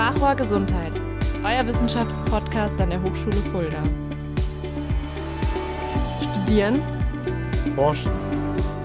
Sprachrohr 0.00 0.34
Gesundheit, 0.34 0.94
euer 1.44 1.66
Wissenschaftspodcast 1.66 2.80
an 2.80 2.88
der 2.88 3.02
Hochschule 3.02 3.36
Fulda. 3.36 3.82
Studieren, 6.22 6.80
Forschen, 7.76 8.10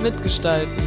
mitgestalten. 0.01 0.83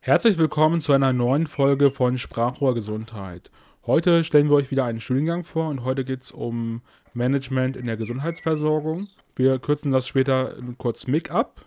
Herzlich 0.00 0.38
willkommen 0.38 0.80
zu 0.80 0.94
einer 0.94 1.12
neuen 1.12 1.46
Folge 1.46 1.90
von 1.90 2.16
Sprachrohr 2.16 2.72
Gesundheit. 2.72 3.50
Heute 3.84 4.24
stellen 4.24 4.48
wir 4.48 4.56
euch 4.56 4.70
wieder 4.70 4.86
einen 4.86 5.02
Studiengang 5.02 5.44
vor 5.44 5.68
und 5.68 5.84
heute 5.84 6.06
geht 6.06 6.22
es 6.22 6.32
um 6.32 6.80
Management 7.12 7.76
in 7.76 7.84
der 7.84 7.98
Gesundheitsversorgung. 7.98 9.08
Wir 9.36 9.58
kürzen 9.58 9.92
das 9.92 10.08
später 10.08 10.54
kurz 10.78 11.06
MIG 11.06 11.30
ab. 11.30 11.60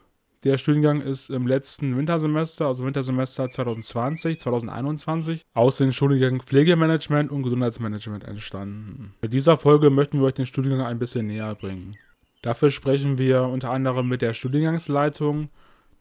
Der 0.43 0.57
Studiengang 0.57 0.99
ist 0.99 1.29
im 1.29 1.47
letzten 1.47 1.95
Wintersemester, 1.95 2.67
also 2.67 2.85
Wintersemester 2.85 3.47
2020, 3.47 4.41
2021, 4.41 5.41
aus 5.53 5.77
den 5.77 5.93
Studiengängen 5.93 6.41
Pflegemanagement 6.41 7.31
und 7.31 7.43
Gesundheitsmanagement 7.43 8.25
entstanden. 8.25 9.13
Mit 9.21 9.31
dieser 9.31 9.55
Folge 9.55 9.89
möchten 9.89 10.19
wir 10.19 10.25
euch 10.25 10.33
den 10.33 10.45
Studiengang 10.45 10.85
ein 10.85 10.99
bisschen 10.99 11.27
näher 11.27 11.55
bringen. 11.55 11.95
Dafür 12.41 12.71
sprechen 12.71 13.17
wir 13.17 13.43
unter 13.43 13.71
anderem 13.71 14.09
mit 14.09 14.21
der 14.21 14.33
Studiengangsleitung, 14.33 15.47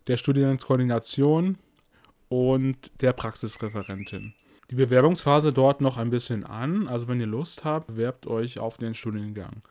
der 0.09 0.17
Studiengangskoordination 0.17 1.57
und 2.29 2.91
der 3.01 3.13
Praxisreferentin. 3.13 4.35
Die 4.73 4.75
Bewerbungsphase 4.75 5.53
dauert 5.53 5.81
noch 5.81 5.99
ein 5.99 6.11
bisschen 6.11 6.43
an, 6.43 6.89
also 6.89 7.07
wenn 7.07 7.21
ihr 7.21 7.27
Lust 7.27 7.65
habt, 7.65 7.87
bewerbt 7.87 8.27
euch 8.27 8.59
auf 8.59 8.77
den 8.77 8.95
Studiengang. 8.95 9.63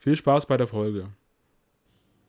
Viel 0.00 0.16
Spaß 0.16 0.44
bei 0.44 0.58
der 0.58 0.66
Folge. 0.66 1.08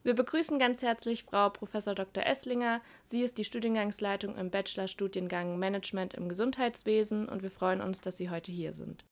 Wir 0.07 0.15
begrüßen 0.15 0.57
ganz 0.57 0.83
herzlich 0.83 1.25
Frau 1.25 1.49
Prof. 1.49 1.71
Dr. 1.73 2.25
Esslinger. 2.25 2.79
Sie 3.03 3.23
ist 3.23 3.37
die 3.37 3.43
Studiengangsleitung 3.43 4.37
im 4.37 4.49
Bachelorstudiengang 4.49 5.59
Management 5.59 6.13
im 6.13 6.29
Gesundheitswesen 6.29 7.27
und 7.27 7.43
wir 7.43 7.51
freuen 7.51 7.81
uns, 7.81 7.99
dass 7.99 8.15
Sie 8.15 8.29
heute 8.29 8.49
hier 8.49 8.71
sind. 8.71 9.03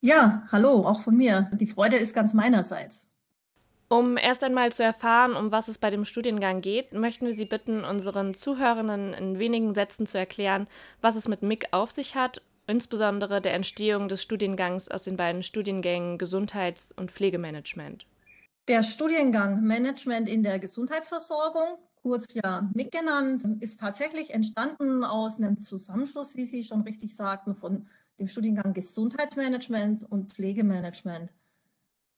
Ja, 0.00 0.46
hallo, 0.52 0.86
auch 0.86 1.00
von 1.00 1.16
mir. 1.16 1.50
Die 1.54 1.66
Freude 1.66 1.96
ist 1.96 2.14
ganz 2.14 2.32
meinerseits. 2.32 3.08
Um 3.88 4.16
erst 4.16 4.44
einmal 4.44 4.72
zu 4.72 4.84
erfahren, 4.84 5.34
um 5.34 5.50
was 5.50 5.66
es 5.66 5.78
bei 5.78 5.90
dem 5.90 6.04
Studiengang 6.04 6.60
geht, 6.60 6.94
möchten 6.94 7.26
wir 7.26 7.34
Sie 7.34 7.44
bitten, 7.44 7.82
unseren 7.82 8.34
Zuhörenden 8.34 9.14
in 9.14 9.40
wenigen 9.40 9.74
Sätzen 9.74 10.06
zu 10.06 10.16
erklären, 10.16 10.68
was 11.00 11.16
es 11.16 11.26
mit 11.26 11.42
MIG 11.42 11.66
auf 11.72 11.90
sich 11.90 12.14
hat, 12.14 12.40
insbesondere 12.68 13.40
der 13.40 13.54
Entstehung 13.54 14.06
des 14.06 14.22
Studiengangs 14.22 14.88
aus 14.88 15.02
den 15.02 15.16
beiden 15.16 15.42
Studiengängen 15.42 16.18
Gesundheits- 16.18 16.92
und 16.92 17.10
Pflegemanagement. 17.10 18.06
Der 18.66 18.82
Studiengang 18.82 19.62
Management 19.62 20.26
in 20.26 20.42
der 20.42 20.58
Gesundheitsversorgung, 20.58 21.76
kurz 21.96 22.32
ja 22.32 22.66
MIG 22.74 22.92
genannt, 22.92 23.44
ist 23.60 23.78
tatsächlich 23.78 24.30
entstanden 24.32 25.04
aus 25.04 25.36
einem 25.36 25.60
Zusammenschluss, 25.60 26.34
wie 26.34 26.46
Sie 26.46 26.64
schon 26.64 26.80
richtig 26.80 27.14
sagten, 27.14 27.54
von 27.54 27.86
dem 28.18 28.26
Studiengang 28.26 28.72
Gesundheitsmanagement 28.72 30.10
und 30.10 30.32
Pflegemanagement. 30.32 31.30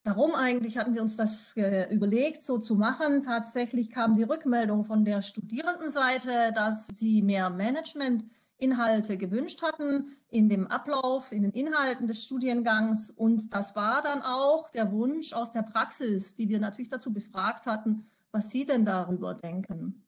Warum 0.05 0.36
eigentlich 0.36 0.78
hatten 0.78 0.94
wir 0.94 1.02
uns 1.02 1.17
das 1.17 1.56
äh, 1.56 1.92
überlegt, 1.92 2.44
so 2.44 2.58
zu 2.58 2.77
machen? 2.77 3.22
Tatsächlich 3.22 3.91
kam 3.91 4.14
die 4.14 4.22
Rückmeldung 4.22 4.84
von 4.84 5.05
der 5.05 5.22
Studierendenseite, 5.22 6.52
dass 6.55 6.86
sie 6.86 7.22
mehr 7.22 7.50
Managementinhalte 8.58 9.16
gewünscht 9.16 9.62
hatten 9.62 10.16
in 10.28 10.48
dem 10.48 10.66
Ablauf, 10.66 11.32
in 11.32 11.42
den 11.42 11.52
Inhalten 11.52 12.06
des 12.06 12.24
Studiengangs. 12.24 13.10
Und 13.10 13.52
das 13.52 13.76
war 13.76 14.02
dann 14.02 14.22
auch 14.22 14.70
der 14.70 14.92
Wunsch 14.92 15.32
aus 15.32 15.50
der 15.50 15.62
Praxis, 15.62 16.34
die 16.34 16.48
wir 16.48 16.58
natürlich 16.58 16.88
dazu 16.88 17.12
befragt 17.12 17.66
hatten, 17.66 18.06
was 18.32 18.50
sie 18.50 18.64
denn 18.64 18.84
darüber 18.84 19.34
denken. 19.34 20.02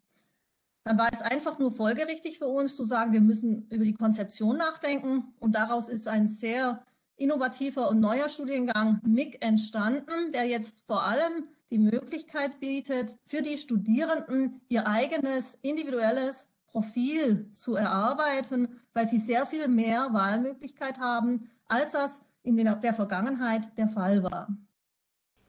Dann 0.84 0.98
war 0.98 1.08
es 1.12 1.20
einfach 1.20 1.58
nur 1.58 1.70
folgerichtig 1.70 2.38
für 2.38 2.48
uns 2.48 2.74
zu 2.74 2.84
sagen, 2.84 3.12
wir 3.12 3.20
müssen 3.20 3.68
über 3.68 3.84
die 3.84 3.94
Konzeption 3.94 4.56
nachdenken. 4.56 5.34
Und 5.38 5.54
daraus 5.54 5.88
ist 5.88 6.08
ein 6.08 6.26
sehr 6.26 6.82
innovativer 7.16 7.90
und 7.90 8.00
neuer 8.00 8.28
Studiengang 8.28 9.00
MIG 9.04 9.38
entstanden, 9.42 10.32
der 10.32 10.46
jetzt 10.46 10.86
vor 10.86 11.02
allem 11.02 11.44
die 11.70 11.78
Möglichkeit 11.78 12.60
bietet, 12.60 13.16
für 13.24 13.42
die 13.42 13.58
Studierenden 13.58 14.62
ihr 14.68 14.86
eigenes 14.86 15.58
individuelles 15.60 16.48
Profil 16.70 17.50
zu 17.52 17.74
erarbeiten, 17.74 18.80
weil 18.92 19.06
sie 19.06 19.18
sehr 19.18 19.46
viel 19.46 19.68
mehr 19.68 20.12
Wahlmöglichkeit 20.12 20.98
haben, 20.98 21.50
als 21.66 21.92
das 21.92 22.22
in 22.42 22.56
der 22.56 22.94
Vergangenheit 22.94 23.76
der 23.76 23.88
Fall 23.88 24.22
war. 24.22 24.48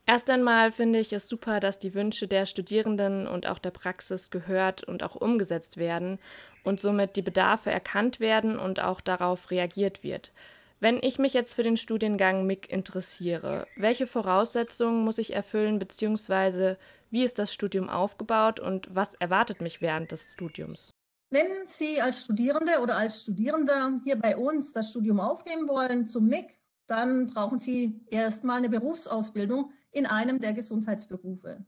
Erst 0.06 0.30
einmal 0.32 0.72
finde 0.72 0.98
ich 0.98 1.14
es 1.14 1.30
super, 1.30 1.60
dass 1.60 1.78
die 1.78 1.94
Wünsche 1.94 2.28
der 2.28 2.48
Studierenden 2.48 3.28
und 3.28 3.46
auch 3.46 3.60
der 3.60 3.70
Praxis 3.70 4.32
gehört 4.32 4.84
und 4.84 5.04
auch 5.04 5.16
umgesetzt 5.16 5.78
werden 5.78 6.18
und 6.64 6.82
somit 6.82 7.16
die 7.16 7.22
Bedarfe 7.22 7.70
erkannt 7.70 8.20
werden 8.20 8.58
und 8.58 8.80
auch 8.80 9.02
darauf 9.02 9.52
reagiert 9.52 10.04
wird. 10.04 10.32
Wenn 10.80 10.98
ich 11.04 11.20
mich 11.20 11.34
jetzt 11.34 11.54
für 11.54 11.64
den 11.64 11.78
Studiengang 11.78 12.48
MIG 12.48 12.70
interessiere, 12.70 13.68
welche 13.76 14.08
Voraussetzungen 14.08 15.04
muss 15.04 15.20
ich 15.20 15.34
erfüllen, 15.34 15.78
beziehungsweise 15.78 16.80
wie 17.12 17.24
ist 17.24 17.38
das 17.38 17.54
Studium 17.54 17.90
aufgebaut 17.90 18.60
und 18.60 18.88
was 18.96 19.14
erwartet 19.16 19.62
mich 19.62 19.80
während 19.80 20.12
des 20.12 20.34
Studiums? 20.34 20.94
Wenn 21.32 21.68
Sie 21.68 22.02
als 22.02 22.22
Studierende 22.22 22.80
oder 22.82 22.98
als 22.98 23.22
Studierender 23.22 24.02
hier 24.04 24.20
bei 24.20 24.36
uns 24.36 24.74
das 24.74 24.90
Studium 24.90 25.20
aufnehmen 25.20 25.68
wollen 25.68 26.08
zum 26.08 26.26
MIG, 26.28 26.58
dann 26.88 27.28
brauchen 27.28 27.60
Sie 27.60 28.02
erstmal 28.10 28.58
eine 28.58 28.70
Berufsausbildung 28.70 29.72
in 29.92 30.08
einem 30.08 30.40
der 30.40 30.54
Gesundheitsberufe. 30.54 31.64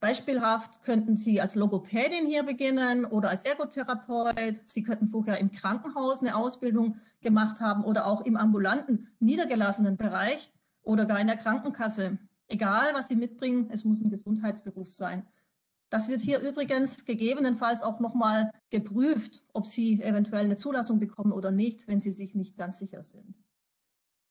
Beispielhaft 0.00 0.82
könnten 0.82 1.18
Sie 1.18 1.42
als 1.42 1.56
Logopädin 1.56 2.26
hier 2.26 2.42
beginnen 2.42 3.04
oder 3.04 3.28
als 3.28 3.44
Ergotherapeut. 3.44 4.62
Sie 4.66 4.82
könnten 4.82 5.08
vorher 5.08 5.38
im 5.38 5.52
Krankenhaus 5.52 6.22
eine 6.22 6.34
Ausbildung 6.34 6.96
gemacht 7.20 7.60
haben 7.60 7.84
oder 7.84 8.06
auch 8.06 8.22
im 8.22 8.38
ambulanten, 8.38 9.08
niedergelassenen 9.20 9.98
Bereich 9.98 10.50
oder 10.82 11.04
gar 11.04 11.20
in 11.20 11.26
der 11.26 11.36
Krankenkasse. 11.36 12.16
Egal, 12.48 12.94
was 12.94 13.08
Sie 13.08 13.16
mitbringen, 13.16 13.68
es 13.70 13.84
muss 13.84 14.00
ein 14.00 14.10
Gesundheitsberuf 14.10 14.88
sein. 14.88 15.26
Das 15.92 16.08
wird 16.08 16.22
hier 16.22 16.40
übrigens 16.40 17.04
gegebenenfalls 17.04 17.82
auch 17.82 18.00
nochmal 18.00 18.50
geprüft, 18.70 19.44
ob 19.52 19.66
Sie 19.66 20.00
eventuell 20.00 20.46
eine 20.46 20.56
Zulassung 20.56 20.98
bekommen 20.98 21.32
oder 21.32 21.50
nicht, 21.50 21.86
wenn 21.86 22.00
Sie 22.00 22.12
sich 22.12 22.34
nicht 22.34 22.56
ganz 22.56 22.78
sicher 22.78 23.02
sind. 23.02 23.34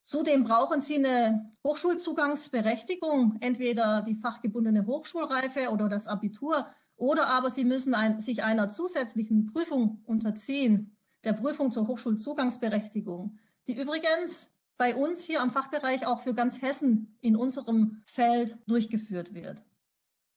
Zudem 0.01 0.43
brauchen 0.43 0.81
Sie 0.81 0.95
eine 0.95 1.51
Hochschulzugangsberechtigung, 1.63 3.37
entweder 3.41 4.01
die 4.01 4.15
fachgebundene 4.15 4.87
Hochschulreife 4.87 5.69
oder 5.69 5.87
das 5.87 6.07
Abitur, 6.07 6.65
oder 6.95 7.27
aber 7.27 7.51
Sie 7.51 7.63
müssen 7.63 7.93
ein, 7.93 8.19
sich 8.19 8.41
einer 8.41 8.69
zusätzlichen 8.69 9.45
Prüfung 9.53 10.01
unterziehen, 10.07 10.97
der 11.23 11.33
Prüfung 11.33 11.69
zur 11.69 11.87
Hochschulzugangsberechtigung, 11.87 13.37
die 13.67 13.79
übrigens 13.79 14.49
bei 14.77 14.95
uns 14.95 15.21
hier 15.21 15.43
am 15.43 15.51
Fachbereich 15.51 16.07
auch 16.07 16.21
für 16.21 16.33
ganz 16.33 16.63
Hessen 16.63 17.19
in 17.21 17.35
unserem 17.35 18.01
Feld 18.07 18.57
durchgeführt 18.65 19.35
wird. 19.35 19.61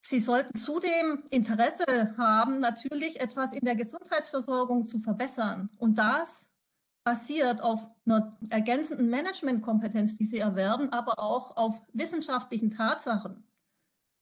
Sie 0.06 0.20
sollten 0.20 0.56
zudem 0.58 1.24
Interesse 1.30 2.14
haben, 2.18 2.58
natürlich 2.58 3.20
etwas 3.20 3.54
in 3.54 3.64
der 3.64 3.74
Gesundheitsversorgung 3.74 4.84
zu 4.84 4.98
verbessern. 4.98 5.70
Und 5.78 5.96
das 5.96 6.50
basiert 7.04 7.62
auf 7.62 7.88
einer 8.04 8.36
ergänzenden 8.50 9.08
Managementkompetenz, 9.08 10.16
die 10.16 10.26
sie 10.26 10.38
erwerben, 10.38 10.92
aber 10.92 11.18
auch 11.18 11.56
auf 11.56 11.80
wissenschaftlichen 11.94 12.70
Tatsachen. 12.70 13.44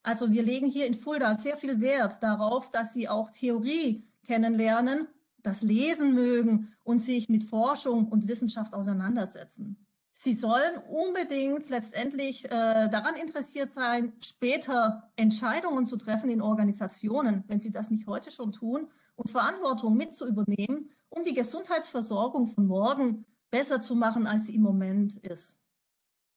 Also 0.05 0.31
wir 0.31 0.45
legen 0.45 0.69
hier 0.69 0.87
in 0.87 0.95
Fulda 0.95 1.35
sehr 1.35 1.57
viel 1.57 1.81
Wert 1.81 2.23
darauf, 2.23 2.71
dass 2.71 2.95
sie 2.95 3.09
auch 3.09 3.31
Theorie 3.31 4.05
kennenlernen, 4.25 5.09
das 5.43 5.63
lesen 5.63 6.15
mögen 6.15 6.73
und 6.85 7.01
sich 7.01 7.29
mit 7.29 7.43
Forschung 7.43 8.09
und 8.09 8.29
Wissenschaft 8.29 8.75
auseinandersetzen. 8.75 9.85
Sie 10.13 10.35
sollen 10.35 10.79
unbedingt 10.89 11.69
letztendlich 11.71 12.45
äh, 12.45 12.49
daran 12.49 13.17
interessiert 13.17 13.73
sein, 13.73 14.13
später 14.21 15.11
Entscheidungen 15.17 15.87
zu 15.87 15.97
treffen 15.97 16.29
in 16.29 16.43
Organisationen, 16.43 17.45
wenn 17.49 17.61
sie 17.61 17.71
das 17.71 17.91
nicht 17.91 18.07
heute 18.07 18.31
schon 18.31 18.53
tun, 18.53 18.91
und 19.15 19.31
Verantwortung 19.31 19.97
mit 19.97 20.15
zu 20.15 20.27
übernehmen 20.27 20.91
um 21.13 21.25
die 21.25 21.35
Gesundheitsversorgung 21.35 22.47
von 22.47 22.67
morgen 22.67 23.27
besser 23.51 23.81
zu 23.81 23.95
machen, 23.95 24.27
als 24.27 24.47
sie 24.47 24.55
im 24.55 24.63
Moment 24.63 25.15
ist. 25.17 25.59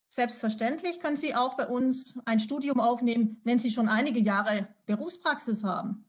Selbstverständlich 0.08 1.00
können 1.00 1.18
Sie 1.18 1.36
auch 1.36 1.56
bei 1.56 1.68
uns 1.68 2.20
ein 2.26 2.40
Studium 2.40 2.80
aufnehmen, 2.80 3.42
wenn 3.44 3.60
Sie 3.60 3.72
schon 3.72 3.90
einige 3.90 4.20
Jahre 4.20 4.68
Berufspraxis 4.86 5.64
haben. 5.64 6.05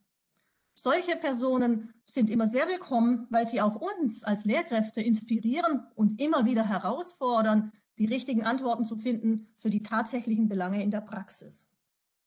Solche 0.79 1.17
Personen 1.17 1.95
sind 2.05 2.29
immer 2.29 2.47
sehr 2.47 2.69
willkommen, 2.69 3.27
weil 3.31 3.47
sie 3.47 3.63
auch 3.63 3.77
uns 3.77 4.25
als 4.25 4.45
Lehrkräfte 4.45 5.01
inspirieren 5.01 5.87
und 5.95 6.21
immer 6.21 6.45
wieder 6.45 6.69
herausfordern, 6.69 7.73
die 7.99 8.05
richtigen 8.05 8.45
Antworten 8.45 8.85
zu 8.85 8.97
finden 8.97 9.49
für 9.57 9.71
die 9.71 9.83
tatsächlichen 9.83 10.49
Belange 10.49 10.83
in 10.83 10.91
der 10.91 11.01
Praxis. 11.01 11.71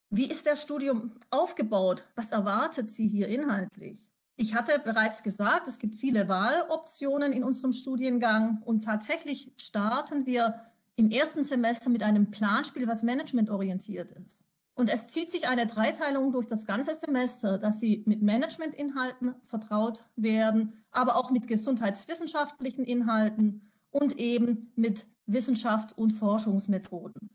Wie 0.10 0.26
ist 0.26 0.48
das 0.48 0.64
Studium 0.64 1.12
aufgebaut? 1.30 2.06
Was 2.16 2.32
erwartet 2.32 2.90
Sie 2.90 3.08
hier 3.08 3.28
inhaltlich? 3.28 4.00
Ich 4.36 4.56
hatte 4.56 4.80
bereits 4.80 5.22
gesagt, 5.22 5.68
es 5.68 5.78
gibt 5.78 5.96
viele 5.96 6.28
Wahloptionen 6.28 7.32
in 7.32 7.44
unserem 7.44 7.72
Studiengang 7.72 8.64
und 8.66 8.84
tatsächlich 8.84 9.54
starten 9.58 10.26
wir 10.26 10.66
im 10.96 11.12
ersten 11.12 11.44
Semester 11.44 11.92
mit 11.92 12.02
einem 12.02 12.32
Planspiel, 12.32 12.88
was 12.88 13.04
managementorientiert 13.04 14.12
ist. 14.12 14.49
Und 14.80 14.90
es 14.90 15.08
zieht 15.08 15.30
sich 15.30 15.46
eine 15.50 15.68
Dreiteilung 15.68 16.32
durch 16.32 16.48
das 16.48 16.66
ganze 16.66 16.96
Semester, 16.96 17.58
dass 17.58 17.82
Sie 17.82 18.02
mit 18.06 18.22
Managementinhalten 18.22 19.36
vertraut 19.42 20.06
werden, 20.16 20.72
aber 20.92 21.18
auch 21.18 21.32
mit 21.32 21.50
gesundheitswissenschaftlichen 21.50 22.86
Inhalten 22.86 23.74
und 23.92 24.18
eben 24.18 24.72
mit 24.78 25.06
Wissenschaft 25.26 25.98
und 25.98 26.12
Forschungsmethoden. 26.12 27.30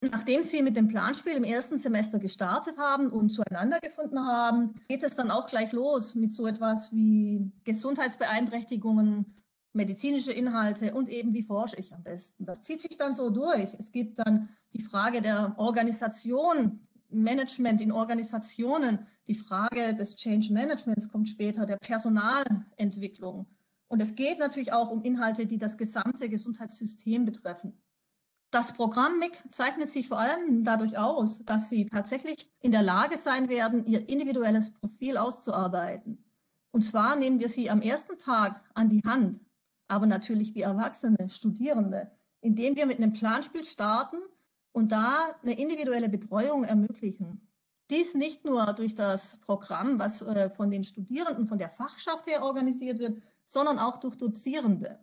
Nachdem 0.00 0.40
Sie 0.42 0.62
mit 0.62 0.74
dem 0.74 0.88
Planspiel 0.88 1.34
im 1.34 1.44
ersten 1.44 1.76
Semester 1.76 2.18
gestartet 2.18 2.78
haben 2.78 3.10
und 3.10 3.28
zueinander 3.28 3.78
gefunden 3.80 4.20
haben, 4.20 4.80
geht 4.88 5.02
es 5.02 5.16
dann 5.16 5.30
auch 5.30 5.48
gleich 5.48 5.72
los 5.72 6.14
mit 6.14 6.32
so 6.32 6.46
etwas 6.46 6.94
wie 6.94 7.52
Gesundheitsbeeinträchtigungen, 7.64 9.34
medizinische 9.74 10.32
Inhalte 10.32 10.94
und 10.94 11.10
eben 11.10 11.34
wie 11.34 11.42
forsche 11.42 11.76
ich 11.76 11.92
am 11.92 12.02
besten. 12.02 12.46
Das 12.46 12.62
zieht 12.62 12.80
sich 12.80 12.96
dann 12.96 13.12
so 13.12 13.28
durch. 13.28 13.68
Es 13.78 13.92
gibt 13.92 14.18
dann 14.18 14.48
die 14.72 14.80
Frage 14.80 15.20
der 15.20 15.54
Organisation, 15.58 16.85
Management 17.10 17.80
in 17.80 17.92
Organisationen, 17.92 19.06
die 19.26 19.34
Frage 19.34 19.94
des 19.94 20.16
Change 20.16 20.52
Managements 20.52 21.08
kommt 21.08 21.28
später, 21.28 21.66
der 21.66 21.76
Personalentwicklung. 21.76 23.46
Und 23.88 24.00
es 24.00 24.14
geht 24.14 24.38
natürlich 24.38 24.72
auch 24.72 24.90
um 24.90 25.02
Inhalte, 25.02 25.46
die 25.46 25.58
das 25.58 25.76
gesamte 25.76 26.28
Gesundheitssystem 26.28 27.24
betreffen. 27.24 27.80
Das 28.50 28.72
Programm 28.72 29.18
MIG 29.18 29.32
zeichnet 29.50 29.90
sich 29.90 30.08
vor 30.08 30.18
allem 30.18 30.64
dadurch 30.64 30.96
aus, 30.96 31.44
dass 31.44 31.68
sie 31.68 31.86
tatsächlich 31.86 32.50
in 32.60 32.70
der 32.70 32.82
Lage 32.82 33.16
sein 33.16 33.48
werden, 33.48 33.84
ihr 33.86 34.08
individuelles 34.08 34.72
Profil 34.72 35.16
auszuarbeiten. 35.16 36.24
Und 36.70 36.82
zwar 36.82 37.16
nehmen 37.16 37.40
wir 37.40 37.48
sie 37.48 37.70
am 37.70 37.82
ersten 37.82 38.18
Tag 38.18 38.62
an 38.74 38.88
die 38.88 39.02
Hand, 39.04 39.40
aber 39.88 40.06
natürlich 40.06 40.54
wie 40.54 40.62
Erwachsene, 40.62 41.28
Studierende, 41.28 42.10
indem 42.40 42.76
wir 42.76 42.86
mit 42.86 42.98
einem 42.98 43.12
Planspiel 43.12 43.64
starten 43.64 44.18
und 44.76 44.92
da 44.92 45.34
eine 45.42 45.58
individuelle 45.58 46.10
Betreuung 46.10 46.62
ermöglichen. 46.62 47.40
Dies 47.88 48.14
nicht 48.14 48.44
nur 48.44 48.74
durch 48.74 48.94
das 48.94 49.38
Programm, 49.38 49.98
was 49.98 50.20
äh, 50.20 50.50
von 50.50 50.70
den 50.70 50.84
Studierenden, 50.84 51.46
von 51.46 51.56
der 51.56 51.70
Fachschaft 51.70 52.26
her 52.26 52.42
organisiert 52.42 52.98
wird, 52.98 53.22
sondern 53.46 53.78
auch 53.78 53.96
durch 53.96 54.18
Dozierende. 54.18 54.98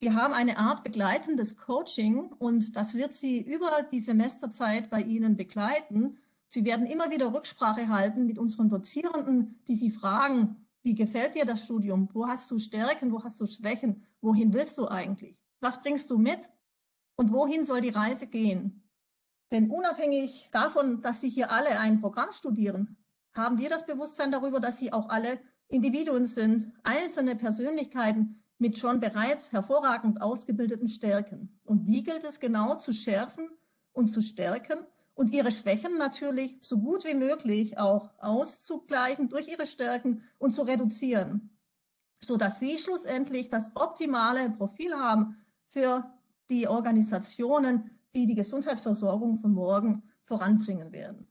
Wir 0.00 0.14
haben 0.14 0.34
eine 0.34 0.58
Art 0.58 0.84
begleitendes 0.84 1.56
Coaching 1.56 2.30
und 2.38 2.76
das 2.76 2.94
wird 2.94 3.14
Sie 3.14 3.40
über 3.40 3.70
die 3.90 4.00
Semesterzeit 4.00 4.90
bei 4.90 5.00
Ihnen 5.00 5.34
begleiten. 5.34 6.18
Sie 6.46 6.66
werden 6.66 6.84
immer 6.84 7.10
wieder 7.10 7.32
Rücksprache 7.32 7.88
halten 7.88 8.26
mit 8.26 8.38
unseren 8.38 8.68
Dozierenden, 8.68 9.62
die 9.66 9.76
Sie 9.76 9.90
fragen, 9.90 10.66
wie 10.82 10.94
gefällt 10.94 11.36
dir 11.36 11.46
das 11.46 11.64
Studium? 11.64 12.06
Wo 12.12 12.26
hast 12.26 12.50
du 12.50 12.58
Stärken? 12.58 13.12
Wo 13.12 13.24
hast 13.24 13.40
du 13.40 13.46
Schwächen? 13.46 14.02
Wohin 14.20 14.52
willst 14.52 14.76
du 14.76 14.88
eigentlich? 14.88 15.38
Was 15.60 15.80
bringst 15.80 16.10
du 16.10 16.18
mit? 16.18 16.50
Und 17.22 17.32
wohin 17.32 17.64
soll 17.64 17.82
die 17.82 17.90
Reise 17.90 18.26
gehen? 18.26 18.82
Denn 19.52 19.70
unabhängig 19.70 20.48
davon, 20.50 21.02
dass 21.02 21.20
Sie 21.20 21.28
hier 21.28 21.52
alle 21.52 21.78
ein 21.78 22.00
Programm 22.00 22.32
studieren, 22.32 22.96
haben 23.32 23.58
wir 23.58 23.70
das 23.70 23.86
Bewusstsein 23.86 24.32
darüber, 24.32 24.58
dass 24.58 24.80
Sie 24.80 24.92
auch 24.92 25.08
alle 25.08 25.38
Individuen 25.68 26.26
sind, 26.26 26.72
einzelne 26.82 27.36
Persönlichkeiten, 27.36 28.42
mit 28.58 28.76
schon 28.76 28.98
bereits 28.98 29.52
hervorragend 29.52 30.20
ausgebildeten 30.20 30.88
Stärken. 30.88 31.60
Und 31.62 31.84
die 31.84 32.02
gilt 32.02 32.24
es 32.24 32.40
genau 32.40 32.74
zu 32.74 32.92
schärfen 32.92 33.48
und 33.92 34.08
zu 34.08 34.20
stärken 34.20 34.78
und 35.14 35.32
ihre 35.32 35.52
Schwächen 35.52 35.98
natürlich 35.98 36.58
so 36.60 36.80
gut 36.80 37.04
wie 37.04 37.14
möglich 37.14 37.78
auch 37.78 38.10
auszugleichen 38.18 39.28
durch 39.28 39.46
ihre 39.46 39.68
Stärken 39.68 40.24
und 40.38 40.50
zu 40.50 40.62
reduzieren, 40.62 41.56
so 42.18 42.36
dass 42.36 42.58
sie 42.58 42.78
schlussendlich 42.78 43.48
das 43.48 43.70
optimale 43.76 44.50
Profil 44.50 44.94
haben 44.94 45.36
für 45.68 46.12
die 46.52 46.68
Organisationen, 46.68 47.90
die 48.14 48.26
die 48.26 48.34
Gesundheitsversorgung 48.34 49.38
von 49.38 49.52
morgen 49.52 50.02
voranbringen 50.20 50.92
werden. 50.92 51.26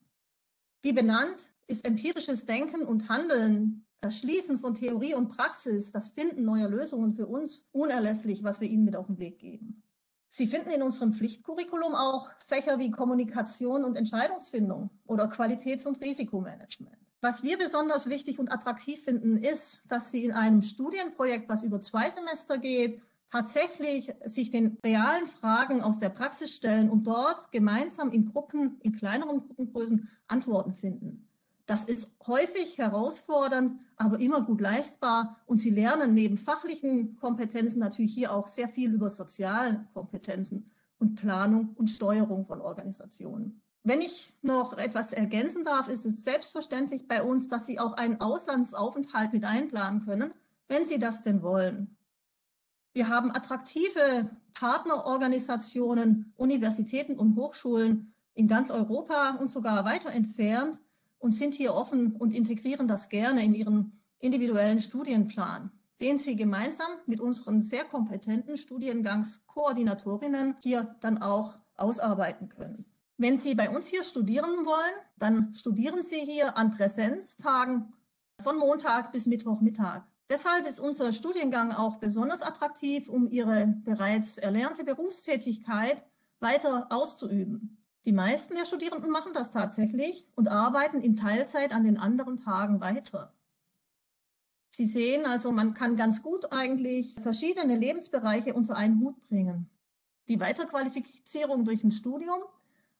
Wie 0.81 0.93
benannt, 0.93 1.47
ist 1.67 1.85
empirisches 1.85 2.45
Denken 2.45 2.81
und 2.81 3.07
Handeln 3.07 3.85
das 4.01 4.17
Schließen 4.17 4.57
von 4.57 4.73
Theorie 4.73 5.13
und 5.13 5.29
Praxis, 5.29 5.91
das 5.91 6.09
Finden 6.09 6.43
neuer 6.43 6.67
Lösungen 6.67 7.13
für 7.13 7.27
uns 7.27 7.67
unerlässlich, 7.71 8.43
was 8.43 8.59
wir 8.59 8.67
Ihnen 8.67 8.83
mit 8.83 8.95
auf 8.95 9.05
den 9.05 9.19
Weg 9.19 9.37
geben. 9.37 9.83
Sie 10.27 10.47
finden 10.47 10.71
in 10.71 10.81
unserem 10.81 11.13
Pflichtcurriculum 11.13 11.93
auch 11.93 12.31
Fächer 12.39 12.79
wie 12.79 12.89
Kommunikation 12.89 13.83
und 13.83 13.95
Entscheidungsfindung 13.95 14.89
oder 15.05 15.27
Qualitäts- 15.27 15.85
und 15.85 16.01
Risikomanagement. 16.01 16.97
Was 17.21 17.43
wir 17.43 17.59
besonders 17.59 18.09
wichtig 18.09 18.39
und 18.39 18.51
attraktiv 18.51 19.03
finden, 19.03 19.37
ist, 19.37 19.83
dass 19.87 20.09
Sie 20.09 20.25
in 20.25 20.31
einem 20.31 20.63
Studienprojekt, 20.63 21.47
was 21.47 21.61
über 21.61 21.79
zwei 21.79 22.09
Semester 22.09 22.57
geht, 22.57 23.03
tatsächlich 23.31 24.13
sich 24.25 24.51
den 24.51 24.77
realen 24.83 25.25
Fragen 25.25 25.81
aus 25.81 25.99
der 25.99 26.09
Praxis 26.09 26.53
stellen 26.53 26.89
und 26.89 27.07
dort 27.07 27.51
gemeinsam 27.51 28.11
in 28.11 28.31
Gruppen, 28.31 28.77
in 28.81 28.91
kleineren 28.91 29.39
Gruppengrößen 29.39 30.09
Antworten 30.27 30.73
finden. 30.73 31.27
Das 31.65 31.85
ist 31.85 32.11
häufig 32.27 32.77
herausfordernd, 32.77 33.79
aber 33.95 34.19
immer 34.19 34.41
gut 34.41 34.59
leistbar. 34.59 35.37
Und 35.45 35.57
Sie 35.57 35.69
lernen 35.69 36.13
neben 36.13 36.37
fachlichen 36.37 37.15
Kompetenzen 37.15 37.79
natürlich 37.79 38.13
hier 38.13 38.33
auch 38.33 38.49
sehr 38.49 38.67
viel 38.67 38.93
über 38.93 39.09
soziale 39.09 39.87
Kompetenzen 39.93 40.69
und 40.99 41.15
Planung 41.15 41.69
und 41.75 41.89
Steuerung 41.89 42.45
von 42.45 42.59
Organisationen. 42.59 43.61
Wenn 43.83 44.01
ich 44.01 44.33
noch 44.41 44.77
etwas 44.77 45.13
ergänzen 45.13 45.63
darf, 45.63 45.87
ist 45.87 46.05
es 46.05 46.23
selbstverständlich 46.23 47.07
bei 47.07 47.23
uns, 47.23 47.47
dass 47.47 47.65
Sie 47.65 47.79
auch 47.79 47.93
einen 47.93 48.19
Auslandsaufenthalt 48.19 49.31
mit 49.31 49.45
einplanen 49.45 50.05
können, 50.05 50.33
wenn 50.67 50.83
Sie 50.83 50.99
das 50.99 51.23
denn 51.23 51.41
wollen. 51.41 51.95
Wir 52.93 53.09
haben 53.09 53.31
attraktive 53.31 54.29
Partnerorganisationen, 54.53 56.33
Universitäten 56.35 57.17
und 57.17 57.35
Hochschulen 57.35 58.13
in 58.33 58.47
ganz 58.47 58.69
Europa 58.69 59.37
und 59.39 59.49
sogar 59.49 59.85
weiter 59.85 60.11
entfernt, 60.11 60.79
und 61.21 61.33
sind 61.33 61.53
hier 61.53 61.73
offen 61.73 62.15
und 62.17 62.33
integrieren 62.33 62.87
das 62.87 63.07
gerne 63.07 63.45
in 63.45 63.53
ihren 63.53 64.01
individuellen 64.19 64.81
Studienplan, 64.81 65.71
den 66.01 66.17
sie 66.17 66.35
gemeinsam 66.35 66.89
mit 67.05 67.21
unseren 67.21 67.61
sehr 67.61 67.85
kompetenten 67.85 68.57
Studiengangskoordinatorinnen 68.57 70.55
hier 70.63 70.95
dann 70.99 71.19
auch 71.19 71.59
ausarbeiten 71.77 72.49
können. 72.49 72.85
Wenn 73.17 73.37
Sie 73.37 73.53
bei 73.53 73.69
uns 73.69 73.85
hier 73.85 74.03
studieren 74.03 74.65
wollen, 74.65 74.95
dann 75.17 75.53
studieren 75.53 76.01
Sie 76.01 76.21
hier 76.21 76.57
an 76.57 76.71
Präsenztagen 76.71 77.93
von 78.41 78.57
Montag 78.57 79.11
bis 79.11 79.27
Mittwochmittag. 79.27 80.01
Deshalb 80.31 80.65
ist 80.65 80.79
unser 80.79 81.11
Studiengang 81.11 81.73
auch 81.73 81.97
besonders 81.97 82.41
attraktiv, 82.41 83.09
um 83.09 83.29
Ihre 83.29 83.67
bereits 83.83 84.37
erlernte 84.37 84.85
Berufstätigkeit 84.85 86.05
weiter 86.39 86.87
auszuüben. 86.89 87.83
Die 88.05 88.13
meisten 88.13 88.55
der 88.55 88.63
Studierenden 88.63 89.11
machen 89.11 89.33
das 89.33 89.51
tatsächlich 89.51 90.29
und 90.35 90.47
arbeiten 90.47 91.01
in 91.01 91.17
Teilzeit 91.17 91.73
an 91.73 91.83
den 91.83 91.97
anderen 91.97 92.37
Tagen 92.37 92.79
weiter. 92.79 93.33
Sie 94.69 94.85
sehen 94.85 95.25
also, 95.25 95.51
man 95.51 95.73
kann 95.73 95.97
ganz 95.97 96.23
gut 96.23 96.53
eigentlich 96.53 97.13
verschiedene 97.15 97.75
Lebensbereiche 97.75 98.53
unter 98.53 98.77
einen 98.77 99.01
Hut 99.01 99.21
bringen. 99.23 99.69
Die 100.29 100.39
Weiterqualifizierung 100.39 101.65
durch 101.65 101.83
ein 101.83 101.91
Studium, 101.91 102.39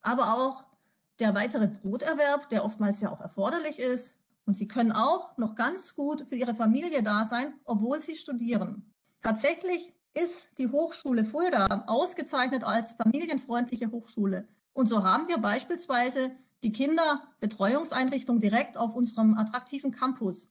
aber 0.02 0.34
auch 0.34 0.66
der 1.18 1.34
weitere 1.34 1.66
Broterwerb, 1.66 2.50
der 2.50 2.62
oftmals 2.62 3.00
ja 3.00 3.10
auch 3.10 3.22
erforderlich 3.22 3.78
ist. 3.78 4.18
Und 4.44 4.54
Sie 4.54 4.68
können 4.68 4.92
auch 4.92 5.36
noch 5.38 5.54
ganz 5.54 5.94
gut 5.94 6.26
für 6.26 6.34
Ihre 6.34 6.54
Familie 6.54 7.02
da 7.02 7.24
sein, 7.24 7.54
obwohl 7.64 8.00
Sie 8.00 8.16
studieren. 8.16 8.92
Tatsächlich 9.22 9.94
ist 10.14 10.50
die 10.58 10.68
Hochschule 10.68 11.24
Fulda 11.24 11.84
ausgezeichnet 11.86 12.64
als 12.64 12.94
familienfreundliche 12.94 13.90
Hochschule. 13.90 14.48
Und 14.72 14.86
so 14.86 15.04
haben 15.04 15.28
wir 15.28 15.38
beispielsweise 15.38 16.32
die 16.62 16.72
Kinderbetreuungseinrichtung 16.72 18.40
direkt 18.40 18.76
auf 18.76 18.94
unserem 18.94 19.36
attraktiven 19.36 19.92
Campus. 19.92 20.50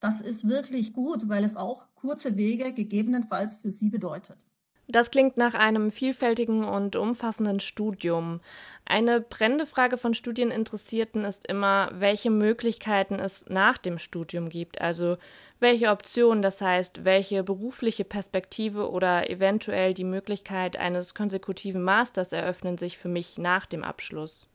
Das 0.00 0.20
ist 0.20 0.48
wirklich 0.48 0.92
gut, 0.92 1.28
weil 1.28 1.44
es 1.44 1.56
auch 1.56 1.86
kurze 1.94 2.36
Wege 2.36 2.72
gegebenenfalls 2.72 3.58
für 3.58 3.70
Sie 3.70 3.90
bedeutet. 3.90 4.46
Das 4.90 5.10
klingt 5.10 5.36
nach 5.36 5.52
einem 5.52 5.90
vielfältigen 5.90 6.64
und 6.64 6.96
umfassenden 6.96 7.60
Studium. 7.60 8.40
Eine 8.86 9.20
brennende 9.20 9.66
Frage 9.66 9.98
von 9.98 10.14
Studieninteressierten 10.14 11.26
ist 11.26 11.46
immer, 11.46 11.90
welche 11.92 12.30
Möglichkeiten 12.30 13.16
es 13.16 13.44
nach 13.48 13.76
dem 13.76 13.98
Studium 13.98 14.48
gibt. 14.48 14.80
Also 14.80 15.18
welche 15.60 15.90
Optionen, 15.90 16.40
das 16.40 16.62
heißt, 16.62 17.04
welche 17.04 17.42
berufliche 17.44 18.04
Perspektive 18.04 18.90
oder 18.90 19.28
eventuell 19.28 19.92
die 19.92 20.04
Möglichkeit 20.04 20.78
eines 20.78 21.14
konsekutiven 21.14 21.82
Masters 21.82 22.32
eröffnen 22.32 22.78
sich 22.78 22.96
für 22.96 23.08
mich 23.08 23.36
nach 23.36 23.66
dem 23.66 23.84
Abschluss? 23.84 24.48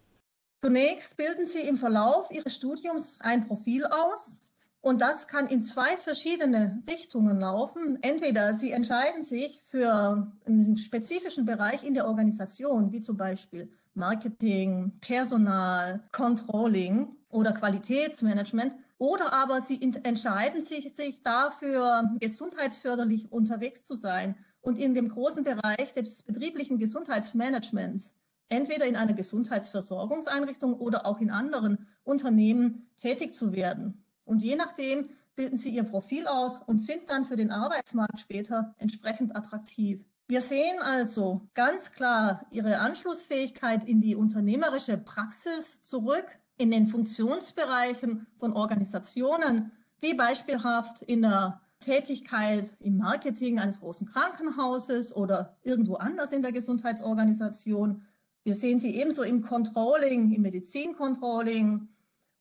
Zunächst 0.65 1.15
bilden 1.15 1.45
Sie 1.45 1.61
im 1.61 1.75
Verlauf 1.75 2.31
Ihres 2.31 2.55
Studiums 2.55 3.19
ein 3.21 3.45
Profil 3.45 3.85
aus. 3.85 4.41
Und 4.83 4.99
das 4.99 5.29
kann 5.29 5.47
in 5.47 5.61
zwei 5.61 5.95
verschiedene 5.95 6.83
Richtungen 6.89 7.39
laufen. 7.39 7.99
Entweder 8.01 8.53
Sie 8.53 8.71
entscheiden 8.71 9.21
sich 9.21 9.61
für 9.61 10.29
einen 10.45 10.75
spezifischen 10.75 11.45
Bereich 11.45 11.85
in 11.85 11.93
der 11.93 12.05
Organisation, 12.05 12.91
wie 12.91 12.99
zum 12.99 13.15
Beispiel 13.15 13.71
Marketing, 13.93 14.91
Personal, 14.99 16.03
Controlling 16.11 17.15
oder 17.29 17.53
Qualitätsmanagement. 17.53 18.73
Oder 18.97 19.31
aber 19.31 19.61
sie 19.61 19.81
entscheiden 20.03 20.61
sich, 20.61 20.93
sich 20.93 21.23
dafür, 21.23 22.17
gesundheitsförderlich 22.19 23.31
unterwegs 23.31 23.85
zu 23.85 23.95
sein 23.95 24.35
und 24.59 24.77
in 24.77 24.93
dem 24.93 25.07
großen 25.07 25.45
Bereich 25.45 25.93
des 25.93 26.23
betrieblichen 26.23 26.77
Gesundheitsmanagements 26.77 28.17
entweder 28.49 28.85
in 28.85 28.97
einer 28.97 29.13
Gesundheitsversorgungseinrichtung 29.13 30.73
oder 30.73 31.05
auch 31.05 31.21
in 31.21 31.31
anderen 31.31 31.87
Unternehmen 32.03 32.89
tätig 32.97 33.33
zu 33.33 33.53
werden. 33.53 34.02
Und 34.25 34.43
je 34.43 34.55
nachdem 34.55 35.09
bilden 35.35 35.57
sie 35.57 35.69
ihr 35.71 35.83
Profil 35.83 36.27
aus 36.27 36.59
und 36.59 36.79
sind 36.79 37.09
dann 37.09 37.25
für 37.25 37.35
den 37.35 37.51
Arbeitsmarkt 37.51 38.19
später 38.19 38.75
entsprechend 38.77 39.35
attraktiv. 39.35 40.05
Wir 40.27 40.41
sehen 40.41 40.79
also 40.81 41.41
ganz 41.53 41.91
klar 41.91 42.45
ihre 42.49 42.79
Anschlussfähigkeit 42.79 43.83
in 43.83 43.99
die 44.01 44.15
unternehmerische 44.15 44.97
Praxis 44.97 45.81
zurück, 45.81 46.25
in 46.57 46.71
den 46.71 46.87
Funktionsbereichen 46.87 48.27
von 48.37 48.53
Organisationen, 48.53 49.71
wie 49.99 50.13
beispielhaft 50.13 51.01
in 51.01 51.23
der 51.23 51.61
Tätigkeit 51.79 52.73
im 52.79 52.97
Marketing 52.97 53.59
eines 53.59 53.81
großen 53.81 54.07
Krankenhauses 54.07 55.13
oder 55.15 55.57
irgendwo 55.63 55.95
anders 55.95 56.31
in 56.31 56.41
der 56.41 56.51
Gesundheitsorganisation. 56.51 58.05
Wir 58.43 58.55
sehen 58.55 58.79
sie 58.79 58.95
ebenso 58.95 59.23
im 59.23 59.41
Controlling, 59.41 60.31
im 60.31 60.41
Medizincontrolling 60.43 61.89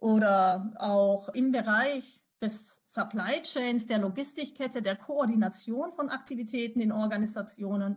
oder 0.03 0.73
auch 0.79 1.29
im 1.29 1.53
Bereich 1.53 2.21
des 2.43 2.81
Supply 2.85 3.41
Chains, 3.43 3.87
der 3.87 3.99
Logistikkette, 3.99 4.83
der 4.83 4.97
Koordination 4.97 5.93
von 5.93 6.11
Aktivitäten 6.11 6.81
in 6.81 6.91
Organisationen. 6.91 7.97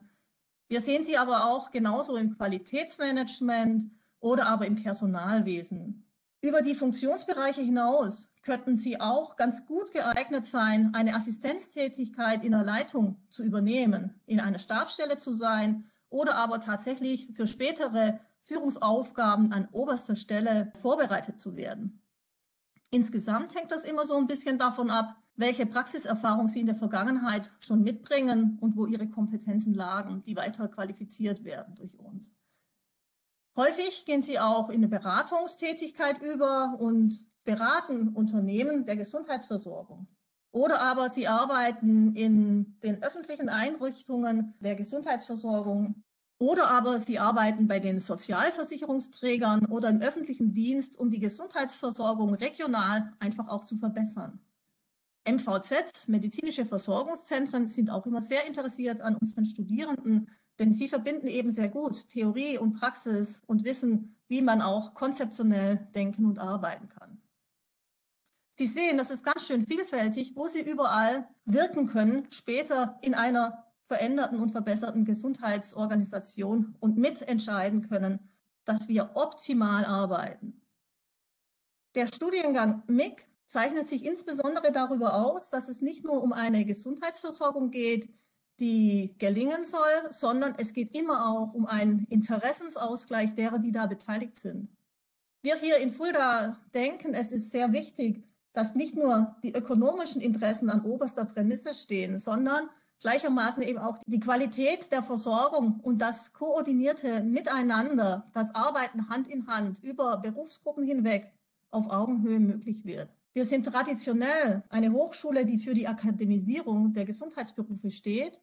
Wir 0.67 0.81
sehen 0.81 1.03
sie 1.03 1.17
aber 1.17 1.45
auch 1.45 1.71
genauso 1.71 2.15
im 2.15 2.37
Qualitätsmanagement 2.37 3.85
oder 4.19 4.45
aber 4.47 4.67
im 4.67 4.75
Personalwesen. 4.75 6.05
Über 6.41 6.61
die 6.61 6.75
Funktionsbereiche 6.75 7.61
hinaus 7.61 8.29
könnten 8.43 8.75
sie 8.75 9.01
auch 9.01 9.35
ganz 9.35 9.65
gut 9.65 9.91
geeignet 9.91 10.45
sein, 10.45 10.93
eine 10.93 11.15
Assistenztätigkeit 11.15 12.43
in 12.43 12.51
der 12.51 12.63
Leitung 12.63 13.17
zu 13.29 13.43
übernehmen, 13.43 14.21
in 14.27 14.39
einer 14.39 14.59
Stabsstelle 14.59 15.17
zu 15.17 15.33
sein 15.33 15.89
oder 16.09 16.35
aber 16.35 16.59
tatsächlich 16.59 17.29
für 17.33 17.47
spätere 17.47 18.19
Führungsaufgaben 18.45 19.51
an 19.51 19.67
oberster 19.71 20.15
Stelle 20.15 20.71
vorbereitet 20.75 21.39
zu 21.39 21.55
werden. 21.55 22.01
Insgesamt 22.91 23.55
hängt 23.55 23.71
das 23.71 23.83
immer 23.83 24.05
so 24.05 24.15
ein 24.15 24.27
bisschen 24.27 24.59
davon 24.59 24.91
ab, 24.91 25.15
welche 25.35 25.65
Praxiserfahrung 25.65 26.47
Sie 26.47 26.59
in 26.59 26.67
der 26.67 26.75
Vergangenheit 26.75 27.51
schon 27.59 27.81
mitbringen 27.81 28.57
und 28.61 28.77
wo 28.77 28.85
Ihre 28.85 29.09
Kompetenzen 29.09 29.73
lagen, 29.73 30.21
die 30.21 30.35
weiter 30.35 30.67
qualifiziert 30.67 31.43
werden 31.43 31.75
durch 31.75 31.97
uns. 31.99 32.35
Häufig 33.57 34.05
gehen 34.05 34.21
Sie 34.21 34.39
auch 34.39 34.69
in 34.69 34.75
eine 34.75 34.87
Beratungstätigkeit 34.89 36.21
über 36.21 36.77
und 36.79 37.25
beraten 37.43 38.09
Unternehmen 38.09 38.85
der 38.85 38.95
Gesundheitsversorgung. 38.95 40.07
Oder 40.51 40.81
aber 40.81 41.09
Sie 41.09 41.27
arbeiten 41.27 42.15
in 42.15 42.79
den 42.81 43.01
öffentlichen 43.01 43.49
Einrichtungen 43.49 44.53
der 44.59 44.75
Gesundheitsversorgung 44.75 46.03
oder 46.37 46.67
aber 46.69 46.99
sie 46.99 47.19
arbeiten 47.19 47.67
bei 47.67 47.79
den 47.79 47.99
Sozialversicherungsträgern 47.99 49.65
oder 49.67 49.89
im 49.89 50.01
öffentlichen 50.01 50.53
Dienst, 50.53 50.99
um 50.99 51.09
die 51.09 51.19
Gesundheitsversorgung 51.19 52.33
regional 52.35 53.13
einfach 53.19 53.47
auch 53.47 53.63
zu 53.63 53.75
verbessern. 53.75 54.39
MVZs, 55.27 56.07
medizinische 56.07 56.65
Versorgungszentren, 56.65 57.67
sind 57.67 57.89
auch 57.89 58.05
immer 58.05 58.21
sehr 58.21 58.45
interessiert 58.45 59.01
an 59.01 59.15
unseren 59.15 59.45
Studierenden, 59.45 60.29
denn 60.59 60.71
sie 60.71 60.87
verbinden 60.87 61.27
eben 61.27 61.51
sehr 61.51 61.69
gut 61.69 62.09
Theorie 62.09 62.57
und 62.57 62.73
Praxis 62.73 63.41
und 63.47 63.63
wissen, 63.63 64.15
wie 64.27 64.41
man 64.41 64.61
auch 64.61 64.93
konzeptionell 64.93 65.87
denken 65.95 66.25
und 66.25 66.39
arbeiten 66.39 66.89
kann. 66.89 67.21
Sie 68.57 68.67
sehen, 68.67 68.97
das 68.97 69.11
ist 69.11 69.25
ganz 69.25 69.45
schön 69.47 69.67
vielfältig, 69.67 70.33
wo 70.35 70.47
Sie 70.47 70.61
überall 70.61 71.27
wirken 71.43 71.87
können, 71.87 72.27
später 72.31 72.97
in 73.01 73.13
einer 73.13 73.64
veränderten 73.87 74.39
und 74.39 74.49
verbesserten 74.49 75.05
Gesundheitsorganisation 75.05 76.75
und 76.79 76.97
mitentscheiden 76.97 77.87
können, 77.87 78.19
dass 78.65 78.87
wir 78.87 79.11
optimal 79.13 79.85
arbeiten. 79.85 80.61
Der 81.93 82.07
Studiengang 82.07 82.83
MIG 82.87 83.27
zeichnet 83.45 83.87
sich 83.87 84.03
insbesondere 84.05 84.71
darüber 84.71 85.15
aus, 85.15 85.49
dass 85.49 85.69
es 85.69 85.81
nicht 85.81 86.03
nur 86.03 86.21
um 86.21 86.33
eine 86.33 86.65
Gesundheitsversorgung 86.65 87.71
geht, 87.71 88.09
die 88.59 89.15
gelingen 89.19 89.65
soll, 89.65 90.11
sondern 90.11 90.55
es 90.57 90.73
geht 90.73 90.95
immer 90.95 91.29
auch 91.29 91.53
um 91.53 91.65
einen 91.65 92.05
Interessensausgleich 92.09 93.35
derer, 93.35 93.59
die 93.59 93.71
da 93.71 93.85
beteiligt 93.85 94.37
sind. 94.37 94.69
Wir 95.41 95.57
hier 95.57 95.77
in 95.77 95.91
Fulda 95.91 96.59
denken, 96.73 97.13
es 97.13 97.31
ist 97.31 97.51
sehr 97.51 97.71
wichtig, 97.71 98.23
dass 98.53 98.73
nicht 98.73 98.95
nur 98.95 99.35
die 99.43 99.53
ökonomischen 99.53 100.21
Interessen 100.21 100.69
an 100.69 100.85
oberster 100.85 101.25
Prämisse 101.25 101.73
stehen, 101.73 102.17
sondern 102.17 102.69
gleichermaßen 102.99 103.63
eben 103.63 103.79
auch 103.79 103.97
die 104.05 104.19
Qualität 104.19 104.91
der 104.91 105.03
Versorgung 105.03 105.79
und 105.81 105.99
das 105.99 106.33
koordinierte 106.33 107.21
Miteinander, 107.23 108.29
das 108.33 108.53
Arbeiten 108.53 109.09
Hand 109.09 109.27
in 109.27 109.47
Hand 109.47 109.83
über 109.83 110.17
Berufsgruppen 110.17 110.85
hinweg 110.85 111.31
auf 111.71 111.89
Augenhöhe 111.89 112.39
möglich 112.39 112.85
wird. 112.85 113.09
Wir 113.33 113.43
sind 113.43 113.65
traditionell 113.65 114.63
eine 114.69 114.93
Hochschule, 114.93 115.45
die 115.45 115.59
für 115.59 115.73
die 115.73 115.87
Akademisierung 115.87 116.93
der 116.93 117.03
Gesundheitsberufe 117.03 117.91
steht. 117.91 118.39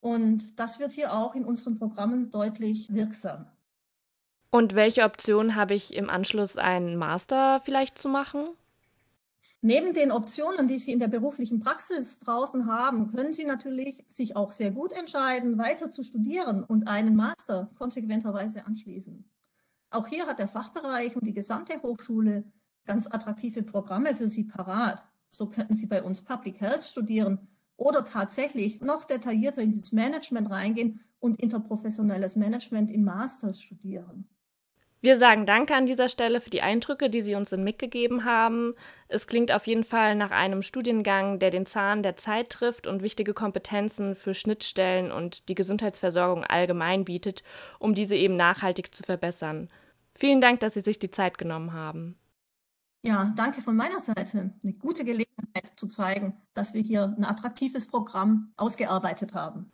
Und 0.00 0.58
das 0.58 0.78
wird 0.78 0.92
hier 0.92 1.12
auch 1.12 1.34
in 1.34 1.44
unseren 1.44 1.78
Programmen 1.78 2.30
deutlich 2.30 2.92
wirksam. 2.92 3.46
Und 4.50 4.74
welche 4.74 5.02
Option 5.02 5.56
habe 5.56 5.74
ich 5.74 5.94
im 5.94 6.08
Anschluss, 6.08 6.56
einen 6.56 6.96
Master 6.96 7.60
vielleicht 7.60 7.98
zu 7.98 8.08
machen? 8.08 8.48
Neben 9.60 9.92
den 9.92 10.12
Optionen, 10.12 10.68
die 10.68 10.78
Sie 10.78 10.92
in 10.92 11.00
der 11.00 11.08
beruflichen 11.08 11.58
Praxis 11.58 12.20
draußen 12.20 12.66
haben, 12.66 13.10
können 13.10 13.32
Sie 13.32 13.44
natürlich 13.44 14.04
sich 14.06 14.36
auch 14.36 14.52
sehr 14.52 14.70
gut 14.70 14.92
entscheiden, 14.92 15.58
weiter 15.58 15.90
zu 15.90 16.04
studieren 16.04 16.62
und 16.62 16.86
einen 16.86 17.16
Master 17.16 17.68
konsequenterweise 17.76 18.66
anschließen. 18.66 19.28
Auch 19.90 20.06
hier 20.06 20.26
hat 20.26 20.38
der 20.38 20.46
Fachbereich 20.46 21.16
und 21.16 21.26
die 21.26 21.34
gesamte 21.34 21.82
Hochschule 21.82 22.44
ganz 22.84 23.08
attraktive 23.08 23.64
Programme 23.64 24.14
für 24.14 24.28
Sie 24.28 24.44
parat. 24.44 25.02
So 25.28 25.48
könnten 25.48 25.74
Sie 25.74 25.86
bei 25.86 26.04
uns 26.04 26.22
Public 26.22 26.60
Health 26.60 26.82
studieren 26.82 27.48
oder 27.76 28.04
tatsächlich 28.04 28.80
noch 28.80 29.04
detaillierter 29.04 29.62
in 29.62 29.76
das 29.76 29.90
Management 29.90 30.50
reingehen 30.50 31.00
und 31.18 31.40
interprofessionelles 31.40 32.36
Management 32.36 32.92
im 32.92 33.02
Master 33.02 33.54
studieren. 33.54 34.28
Wir 35.00 35.16
sagen 35.16 35.46
Danke 35.46 35.76
an 35.76 35.86
dieser 35.86 36.08
Stelle 36.08 36.40
für 36.40 36.50
die 36.50 36.62
Eindrücke, 36.62 37.08
die 37.08 37.22
Sie 37.22 37.36
uns 37.36 37.52
in 37.52 37.62
MIG 37.62 37.78
gegeben 37.78 38.24
haben. 38.24 38.74
Es 39.06 39.28
klingt 39.28 39.52
auf 39.52 39.68
jeden 39.68 39.84
Fall 39.84 40.16
nach 40.16 40.32
einem 40.32 40.62
Studiengang, 40.62 41.38
der 41.38 41.50
den 41.50 41.66
Zahn 41.66 42.02
der 42.02 42.16
Zeit 42.16 42.50
trifft 42.50 42.88
und 42.88 43.02
wichtige 43.02 43.32
Kompetenzen 43.32 44.16
für 44.16 44.34
Schnittstellen 44.34 45.12
und 45.12 45.48
die 45.48 45.54
Gesundheitsversorgung 45.54 46.42
allgemein 46.42 47.04
bietet, 47.04 47.44
um 47.78 47.94
diese 47.94 48.16
eben 48.16 48.36
nachhaltig 48.36 48.92
zu 48.92 49.04
verbessern. 49.04 49.70
Vielen 50.14 50.40
Dank, 50.40 50.58
dass 50.60 50.74
Sie 50.74 50.80
sich 50.80 50.98
die 50.98 51.12
Zeit 51.12 51.38
genommen 51.38 51.72
haben. 51.72 52.18
Ja, 53.02 53.32
danke 53.36 53.62
von 53.62 53.76
meiner 53.76 54.00
Seite. 54.00 54.52
Eine 54.64 54.72
gute 54.72 55.04
Gelegenheit 55.04 55.72
zu 55.76 55.86
zeigen, 55.86 56.36
dass 56.54 56.74
wir 56.74 56.82
hier 56.82 57.14
ein 57.16 57.24
attraktives 57.24 57.86
Programm 57.86 58.52
ausgearbeitet 58.56 59.34
haben. 59.34 59.70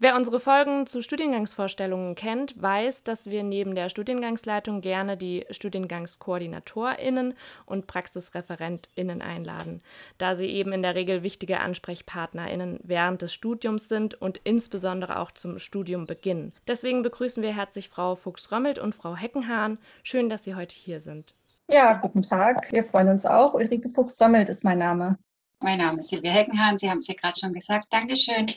Wer 0.00 0.16
unsere 0.16 0.40
Folgen 0.40 0.88
zu 0.88 1.02
Studiengangsvorstellungen 1.02 2.16
kennt, 2.16 2.60
weiß, 2.60 3.04
dass 3.04 3.26
wir 3.26 3.44
neben 3.44 3.76
der 3.76 3.88
Studiengangsleitung 3.88 4.80
gerne 4.80 5.16
die 5.16 5.46
Studiengangskoordinatorinnen 5.50 7.34
und 7.64 7.86
Praxisreferentinnen 7.86 9.22
einladen, 9.22 9.82
da 10.18 10.34
sie 10.34 10.46
eben 10.46 10.72
in 10.72 10.82
der 10.82 10.96
Regel 10.96 11.22
wichtige 11.22 11.60
Ansprechpartnerinnen 11.60 12.80
während 12.82 13.22
des 13.22 13.32
Studiums 13.32 13.88
sind 13.88 14.20
und 14.20 14.40
insbesondere 14.42 15.20
auch 15.20 15.30
zum 15.30 15.60
Studiumbeginn. 15.60 16.52
Deswegen 16.66 17.04
begrüßen 17.04 17.42
wir 17.44 17.54
herzlich 17.54 17.88
Frau 17.88 18.16
Fuchs-Römmelt 18.16 18.80
und 18.80 18.96
Frau 18.96 19.14
Heckenhahn. 19.14 19.78
Schön, 20.02 20.28
dass 20.28 20.42
Sie 20.42 20.56
heute 20.56 20.74
hier 20.74 21.00
sind. 21.00 21.34
Ja, 21.70 21.92
guten 21.94 22.22
Tag. 22.22 22.72
Wir 22.72 22.82
freuen 22.82 23.10
uns 23.10 23.24
auch. 23.24 23.54
Ulrike 23.54 23.88
Fuchs-Römmelt 23.88 24.48
ist 24.48 24.64
mein 24.64 24.78
Name. 24.78 25.18
Mein 25.60 25.78
Name 25.78 26.00
ist 26.00 26.10
Silvia 26.10 26.32
Heckenhahn. 26.32 26.76
Sie 26.76 26.90
haben 26.90 26.98
es 26.98 27.06
ja 27.06 27.14
gerade 27.14 27.38
schon 27.38 27.52
gesagt. 27.52 27.86
Dankeschön 27.90 28.52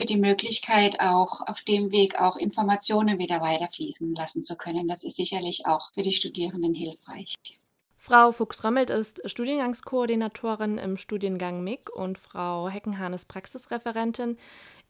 für 0.00 0.06
die 0.06 0.16
Möglichkeit, 0.16 0.98
auch 0.98 1.46
auf 1.46 1.60
dem 1.60 1.92
Weg 1.92 2.18
auch 2.18 2.36
Informationen 2.36 3.18
wieder 3.18 3.42
weiterfließen 3.42 4.14
lassen 4.14 4.42
zu 4.42 4.56
können. 4.56 4.88
Das 4.88 5.04
ist 5.04 5.16
sicherlich 5.16 5.66
auch 5.66 5.92
für 5.92 6.02
die 6.02 6.12
Studierenden 6.12 6.72
hilfreich. 6.72 7.34
Frau 7.98 8.32
Fuchs-Römmelt 8.32 8.88
ist 8.88 9.20
Studiengangskoordinatorin 9.26 10.78
im 10.78 10.96
Studiengang 10.96 11.62
MIG 11.62 11.90
und 11.90 12.16
Frau 12.16 12.70
Heckenhahn 12.70 13.12
ist 13.12 13.28
Praxisreferentin. 13.28 14.38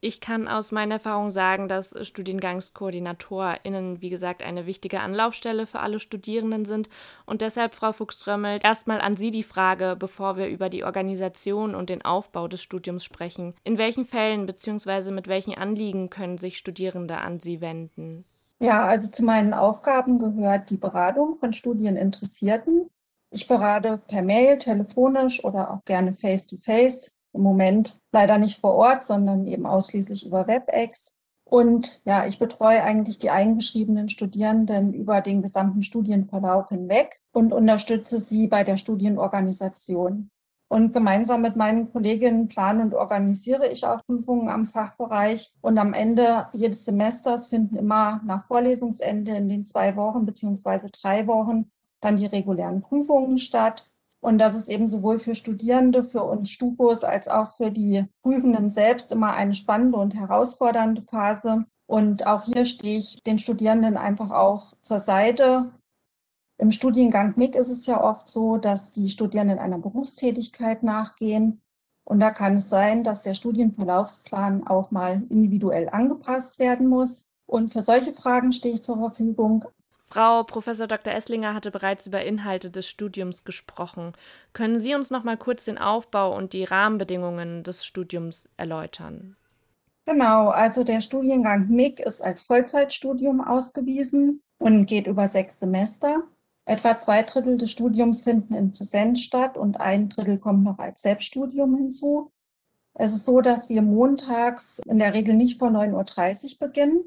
Ich 0.02 0.22
kann 0.22 0.48
aus 0.48 0.72
meiner 0.72 0.94
Erfahrung 0.94 1.30
sagen, 1.30 1.68
dass 1.68 1.90
StudiengangskoordinatorInnen, 1.90 4.00
wie 4.00 4.08
gesagt, 4.08 4.42
eine 4.42 4.64
wichtige 4.64 5.00
Anlaufstelle 5.00 5.66
für 5.66 5.80
alle 5.80 6.00
Studierenden 6.00 6.64
sind. 6.64 6.88
Und 7.26 7.42
deshalb, 7.42 7.74
Frau 7.74 7.92
Fuchs-Römmelt, 7.92 8.64
erstmal 8.64 9.02
an 9.02 9.18
Sie 9.18 9.30
die 9.30 9.42
Frage, 9.42 9.96
bevor 9.98 10.38
wir 10.38 10.48
über 10.48 10.70
die 10.70 10.84
Organisation 10.84 11.74
und 11.74 11.90
den 11.90 12.02
Aufbau 12.02 12.48
des 12.48 12.62
Studiums 12.62 13.04
sprechen. 13.04 13.52
In 13.62 13.76
welchen 13.76 14.06
Fällen 14.06 14.46
bzw. 14.46 15.10
mit 15.10 15.28
welchen 15.28 15.54
Anliegen 15.54 16.08
können 16.08 16.38
sich 16.38 16.56
Studierende 16.56 17.18
an 17.18 17.40
Sie 17.40 17.60
wenden? 17.60 18.24
Ja, 18.58 18.86
also 18.86 19.10
zu 19.10 19.22
meinen 19.22 19.52
Aufgaben 19.52 20.18
gehört 20.18 20.70
die 20.70 20.78
Beratung 20.78 21.36
von 21.36 21.52
Studieninteressierten. 21.52 22.88
Ich 23.30 23.46
berate 23.46 24.00
per 24.08 24.22
Mail, 24.22 24.56
telefonisch 24.56 25.44
oder 25.44 25.70
auch 25.70 25.84
gerne 25.84 26.14
face-to-face. 26.14 27.14
Im 27.32 27.42
Moment 27.42 28.00
leider 28.12 28.38
nicht 28.38 28.60
vor 28.60 28.74
Ort, 28.74 29.04
sondern 29.04 29.46
eben 29.46 29.66
ausschließlich 29.66 30.26
über 30.26 30.46
WebEx. 30.46 31.16
Und 31.44 32.00
ja, 32.04 32.26
ich 32.26 32.38
betreue 32.38 32.82
eigentlich 32.82 33.18
die 33.18 33.30
eingeschriebenen 33.30 34.08
Studierenden 34.08 34.92
über 34.92 35.20
den 35.20 35.42
gesamten 35.42 35.82
Studienverlauf 35.82 36.68
hinweg 36.68 37.20
und 37.32 37.52
unterstütze 37.52 38.20
sie 38.20 38.46
bei 38.46 38.62
der 38.62 38.76
Studienorganisation. 38.76 40.30
Und 40.68 40.92
gemeinsam 40.92 41.42
mit 41.42 41.56
meinen 41.56 41.92
Kolleginnen 41.92 42.46
plane 42.46 42.82
und 42.82 42.94
organisiere 42.94 43.66
ich 43.66 43.84
auch 43.84 43.98
Prüfungen 44.06 44.48
am 44.48 44.66
Fachbereich. 44.66 45.52
Und 45.60 45.78
am 45.78 45.92
Ende 45.92 46.46
jedes 46.52 46.84
Semesters 46.84 47.48
finden 47.48 47.74
immer 47.74 48.20
nach 48.24 48.44
Vorlesungsende 48.44 49.32
in 49.36 49.48
den 49.48 49.66
zwei 49.66 49.96
Wochen 49.96 50.24
beziehungsweise 50.24 50.88
drei 50.90 51.26
Wochen 51.26 51.72
dann 52.00 52.16
die 52.16 52.26
regulären 52.26 52.82
Prüfungen 52.82 53.38
statt. 53.38 53.89
Und 54.20 54.38
das 54.38 54.54
ist 54.54 54.68
eben 54.68 54.88
sowohl 54.88 55.18
für 55.18 55.34
Studierende, 55.34 56.02
für 56.02 56.22
uns 56.22 56.50
Stupos, 56.50 57.04
als 57.04 57.26
auch 57.28 57.52
für 57.52 57.70
die 57.70 58.04
Prüfenden 58.22 58.70
selbst 58.70 59.12
immer 59.12 59.32
eine 59.32 59.54
spannende 59.54 59.98
und 59.98 60.14
herausfordernde 60.14 61.02
Phase. 61.02 61.64
Und 61.86 62.26
auch 62.26 62.44
hier 62.44 62.64
stehe 62.66 62.98
ich 62.98 63.22
den 63.22 63.38
Studierenden 63.38 63.96
einfach 63.96 64.30
auch 64.30 64.74
zur 64.82 65.00
Seite. 65.00 65.72
Im 66.58 66.70
Studiengang 66.70 67.32
MIG 67.36 67.54
ist 67.54 67.70
es 67.70 67.86
ja 67.86 68.02
oft 68.02 68.28
so, 68.28 68.58
dass 68.58 68.90
die 68.90 69.08
Studierenden 69.08 69.58
einer 69.58 69.78
Berufstätigkeit 69.78 70.82
nachgehen. 70.82 71.62
Und 72.04 72.20
da 72.20 72.30
kann 72.30 72.56
es 72.56 72.68
sein, 72.68 73.02
dass 73.02 73.22
der 73.22 73.34
Studienverlaufsplan 73.34 74.66
auch 74.66 74.90
mal 74.90 75.22
individuell 75.30 75.88
angepasst 75.88 76.58
werden 76.58 76.86
muss. 76.86 77.24
Und 77.46 77.72
für 77.72 77.82
solche 77.82 78.12
Fragen 78.12 78.52
stehe 78.52 78.74
ich 78.74 78.84
zur 78.84 78.98
Verfügung. 78.98 79.64
Frau 80.12 80.42
Professor 80.42 80.88
Dr. 80.88 81.14
Esslinger 81.14 81.54
hatte 81.54 81.70
bereits 81.70 82.04
über 82.06 82.24
Inhalte 82.24 82.70
des 82.70 82.88
Studiums 82.88 83.44
gesprochen. 83.44 84.12
Können 84.52 84.80
Sie 84.80 84.96
uns 84.96 85.10
noch 85.10 85.22
mal 85.22 85.36
kurz 85.36 85.64
den 85.64 85.78
Aufbau 85.78 86.36
und 86.36 86.52
die 86.52 86.64
Rahmenbedingungen 86.64 87.62
des 87.62 87.86
Studiums 87.86 88.48
erläutern? 88.56 89.36
Genau, 90.06 90.48
also 90.48 90.82
der 90.82 91.00
Studiengang 91.00 91.68
MIG 91.68 92.00
ist 92.00 92.20
als 92.20 92.42
Vollzeitstudium 92.42 93.40
ausgewiesen 93.40 94.42
und 94.58 94.86
geht 94.86 95.06
über 95.06 95.28
sechs 95.28 95.60
Semester. 95.60 96.24
Etwa 96.64 96.98
zwei 96.98 97.22
Drittel 97.22 97.56
des 97.56 97.70
Studiums 97.70 98.22
finden 98.22 98.54
in 98.54 98.72
Präsenz 98.72 99.20
statt 99.20 99.56
und 99.56 99.80
ein 99.80 100.08
Drittel 100.08 100.38
kommt 100.38 100.64
noch 100.64 100.78
als 100.78 101.02
Selbststudium 101.02 101.76
hinzu. 101.76 102.32
Es 102.94 103.12
ist 103.12 103.24
so, 103.24 103.40
dass 103.40 103.68
wir 103.68 103.82
montags 103.82 104.80
in 104.86 104.98
der 104.98 105.14
Regel 105.14 105.34
nicht 105.34 105.60
vor 105.60 105.68
9.30 105.68 106.54
Uhr 106.54 106.66
beginnen, 106.66 107.04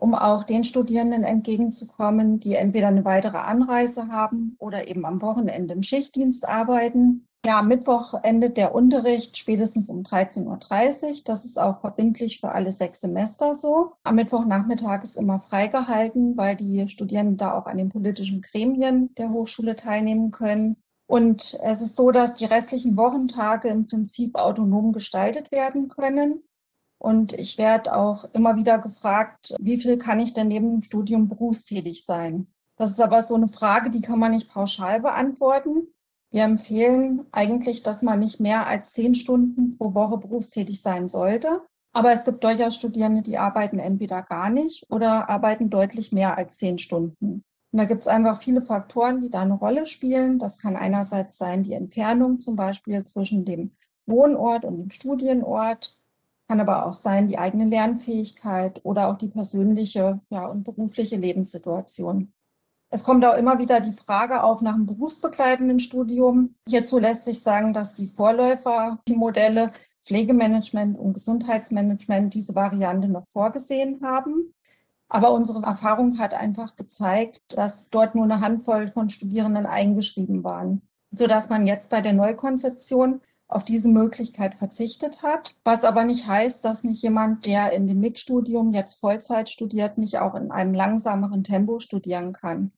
um 0.00 0.14
auch 0.14 0.44
den 0.44 0.64
Studierenden 0.64 1.24
entgegenzukommen, 1.24 2.40
die 2.40 2.54
entweder 2.54 2.88
eine 2.88 3.04
weitere 3.04 3.38
Anreise 3.38 4.08
haben 4.08 4.56
oder 4.58 4.88
eben 4.88 5.04
am 5.04 5.20
Wochenende 5.20 5.74
im 5.74 5.82
Schichtdienst 5.82 6.48
arbeiten. 6.48 7.26
Ja, 7.44 7.60
am 7.60 7.68
Mittwoch 7.68 8.14
endet 8.22 8.58
der 8.58 8.74
Unterricht 8.74 9.38
spätestens 9.38 9.88
um 9.88 10.02
13.30 10.02 10.44
Uhr. 10.46 11.16
Das 11.24 11.44
ist 11.44 11.58
auch 11.58 11.80
verbindlich 11.80 12.40
für 12.40 12.50
alle 12.50 12.70
sechs 12.70 13.00
Semester 13.00 13.54
so. 13.54 13.92
Am 14.02 14.16
Mittwochnachmittag 14.16 15.02
ist 15.02 15.16
immer 15.16 15.38
freigehalten, 15.38 16.36
weil 16.36 16.56
die 16.56 16.86
Studierenden 16.88 17.38
da 17.38 17.54
auch 17.54 17.66
an 17.66 17.78
den 17.78 17.88
politischen 17.88 18.42
Gremien 18.42 19.14
der 19.14 19.30
Hochschule 19.30 19.74
teilnehmen 19.74 20.32
können. 20.32 20.76
Und 21.06 21.58
es 21.64 21.80
ist 21.80 21.96
so, 21.96 22.10
dass 22.10 22.34
die 22.34 22.44
restlichen 22.44 22.96
Wochentage 22.96 23.68
im 23.68 23.86
Prinzip 23.86 24.36
autonom 24.36 24.92
gestaltet 24.92 25.50
werden 25.50 25.88
können. 25.88 26.42
Und 27.00 27.32
ich 27.32 27.56
werde 27.56 27.96
auch 27.96 28.26
immer 28.34 28.56
wieder 28.56 28.78
gefragt, 28.78 29.54
wie 29.58 29.78
viel 29.78 29.96
kann 29.96 30.20
ich 30.20 30.34
denn 30.34 30.48
neben 30.48 30.70
dem 30.70 30.82
Studium 30.82 31.28
berufstätig 31.28 32.04
sein? 32.04 32.48
Das 32.76 32.90
ist 32.90 33.00
aber 33.00 33.22
so 33.22 33.34
eine 33.34 33.48
Frage, 33.48 33.88
die 33.88 34.02
kann 34.02 34.18
man 34.18 34.32
nicht 34.32 34.50
pauschal 34.50 35.00
beantworten. 35.00 35.88
Wir 36.30 36.44
empfehlen 36.44 37.26
eigentlich, 37.32 37.82
dass 37.82 38.02
man 38.02 38.18
nicht 38.18 38.38
mehr 38.38 38.66
als 38.66 38.92
zehn 38.92 39.14
Stunden 39.14 39.78
pro 39.78 39.94
Woche 39.94 40.18
berufstätig 40.18 40.82
sein 40.82 41.08
sollte. 41.08 41.62
Aber 41.92 42.12
es 42.12 42.24
gibt 42.24 42.44
durchaus 42.44 42.74
Studierende, 42.74 43.22
die 43.22 43.38
arbeiten 43.38 43.78
entweder 43.78 44.22
gar 44.22 44.50
nicht 44.50 44.84
oder 44.90 45.30
arbeiten 45.30 45.70
deutlich 45.70 46.12
mehr 46.12 46.36
als 46.36 46.56
zehn 46.56 46.78
Stunden. 46.78 47.42
Und 47.72 47.78
da 47.78 47.86
gibt 47.86 48.02
es 48.02 48.08
einfach 48.08 48.40
viele 48.40 48.60
Faktoren, 48.60 49.22
die 49.22 49.30
da 49.30 49.40
eine 49.40 49.54
Rolle 49.54 49.86
spielen. 49.86 50.38
Das 50.38 50.58
kann 50.58 50.76
einerseits 50.76 51.38
sein 51.38 51.62
die 51.62 51.72
Entfernung 51.72 52.40
zum 52.40 52.56
Beispiel 52.56 53.04
zwischen 53.04 53.46
dem 53.46 53.72
Wohnort 54.06 54.64
und 54.64 54.76
dem 54.76 54.90
Studienort 54.90 55.99
kann 56.50 56.58
aber 56.58 56.84
auch 56.84 56.94
sein 56.94 57.28
die 57.28 57.38
eigene 57.38 57.66
Lernfähigkeit 57.66 58.80
oder 58.82 59.06
auch 59.06 59.16
die 59.16 59.28
persönliche 59.28 60.20
ja, 60.30 60.46
und 60.46 60.64
berufliche 60.64 61.14
Lebenssituation. 61.14 62.32
Es 62.88 63.04
kommt 63.04 63.24
auch 63.24 63.36
immer 63.36 63.60
wieder 63.60 63.80
die 63.80 63.92
Frage 63.92 64.42
auf 64.42 64.60
nach 64.60 64.74
einem 64.74 64.84
berufsbegleitenden 64.84 65.78
Studium. 65.78 66.56
Hierzu 66.68 66.98
lässt 66.98 67.24
sich 67.24 67.40
sagen, 67.40 67.72
dass 67.72 67.94
die 67.94 68.08
Vorläufer, 68.08 68.98
die 69.06 69.14
Modelle 69.14 69.70
Pflegemanagement 70.02 70.98
und 70.98 71.12
Gesundheitsmanagement 71.12 72.34
diese 72.34 72.56
Variante 72.56 73.06
noch 73.06 73.28
vorgesehen 73.28 74.00
haben. 74.02 74.52
Aber 75.08 75.30
unsere 75.30 75.62
Erfahrung 75.62 76.18
hat 76.18 76.34
einfach 76.34 76.74
gezeigt, 76.74 77.42
dass 77.56 77.90
dort 77.90 78.16
nur 78.16 78.24
eine 78.24 78.40
Handvoll 78.40 78.88
von 78.88 79.08
Studierenden 79.08 79.66
eingeschrieben 79.66 80.42
waren, 80.42 80.82
sodass 81.12 81.48
man 81.48 81.68
jetzt 81.68 81.90
bei 81.90 82.00
der 82.00 82.12
Neukonzeption 82.12 83.20
auf 83.50 83.64
diese 83.64 83.88
Möglichkeit 83.88 84.54
verzichtet 84.54 85.22
hat, 85.22 85.56
was 85.64 85.84
aber 85.84 86.04
nicht 86.04 86.26
heißt, 86.26 86.64
dass 86.64 86.84
nicht 86.84 87.02
jemand, 87.02 87.46
der 87.46 87.72
in 87.72 87.86
dem 87.86 88.00
MIG-Studium 88.00 88.72
jetzt 88.72 89.00
Vollzeit 89.00 89.48
studiert, 89.48 89.98
nicht 89.98 90.18
auch 90.18 90.34
in 90.34 90.50
einem 90.50 90.74
langsameren 90.74 91.44
Tempo 91.44 91.78
studieren 91.78 92.32
kann. 92.32 92.72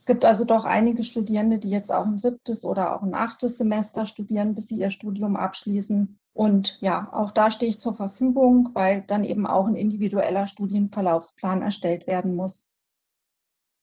Es 0.00 0.06
gibt 0.06 0.24
also 0.24 0.44
doch 0.44 0.64
einige 0.64 1.02
Studierende, 1.02 1.58
die 1.58 1.68
jetzt 1.68 1.92
auch 1.92 2.06
ein 2.06 2.16
siebtes 2.16 2.64
oder 2.64 2.96
auch 2.96 3.02
ein 3.02 3.14
achtes 3.14 3.58
Semester 3.58 4.06
studieren, 4.06 4.54
bis 4.54 4.68
sie 4.68 4.78
ihr 4.78 4.88
Studium 4.88 5.36
abschließen. 5.36 6.18
Und 6.32 6.78
ja, 6.80 7.10
auch 7.12 7.32
da 7.32 7.50
stehe 7.50 7.68
ich 7.68 7.80
zur 7.80 7.92
Verfügung, 7.92 8.70
weil 8.72 9.02
dann 9.02 9.24
eben 9.24 9.46
auch 9.46 9.66
ein 9.66 9.74
individueller 9.74 10.46
Studienverlaufsplan 10.46 11.60
erstellt 11.60 12.06
werden 12.06 12.34
muss. 12.34 12.66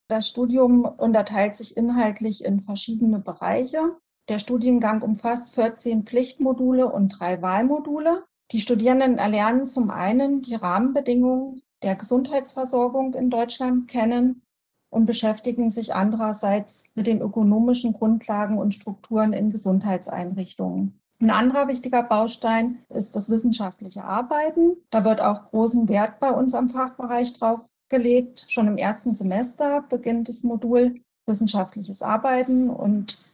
Das 0.10 0.27
Studium 0.27 0.86
unterteilt 0.86 1.56
sich 1.56 1.77
inhaltlich 1.77 2.43
in 2.43 2.62
verschiedene 2.62 3.19
Bereiche. 3.19 3.95
Der 4.29 4.39
Studiengang 4.39 5.01
umfasst 5.01 5.55
14 5.55 6.03
Pflichtmodule 6.03 6.91
und 6.91 7.09
drei 7.19 7.41
Wahlmodule. 7.41 8.25
Die 8.51 8.59
Studierenden 8.59 9.17
erlernen 9.17 9.67
zum 9.67 9.89
einen 9.89 10.41
die 10.41 10.55
Rahmenbedingungen 10.55 11.61
der 11.81 11.95
Gesundheitsversorgung 11.95 13.13
in 13.13 13.29
Deutschland 13.29 13.87
kennen 13.87 14.41
und 14.89 15.05
beschäftigen 15.05 15.69
sich 15.69 15.95
andererseits 15.95 16.83
mit 16.95 17.07
den 17.07 17.21
ökonomischen 17.21 17.93
Grundlagen 17.93 18.57
und 18.57 18.73
Strukturen 18.73 19.33
in 19.33 19.51
Gesundheitseinrichtungen. 19.51 20.99
Ein 21.21 21.31
anderer 21.31 21.67
wichtiger 21.67 22.03
Baustein 22.03 22.79
ist 22.89 23.15
das 23.15 23.29
wissenschaftliche 23.29 24.03
Arbeiten. 24.03 24.77
Da 24.91 25.03
wird 25.03 25.19
auch 25.19 25.49
großen 25.49 25.89
Wert 25.89 26.19
bei 26.19 26.31
uns 26.31 26.53
am 26.53 26.69
Fachbereich 26.69 27.33
drauf 27.33 27.67
gelegt. 27.89 28.45
Schon 28.49 28.67
im 28.67 28.77
ersten 28.77 29.13
Semester 29.13 29.83
beginnt 29.89 30.29
das 30.29 30.43
Modul 30.43 31.01
wissenschaftliches 31.25 32.01
Arbeiten 32.01 32.69
und 32.69 33.26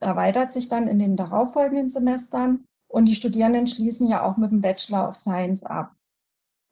erweitert 0.00 0.52
sich 0.52 0.68
dann 0.68 0.88
in 0.88 0.98
den 0.98 1.16
darauffolgenden 1.16 1.90
Semestern 1.90 2.64
und 2.88 3.04
die 3.06 3.14
Studierenden 3.14 3.66
schließen 3.66 4.08
ja 4.08 4.24
auch 4.24 4.36
mit 4.36 4.50
dem 4.50 4.60
Bachelor 4.60 5.08
of 5.08 5.16
Science 5.16 5.64
ab. 5.64 5.94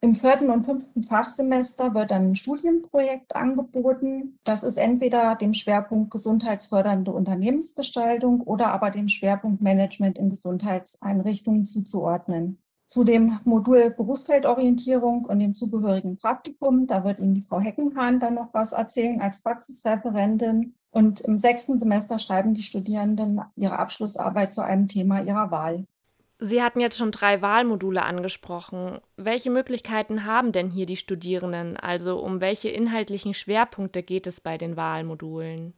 Im 0.01 0.15
vierten 0.15 0.49
und 0.51 0.65
fünften 0.65 1.03
Fachsemester 1.03 1.93
wird 1.93 2.13
dann 2.13 2.31
ein 2.31 2.37
Studienprojekt 2.37 3.35
angeboten. 3.35 4.39
Das 4.45 4.63
ist 4.63 4.77
entweder 4.77 5.35
dem 5.35 5.55
Schwerpunkt 5.55 6.13
gesundheitsfördernde 6.13 7.11
Unternehmensgestaltung 7.11 8.43
oder 8.43 8.69
aber 8.69 8.93
dem 8.93 9.09
Schwerpunkt 9.09 9.61
Management 9.61 10.17
in 10.17 10.31
Gesundheitseinrichtungen 10.31 11.67
zuzuordnen. 11.67 12.59
Zu 12.87 13.03
dem 13.03 13.41
Modul 13.45 13.91
Berufsfeldorientierung 13.91 15.25
und 15.25 15.41
dem 15.41 15.57
zugehörigen 15.57 16.17
Praktikum, 16.17 16.87
da 16.87 17.05
wird 17.05 17.19
Ihnen 17.19 17.35
die 17.35 17.43
Frau 17.43 17.59
Heckenhahn 17.59 18.21
dann 18.21 18.35
noch 18.35 18.55
was 18.55 18.73
erzählen 18.73 19.21
als 19.21 19.43
Praxisreferentin. 19.43 20.75
Und 20.99 21.21
im 21.21 21.39
sechsten 21.39 21.79
Semester 21.79 22.19
schreiben 22.19 22.55
die 22.55 22.63
Studierenden 22.65 23.41
ihre 23.55 23.79
Abschlussarbeit 23.79 24.53
zu 24.53 24.63
einem 24.63 24.89
Thema 24.89 25.23
ihrer 25.23 25.53
Wahl. 25.53 25.85
Sie 26.41 26.61
hatten 26.61 26.81
jetzt 26.81 26.99
schon 26.99 27.13
drei 27.13 27.41
Wahlmodule 27.41 28.03
angesprochen. 28.03 28.99
Welche 29.17 29.49
Möglichkeiten 29.49 30.25
haben 30.25 30.51
denn 30.51 30.71
hier 30.71 30.87
die 30.87 30.97
Studierenden? 30.97 31.77
Also 31.77 32.19
um 32.19 32.41
welche 32.41 32.71
inhaltlichen 32.71 33.33
Schwerpunkte 33.33 34.03
geht 34.03 34.27
es 34.27 34.41
bei 34.41 34.59
den 34.59 34.77
Wahlmodulen? 34.77 35.75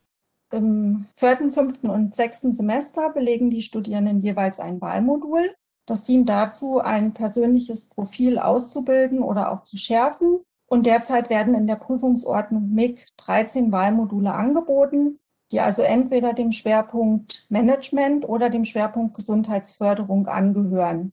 Im 0.52 1.04
vierten, 1.16 1.52
fünften 1.52 1.90
und 1.90 2.16
sechsten 2.16 2.54
Semester 2.54 3.10
belegen 3.10 3.50
die 3.50 3.60
Studierenden 3.60 4.22
jeweils 4.22 4.58
ein 4.58 4.80
Wahlmodul. 4.80 5.54
Das 5.84 6.04
dient 6.04 6.30
dazu, 6.30 6.78
ein 6.80 7.12
persönliches 7.12 7.90
Profil 7.90 8.38
auszubilden 8.38 9.20
oder 9.20 9.52
auch 9.52 9.64
zu 9.64 9.76
schärfen 9.76 10.40
und 10.70 10.86
derzeit 10.86 11.30
werden 11.30 11.54
in 11.54 11.66
der 11.66 11.74
Prüfungsordnung 11.74 12.72
MIG 12.72 13.04
13 13.16 13.72
Wahlmodule 13.72 14.32
angeboten, 14.32 15.18
die 15.50 15.58
also 15.60 15.82
entweder 15.82 16.32
dem 16.32 16.52
Schwerpunkt 16.52 17.46
Management 17.48 18.26
oder 18.26 18.50
dem 18.50 18.64
Schwerpunkt 18.64 19.16
Gesundheitsförderung 19.16 20.28
angehören. 20.28 21.12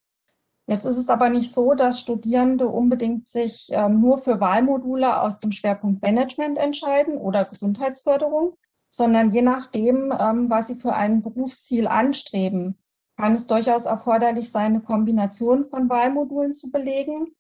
Jetzt 0.68 0.86
ist 0.86 0.98
es 0.98 1.10
aber 1.10 1.30
nicht 1.30 1.52
so, 1.52 1.74
dass 1.74 2.00
Studierende 2.00 2.68
unbedingt 2.68 3.28
sich 3.30 3.70
ähm, 3.72 4.00
nur 4.00 4.20
für 4.20 4.40
Wahlmodule 4.40 5.22
aus 5.22 5.40
dem 5.40 5.52
Schwerpunkt 5.52 6.04
Management 6.04 6.60
entscheiden 6.60 7.18
oder 7.18 7.46
Gesundheitsförderung, 7.46 8.54
sondern 8.90 9.32
je 9.32 9.42
nachdem, 9.42 10.14
ähm, 10.20 10.52
was 10.52 10.68
sie 10.68 10.76
für 10.76 10.94
ein 10.94 11.24
Berufsziel 11.24 11.88
anstreben, 11.88 12.78
kann 13.18 13.34
es 13.34 13.48
durchaus 13.48 13.86
erforderlich 13.86 14.52
sein, 14.52 14.74
eine 14.74 14.82
Kombination 14.82 15.66
von 15.66 15.90
Wahlmodulen 15.90 16.54
zu 16.54 16.70
belegen 16.70 17.34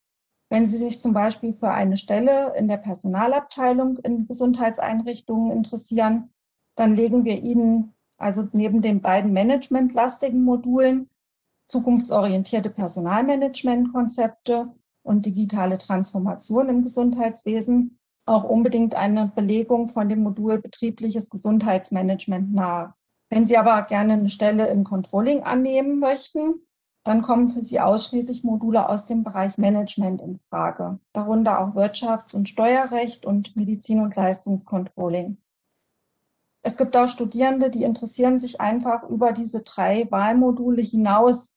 Wenn 0.50 0.66
Sie 0.66 0.78
sich 0.78 1.02
zum 1.02 1.14
Beispiel 1.14 1.54
für 1.54 1.72
eine 1.72 1.98
Stelle 1.98 2.54
in 2.56 2.68
der 2.68 2.78
Personalabteilung 2.78 3.98
in 3.98 4.28
Gesundheitseinrichtungen 4.28 5.52
interessieren, 5.52 6.30
dann 6.76 6.96
legen 6.96 7.26
wir 7.26 7.42
Ihnen 7.42 7.94
also 8.18 8.48
neben 8.54 8.82
den 8.82 9.02
beiden 9.02 9.34
managementlastigen 9.34 10.44
Modulen 10.44 11.10
zukunftsorientierte 11.68 12.70
Personalmanagementkonzepte 12.70 14.74
und 15.04 15.26
digitale 15.26 15.78
Transformation 15.78 16.70
im 16.70 16.84
Gesundheitswesen 16.84 18.00
auch 18.26 18.44
unbedingt 18.44 18.96
eine 18.96 19.32
Belegung 19.34 19.88
von 19.88 20.10
dem 20.10 20.22
Modul 20.22 20.62
betriebliches 20.62 21.30
Gesundheitsmanagement 21.30 22.54
nahe. 22.54 22.94
Wenn 23.30 23.46
Sie 23.46 23.58
aber 23.58 23.82
gerne 23.84 24.14
eine 24.14 24.30
Stelle 24.30 24.68
im 24.68 24.84
Controlling 24.84 25.44
annehmen 25.44 26.00
möchten, 26.00 26.62
dann 27.08 27.22
kommen 27.22 27.48
für 27.48 27.64
Sie 27.64 27.80
ausschließlich 27.80 28.44
Module 28.44 28.90
aus 28.90 29.06
dem 29.06 29.24
Bereich 29.24 29.58
Management 29.58 30.22
in 30.22 30.38
Frage, 30.38 31.00
darunter 31.14 31.60
auch 31.60 31.74
Wirtschafts- 31.74 32.36
und 32.36 32.50
Steuerrecht 32.50 33.26
und 33.26 33.56
Medizin- 33.56 34.02
und 34.02 34.16
Leistungskontrolling. 34.16 35.38
Es 36.64 36.76
gibt 36.76 36.98
auch 36.98 37.08
Studierende, 37.08 37.70
die 37.70 37.84
interessieren 37.84 38.40
sich 38.40 38.60
einfach 38.60 39.04
über 39.04 39.32
diese 39.32 39.62
drei 39.62 40.12
Wahlmodule 40.12 40.82
hinaus 40.82 41.56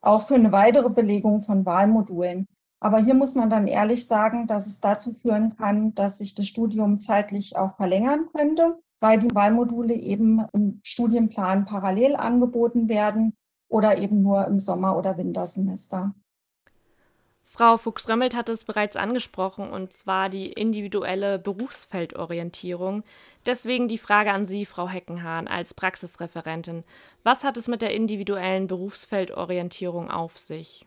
auch 0.00 0.22
für 0.22 0.34
eine 0.34 0.50
weitere 0.50 0.90
Belegung 0.90 1.42
von 1.42 1.64
Wahlmodulen. 1.64 2.48
Aber 2.80 2.98
hier 2.98 3.14
muss 3.14 3.36
man 3.36 3.50
dann 3.50 3.68
ehrlich 3.68 4.06
sagen, 4.06 4.48
dass 4.48 4.66
es 4.66 4.80
dazu 4.80 5.12
führen 5.12 5.56
kann, 5.56 5.94
dass 5.94 6.18
sich 6.18 6.34
das 6.34 6.48
Studium 6.48 7.00
zeitlich 7.00 7.56
auch 7.56 7.74
verlängern 7.74 8.28
könnte, 8.32 8.80
weil 9.00 9.18
die 9.18 9.32
Wahlmodule 9.32 9.94
eben 9.94 10.44
im 10.52 10.80
Studienplan 10.82 11.66
parallel 11.66 12.16
angeboten 12.16 12.88
werden 12.88 13.34
oder 13.68 13.98
eben 13.98 14.22
nur 14.22 14.46
im 14.46 14.60
Sommer- 14.60 14.96
oder 14.96 15.16
Wintersemester. 15.16 16.14
Frau 17.44 17.76
Fuchs-Römmelt 17.76 18.36
hat 18.36 18.50
es 18.50 18.62
bereits 18.62 18.94
angesprochen, 18.94 19.70
und 19.70 19.92
zwar 19.92 20.28
die 20.28 20.52
individuelle 20.52 21.38
Berufsfeldorientierung. 21.38 23.02
Deswegen 23.46 23.88
die 23.88 23.98
Frage 23.98 24.32
an 24.32 24.46
Sie, 24.46 24.64
Frau 24.64 24.88
Heckenhahn, 24.88 25.48
als 25.48 25.74
Praxisreferentin. 25.74 26.84
Was 27.24 27.44
hat 27.44 27.56
es 27.56 27.66
mit 27.66 27.82
der 27.82 27.94
individuellen 27.94 28.68
Berufsfeldorientierung 28.68 30.10
auf 30.10 30.38
sich? 30.38 30.86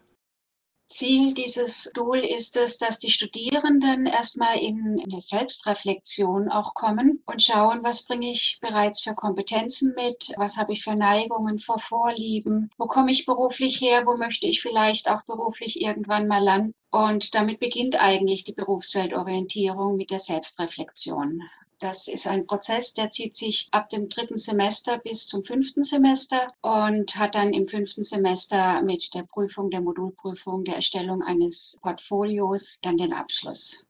Ziel 0.91 1.33
dieses 1.33 1.89
Tool 1.93 2.19
ist 2.19 2.57
es, 2.57 2.77
dass 2.77 2.99
die 2.99 3.11
Studierenden 3.11 4.05
erstmal 4.05 4.59
in 4.59 5.01
eine 5.01 5.21
Selbstreflexion 5.21 6.49
auch 6.49 6.73
kommen 6.73 7.23
und 7.25 7.41
schauen, 7.41 7.79
was 7.83 8.03
bringe 8.03 8.29
ich 8.29 8.59
bereits 8.61 9.01
für 9.01 9.15
Kompetenzen 9.15 9.93
mit, 9.95 10.33
was 10.35 10.57
habe 10.57 10.73
ich 10.73 10.83
für 10.83 10.95
Neigungen, 10.95 11.59
für 11.59 11.79
Vorlieben, 11.79 12.69
wo 12.77 12.87
komme 12.87 13.11
ich 13.11 13.25
beruflich 13.25 13.79
her, 13.79 14.05
wo 14.05 14.17
möchte 14.17 14.47
ich 14.47 14.61
vielleicht 14.61 15.09
auch 15.09 15.23
beruflich 15.23 15.81
irgendwann 15.81 16.27
mal 16.27 16.43
landen. 16.43 16.75
Und 16.91 17.35
damit 17.35 17.59
beginnt 17.59 17.95
eigentlich 17.95 18.43
die 18.43 18.53
Berufsfeldorientierung 18.53 19.95
mit 19.95 20.11
der 20.11 20.19
Selbstreflexion. 20.19 21.41
Das 21.81 22.07
ist 22.07 22.27
ein 22.27 22.45
Prozess, 22.45 22.93
der 22.93 23.09
zieht 23.09 23.35
sich 23.35 23.67
ab 23.71 23.89
dem 23.89 24.07
dritten 24.07 24.37
Semester 24.37 24.99
bis 24.99 25.25
zum 25.25 25.41
fünften 25.41 25.81
Semester 25.81 26.53
und 26.61 27.15
hat 27.15 27.33
dann 27.33 27.53
im 27.53 27.65
fünften 27.65 28.03
Semester 28.03 28.83
mit 28.83 29.15
der 29.15 29.23
Prüfung, 29.23 29.71
der 29.71 29.81
Modulprüfung, 29.81 30.63
der 30.63 30.75
Erstellung 30.75 31.23
eines 31.23 31.79
Portfolios 31.81 32.77
dann 32.83 32.97
den 32.97 33.13
Abschluss. 33.13 33.83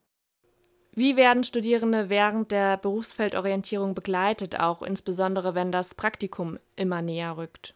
Wie 0.94 1.18
werden 1.18 1.44
Studierende 1.44 2.10
während 2.10 2.52
der 2.52 2.78
Berufsfeldorientierung 2.78 3.94
begleitet, 3.94 4.58
auch 4.58 4.84
insbesondere 4.84 5.54
wenn 5.54 5.74
das 5.74 5.94
Praktikum 5.94 6.60
immer 6.78 7.02
näher 7.02 7.36
rückt? 7.36 7.76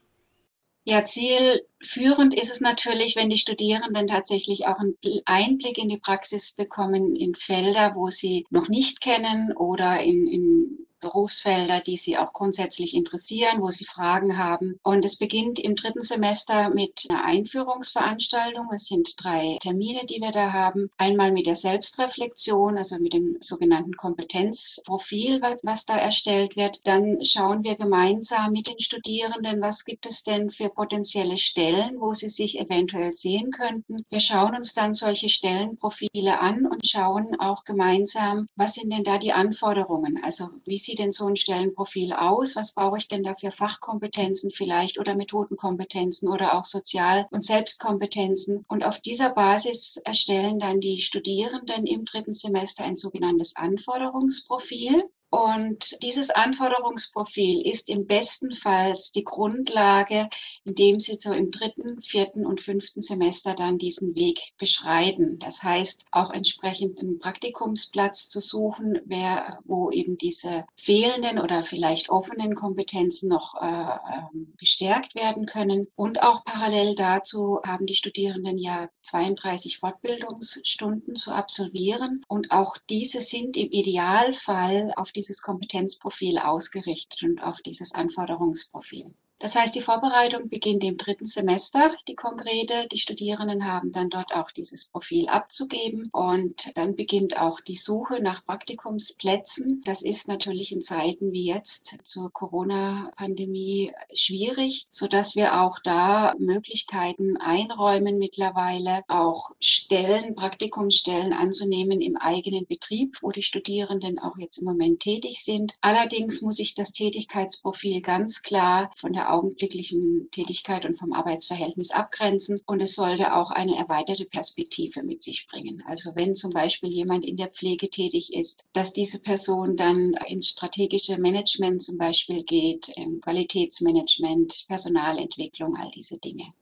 Ja, 0.88 1.04
zielführend 1.04 2.36
ist 2.39 2.52
es 2.52 2.62
natürlich, 2.62 3.15
wenn 3.15 3.30
die 3.30 3.38
Studierenden 3.38 4.06
tatsächlich 4.06 4.67
auch 4.67 4.78
einen 4.78 4.95
Einblick 5.26 5.80
in 5.80 5.89
die 5.89 5.98
Praxis 5.98 6.54
bekommen, 6.54 7.15
in 7.15 7.34
Felder, 7.34 7.95
wo 7.95 8.12
sie 8.12 8.45
noch 8.52 8.69
nicht 8.69 9.02
kennen 9.02 9.52
oder 9.58 10.02
in, 10.04 10.28
in 10.28 10.88
Berufsfelder, 11.06 11.82
die 11.82 11.98
Sie 11.98 12.18
auch 12.18 12.34
grundsätzlich 12.34 12.96
interessieren, 12.96 13.62
wo 13.62 13.70
Sie 13.70 13.86
Fragen 13.86 14.39
haben. 14.39 14.80
Und 14.82 15.06
es 15.06 15.18
beginnt 15.18 15.60
im 15.60 15.76
dritten 15.76 16.02
Semester 16.02 16.72
mit 16.72 17.06
einer 17.10 17.24
Einführungsveranstaltung. 17.24 18.70
Es 18.74 18.88
sind 18.88 19.13
drei 19.24 19.58
Termine, 19.62 20.06
die 20.06 20.20
wir 20.20 20.32
da 20.32 20.52
haben. 20.52 20.89
Einmal 20.98 21.32
mit 21.32 21.46
der 21.46 21.56
Selbstreflexion, 21.56 22.80
also 22.80 22.98
mit 22.98 23.13
dem 23.13 23.38
sogenannten 23.39 23.96
Kompetenzprofil, 23.96 25.41
was 25.62 25.86
da 25.86 25.96
erstellt 25.96 26.56
wird. 26.56 26.80
Dann 26.86 27.24
schauen 27.24 27.63
wir 27.63 27.76
gemeinsam 27.76 28.52
mit 28.52 28.68
den 28.68 28.80
Studierenden, 28.80 29.62
was 29.62 29.86
gibt 29.86 30.08
es 30.08 30.24
denn 30.24 30.50
für 30.50 30.70
potenzielle 30.70 31.38
Stellen, 31.38 32.00
wo 32.00 32.13
sie 32.13 32.30
sich 32.30 32.60
eventuell 32.60 33.13
sehen 33.13 33.52
könnten. 33.52 34.04
Wir 34.10 34.20
schauen 34.20 34.56
uns 34.56 34.74
dann 34.74 34.94
solche 34.94 35.30
Stellenprofile 35.30 36.39
an 36.39 36.65
und 36.65 36.88
schauen 36.88 37.39
auch 37.39 37.63
gemeinsam, 37.63 38.48
was 38.56 38.74
sind 38.74 38.91
denn 38.91 39.04
da 39.04 39.20
die 39.20 39.34
Anforderungen? 39.34 40.20
Also 40.24 40.50
wie 40.65 40.78
sieht 40.78 40.95
sieht 40.96 41.04
denn 41.04 41.12
so 41.12 41.26
ein 41.26 41.36
Stellenprofil 41.36 42.14
aus? 42.14 42.56
Was 42.56 42.74
brauche 42.74 42.98
ich 42.98 43.10
denn 43.10 43.24
da 43.24 43.36
für 43.36 43.52
Fachkompetenzen 43.52 44.50
vielleicht 44.50 44.98
oder 44.98 45.16
Methodenkompetenzen 45.16 46.30
oder 46.30 46.58
auch 46.58 46.64
Sozial- 46.64 47.28
und 47.32 47.44
Selbstkompetenzen? 47.44 48.64
Und 48.70 48.86
auf 48.86 49.02
dieser 49.02 49.32
Basis 49.32 49.98
erstellen 49.98 50.58
dann 50.58 50.80
die 50.80 51.02
Studierenden 51.02 51.86
im 51.86 52.06
dritten 52.06 52.34
Semester 52.34 52.86
ein 52.86 52.96
sogenanntes 52.96 53.58
Anforderungsprofil. 53.58 55.04
Und 55.36 56.02
dieses 56.02 56.30
Anforderungsprofil 56.30 57.67
ist 57.67 57.89
im 57.89 58.08
besten 58.08 58.54
Fall 58.54 58.95
die 59.15 59.26
Grundlage, 59.26 60.30
indem 60.63 61.02
Sie 61.02 61.15
so 61.15 61.34
im 61.34 61.52
dritten, 61.52 62.02
vierten 62.02 62.45
und 62.45 62.62
fünften 62.62 63.02
Semester 63.02 63.54
dann 63.54 63.78
diesen 63.78 64.15
Weg 64.15 64.54
beschreiten. 64.58 65.38
Das 65.39 65.62
heißt, 65.62 66.06
auch 66.12 66.32
entsprechend 66.32 67.02
einen 67.02 67.19
Praktikumsplatz 67.19 68.30
zu 68.30 68.39
suchen, 68.39 69.02
wer, 69.04 69.60
wo 69.65 69.91
eben 69.91 70.17
diese 70.17 70.63
fehlenden 70.78 71.39
oder 71.39 71.63
vielleicht 71.63 72.10
offenen 72.10 72.56
Kompetenzen 72.56 73.28
noch 73.28 73.56
äh, 73.62 73.65
ähm, 73.65 74.54
gestärkt 74.58 75.15
werden 75.15 75.48
können. 75.48 75.88
Und 75.95 76.24
auch 76.24 76.45
parallel 76.45 76.95
dazu 76.95 77.60
haben 77.67 77.88
die 77.88 77.95
Studierenden 77.95 78.58
ja 78.58 78.88
32 79.02 79.80
Fortbildungsstunden 79.80 81.15
zu 81.15 81.32
absolvieren. 81.32 82.24
Und 82.30 82.52
auch 82.52 82.78
diese 82.89 83.19
sind 83.19 83.58
im 83.58 83.69
Idealfall 83.71 84.93
auf 84.95 85.12
die 85.12 85.25
dieses 85.26 85.42
Kompetenzprofil 85.42 86.38
ausgerichtet 86.38 87.24
und 87.24 87.42
auf 87.42 87.62
dieses 87.62 87.94
Anforderungsprofil. 87.94 89.14
Das 89.39 89.56
heißt, 89.56 89.76
die 89.76 89.82
Vorbereitung 89.82 90.48
beginnt 90.48 90.84
im 90.86 90.95
dritten 90.95 91.26
Semester, 91.26 91.93
die 92.08 92.15
konkrete. 92.15 92.88
Die 92.89 92.98
Studierenden 92.98 93.65
haben 93.65 93.91
dann 93.91 94.10
dort 94.10 94.34
auch 94.34 94.50
dieses 94.50 94.86
Profil 94.86 95.28
abzugeben 95.28 96.10
und 96.13 96.71
dann 96.76 96.95
beginnt 96.95 97.38
auch 97.38 97.60
die 97.60 97.76
Suche 97.76 98.21
nach 98.21 98.45
Praktikumsplätzen. 98.45 99.82
Das 99.84 100.02
ist 100.02 100.30
natürlich 100.30 100.71
in 100.71 100.82
Zeiten 100.82 101.34
wie 101.34 101.48
jetzt 101.48 101.98
zur 102.04 102.32
Corona-Pandemie 102.32 103.91
schwierig, 104.13 104.88
sodass 104.89 105.36
wir 105.36 105.62
auch 105.62 105.80
da 105.84 106.34
Möglichkeiten 106.39 107.36
einräumen 107.36 108.17
mittlerweile, 108.17 109.04
auch 109.10 109.52
Stellen, 109.60 110.36
Praktikumsstellen 110.36 111.34
anzunehmen 111.34 112.00
im 112.00 112.15
eigenen 112.15 112.67
Betrieb, 112.67 113.17
wo 113.21 113.32
die 113.32 113.41
Studierenden 113.43 114.17
auch 114.17 114.38
jetzt 114.38 114.60
im 114.60 114.65
Moment 114.65 115.02
tätig 115.02 115.43
sind. 115.43 115.76
Allerdings 115.82 116.41
muss 116.41 116.60
ich 116.60 116.74
das 116.74 116.93
Tätigkeitsprofil 116.93 118.02
ganz 118.02 118.41
klar 118.41 118.91
von 118.95 119.12
der 119.12 119.25
augenblicklichen 119.32 120.30
Tätigkeit 120.32 120.86
und 120.86 120.98
vom 120.98 121.14
Arbeitsverhältnis 121.14 121.92
abgrenzen. 121.92 122.62
Und 122.66 122.82
es 122.82 122.96
sollte 122.96 123.36
auch 123.36 123.52
eine 123.52 123.76
erweiterte 123.76 124.26
Perspektive 124.26 125.04
mit 125.04 125.22
sich 125.24 125.48
bringen. 125.48 125.84
Also 125.86 126.12
wenn 126.16 126.36
zum 126.36 126.52
Beispiel 126.52 126.90
jemand 126.92 127.26
in 127.26 127.38
der 127.38 127.50
Pflege 127.50 127.90
tätig 127.90 128.34
ist, 128.34 128.64
dass 128.74 128.94
diese 128.94 129.20
Person 129.20 129.76
dann 129.76 130.16
ins 130.28 130.50
strategische 130.50 131.18
Management 131.18 131.82
zum 131.82 131.98
Beispiel 131.98 132.44
geht, 132.44 132.92
Qualitätsmanagement, 133.22 134.66
Personalentwicklung, 134.68 135.76
all 135.76 135.92
diese 135.92 136.18
Dinge. 136.18 136.54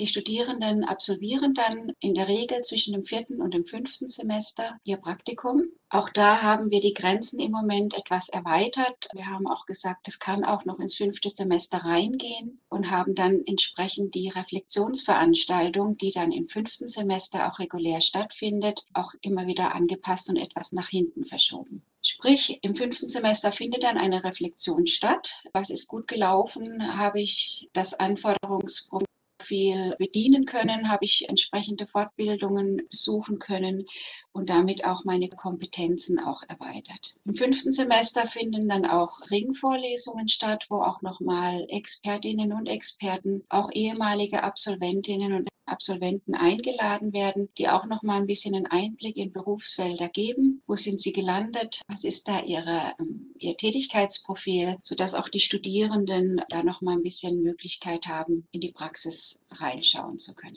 Die 0.00 0.06
Studierenden 0.06 0.84
absolvieren 0.84 1.52
dann 1.54 1.92
in 2.00 2.14
der 2.14 2.26
Regel 2.26 2.62
zwischen 2.62 2.92
dem 2.92 3.04
vierten 3.04 3.40
und 3.42 3.52
dem 3.52 3.64
fünften 3.64 4.08
Semester 4.08 4.78
ihr 4.84 4.96
Praktikum. 4.96 5.64
Auch 5.90 6.08
da 6.08 6.40
haben 6.40 6.70
wir 6.70 6.80
die 6.80 6.94
Grenzen 6.94 7.38
im 7.38 7.52
Moment 7.52 7.92
etwas 7.94 8.30
erweitert. 8.30 9.08
Wir 9.12 9.26
haben 9.26 9.46
auch 9.46 9.66
gesagt, 9.66 10.08
es 10.08 10.18
kann 10.18 10.44
auch 10.44 10.64
noch 10.64 10.78
ins 10.78 10.96
fünfte 10.96 11.28
Semester 11.28 11.78
reingehen 11.84 12.60
und 12.70 12.90
haben 12.90 13.14
dann 13.14 13.42
entsprechend 13.44 14.14
die 14.14 14.30
Reflexionsveranstaltung, 14.30 15.98
die 15.98 16.10
dann 16.10 16.32
im 16.32 16.46
fünften 16.46 16.88
Semester 16.88 17.52
auch 17.52 17.58
regulär 17.58 18.00
stattfindet, 18.00 18.86
auch 18.94 19.12
immer 19.20 19.46
wieder 19.46 19.74
angepasst 19.74 20.30
und 20.30 20.36
etwas 20.36 20.72
nach 20.72 20.88
hinten 20.88 21.26
verschoben. 21.26 21.82
Sprich, 22.00 22.58
im 22.62 22.74
fünften 22.74 23.06
Semester 23.06 23.52
findet 23.52 23.82
dann 23.82 23.98
eine 23.98 24.24
Reflexion 24.24 24.86
statt. 24.86 25.44
Was 25.52 25.70
ist 25.70 25.86
gut 25.86 26.08
gelaufen? 26.08 26.96
Habe 26.96 27.20
ich 27.20 27.68
das 27.74 27.94
Anforderungsprofil 27.94 29.06
viel 29.42 29.94
bedienen 29.98 30.46
können, 30.46 30.90
habe 30.90 31.04
ich 31.04 31.28
entsprechende 31.28 31.86
Fortbildungen 31.86 32.82
besuchen 32.88 33.38
können 33.38 33.86
und 34.32 34.48
damit 34.48 34.84
auch 34.84 35.04
meine 35.04 35.28
Kompetenzen 35.28 36.18
auch 36.18 36.42
erweitert. 36.48 37.14
Im 37.24 37.34
fünften 37.34 37.72
Semester 37.72 38.26
finden 38.26 38.68
dann 38.68 38.86
auch 38.86 39.20
Ringvorlesungen 39.30 40.28
statt, 40.28 40.66
wo 40.70 40.76
auch 40.76 41.02
nochmal 41.02 41.66
Expertinnen 41.68 42.52
und 42.52 42.66
Experten, 42.66 43.44
auch 43.48 43.70
ehemalige 43.72 44.42
Absolventinnen 44.42 45.32
und 45.34 45.48
Absolventen 45.66 46.34
eingeladen 46.34 47.12
werden, 47.12 47.48
die 47.56 47.68
auch 47.68 47.86
noch 47.86 48.02
mal 48.02 48.20
ein 48.20 48.26
bisschen 48.26 48.54
einen 48.54 48.66
Einblick 48.66 49.16
in 49.16 49.32
Berufsfelder 49.32 50.08
geben. 50.08 50.51
Wo 50.72 50.76
sind 50.76 51.02
sie 51.02 51.12
gelandet? 51.12 51.82
Was 51.86 52.02
ist 52.02 52.26
da 52.28 52.40
ihre, 52.40 52.94
ähm, 52.98 53.34
ihr 53.38 53.58
Tätigkeitsprofil, 53.58 54.78
sodass 54.82 55.12
auch 55.12 55.28
die 55.28 55.40
Studierenden 55.40 56.40
da 56.48 56.62
noch 56.62 56.80
mal 56.80 56.92
ein 56.92 57.02
bisschen 57.02 57.42
Möglichkeit 57.42 58.06
haben, 58.06 58.48
in 58.52 58.62
die 58.62 58.72
Praxis 58.72 59.38
reinschauen 59.50 60.18
zu 60.18 60.34
können. 60.34 60.56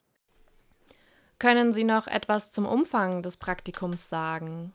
Können 1.37 1.73
Sie 1.73 1.83
noch 1.83 2.07
etwas 2.07 2.53
zum 2.53 2.65
Umfang 2.65 3.23
des 3.23 3.35
Praktikums 3.35 4.07
sagen? 4.07 4.71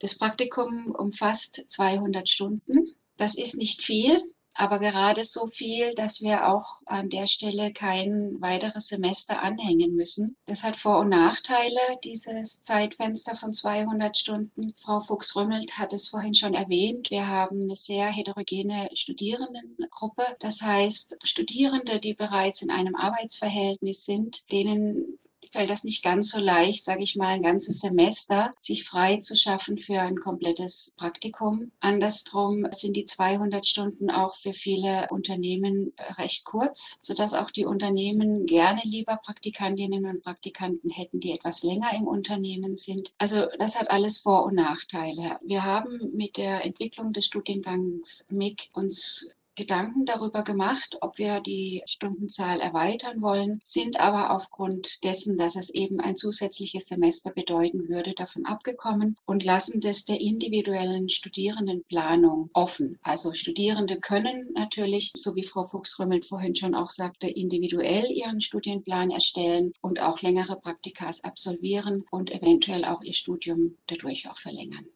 Das 0.00 0.18
Praktikum 0.18 0.90
umfasst 0.90 1.64
200 1.68 2.28
Stunden. 2.28 2.96
Das 3.16 3.36
ist 3.36 3.54
nicht 3.54 3.82
viel, 3.82 4.20
aber 4.56 4.78
gerade 4.78 5.24
so 5.24 5.46
viel, 5.46 5.94
dass 5.94 6.20
wir 6.20 6.48
auch 6.48 6.78
an 6.86 7.10
der 7.10 7.26
Stelle 7.26 7.72
kein 7.72 8.40
weiteres 8.40 8.88
Semester 8.88 9.42
anhängen 9.42 9.94
müssen. 9.94 10.36
Das 10.46 10.62
hat 10.62 10.76
Vor- 10.76 11.00
und 11.00 11.10
Nachteile, 11.10 11.80
dieses 12.04 12.62
Zeitfenster 12.62 13.36
von 13.36 13.52
200 13.52 14.16
Stunden. 14.16 14.72
Frau 14.76 15.00
Fuchs-Rümmelt 15.00 15.78
hat 15.78 15.92
es 15.92 16.08
vorhin 16.08 16.34
schon 16.34 16.54
erwähnt. 16.54 17.10
Wir 17.10 17.26
haben 17.28 17.64
eine 17.64 17.76
sehr 17.76 18.06
heterogene 18.06 18.88
Studierendengruppe. 18.94 20.24
Das 20.40 20.62
heißt, 20.62 21.18
Studierende, 21.24 22.00
die 22.00 22.14
bereits 22.14 22.62
in 22.62 22.70
einem 22.70 22.96
Arbeitsverhältnis 22.96 24.04
sind, 24.04 24.50
denen 24.50 25.18
fällt 25.56 25.70
das 25.70 25.84
nicht 25.84 26.02
ganz 26.02 26.32
so 26.32 26.38
leicht, 26.38 26.84
sage 26.84 27.02
ich 27.02 27.16
mal, 27.16 27.28
ein 27.28 27.42
ganzes 27.42 27.80
Semester 27.80 28.52
sich 28.60 28.84
frei 28.84 29.16
zu 29.16 29.34
schaffen 29.34 29.78
für 29.78 29.98
ein 29.98 30.16
komplettes 30.20 30.92
Praktikum. 30.98 31.72
Andersrum 31.80 32.66
sind 32.72 32.94
die 32.94 33.06
200 33.06 33.64
Stunden 33.66 34.10
auch 34.10 34.34
für 34.34 34.52
viele 34.52 35.06
Unternehmen 35.10 35.94
recht 36.18 36.44
kurz, 36.44 36.98
sodass 37.00 37.32
auch 37.32 37.50
die 37.50 37.64
Unternehmen 37.64 38.44
gerne 38.44 38.82
lieber 38.84 39.16
Praktikantinnen 39.16 40.04
und 40.04 40.22
Praktikanten 40.22 40.90
hätten, 40.90 41.20
die 41.20 41.32
etwas 41.32 41.62
länger 41.62 41.90
im 41.96 42.06
Unternehmen 42.06 42.76
sind. 42.76 43.14
Also 43.16 43.46
das 43.58 43.80
hat 43.80 43.90
alles 43.90 44.18
Vor- 44.18 44.44
und 44.44 44.56
Nachteile. 44.56 45.38
Wir 45.42 45.64
haben 45.64 46.10
mit 46.14 46.36
der 46.36 46.66
Entwicklung 46.66 47.14
des 47.14 47.24
Studiengangs 47.24 48.26
MIG 48.28 48.68
uns 48.74 49.34
Gedanken 49.56 50.04
darüber 50.04 50.44
gemacht, 50.44 50.98
ob 51.00 51.18
wir 51.18 51.40
die 51.40 51.82
Stundenzahl 51.86 52.60
erweitern 52.60 53.22
wollen, 53.22 53.60
sind 53.64 53.98
aber 53.98 54.30
aufgrund 54.30 55.02
dessen, 55.02 55.38
dass 55.38 55.56
es 55.56 55.70
eben 55.70 55.98
ein 55.98 56.16
zusätzliches 56.16 56.86
Semester 56.86 57.30
bedeuten 57.30 57.88
würde, 57.88 58.12
davon 58.12 58.44
abgekommen 58.44 59.16
und 59.24 59.44
lassen 59.44 59.80
das 59.80 60.04
der 60.04 60.20
individuellen 60.20 61.08
Studierendenplanung 61.08 62.50
offen. 62.52 62.98
Also 63.02 63.32
Studierende 63.32 63.98
können 63.98 64.50
natürlich, 64.54 65.12
so 65.16 65.34
wie 65.34 65.44
Frau 65.44 65.64
Fuchs-Römmelt 65.64 66.26
vorhin 66.26 66.54
schon 66.54 66.74
auch 66.74 66.90
sagte, 66.90 67.28
individuell 67.28 68.10
ihren 68.10 68.40
Studienplan 68.40 69.10
erstellen 69.10 69.72
und 69.80 70.00
auch 70.00 70.20
längere 70.20 70.56
Praktikas 70.60 71.24
absolvieren 71.24 72.04
und 72.10 72.30
eventuell 72.30 72.84
auch 72.84 73.02
ihr 73.02 73.14
Studium 73.14 73.76
dadurch 73.86 74.28
auch 74.28 74.38
verlängern. 74.38 74.86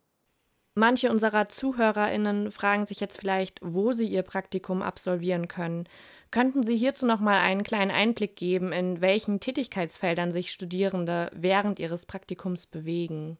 Manche 0.74 1.10
unserer 1.10 1.48
ZuhörerInnen 1.48 2.52
fragen 2.52 2.86
sich 2.86 3.00
jetzt 3.00 3.18
vielleicht, 3.18 3.58
wo 3.62 3.92
sie 3.92 4.06
ihr 4.06 4.22
Praktikum 4.22 4.82
absolvieren 4.82 5.48
können. 5.48 5.88
Könnten 6.30 6.62
Sie 6.62 6.76
hierzu 6.76 7.06
noch 7.06 7.18
mal 7.18 7.40
einen 7.40 7.64
kleinen 7.64 7.90
Einblick 7.90 8.36
geben, 8.36 8.72
in 8.72 9.00
welchen 9.00 9.40
Tätigkeitsfeldern 9.40 10.30
sich 10.30 10.52
Studierende 10.52 11.28
während 11.34 11.80
ihres 11.80 12.06
Praktikums 12.06 12.66
bewegen? 12.66 13.36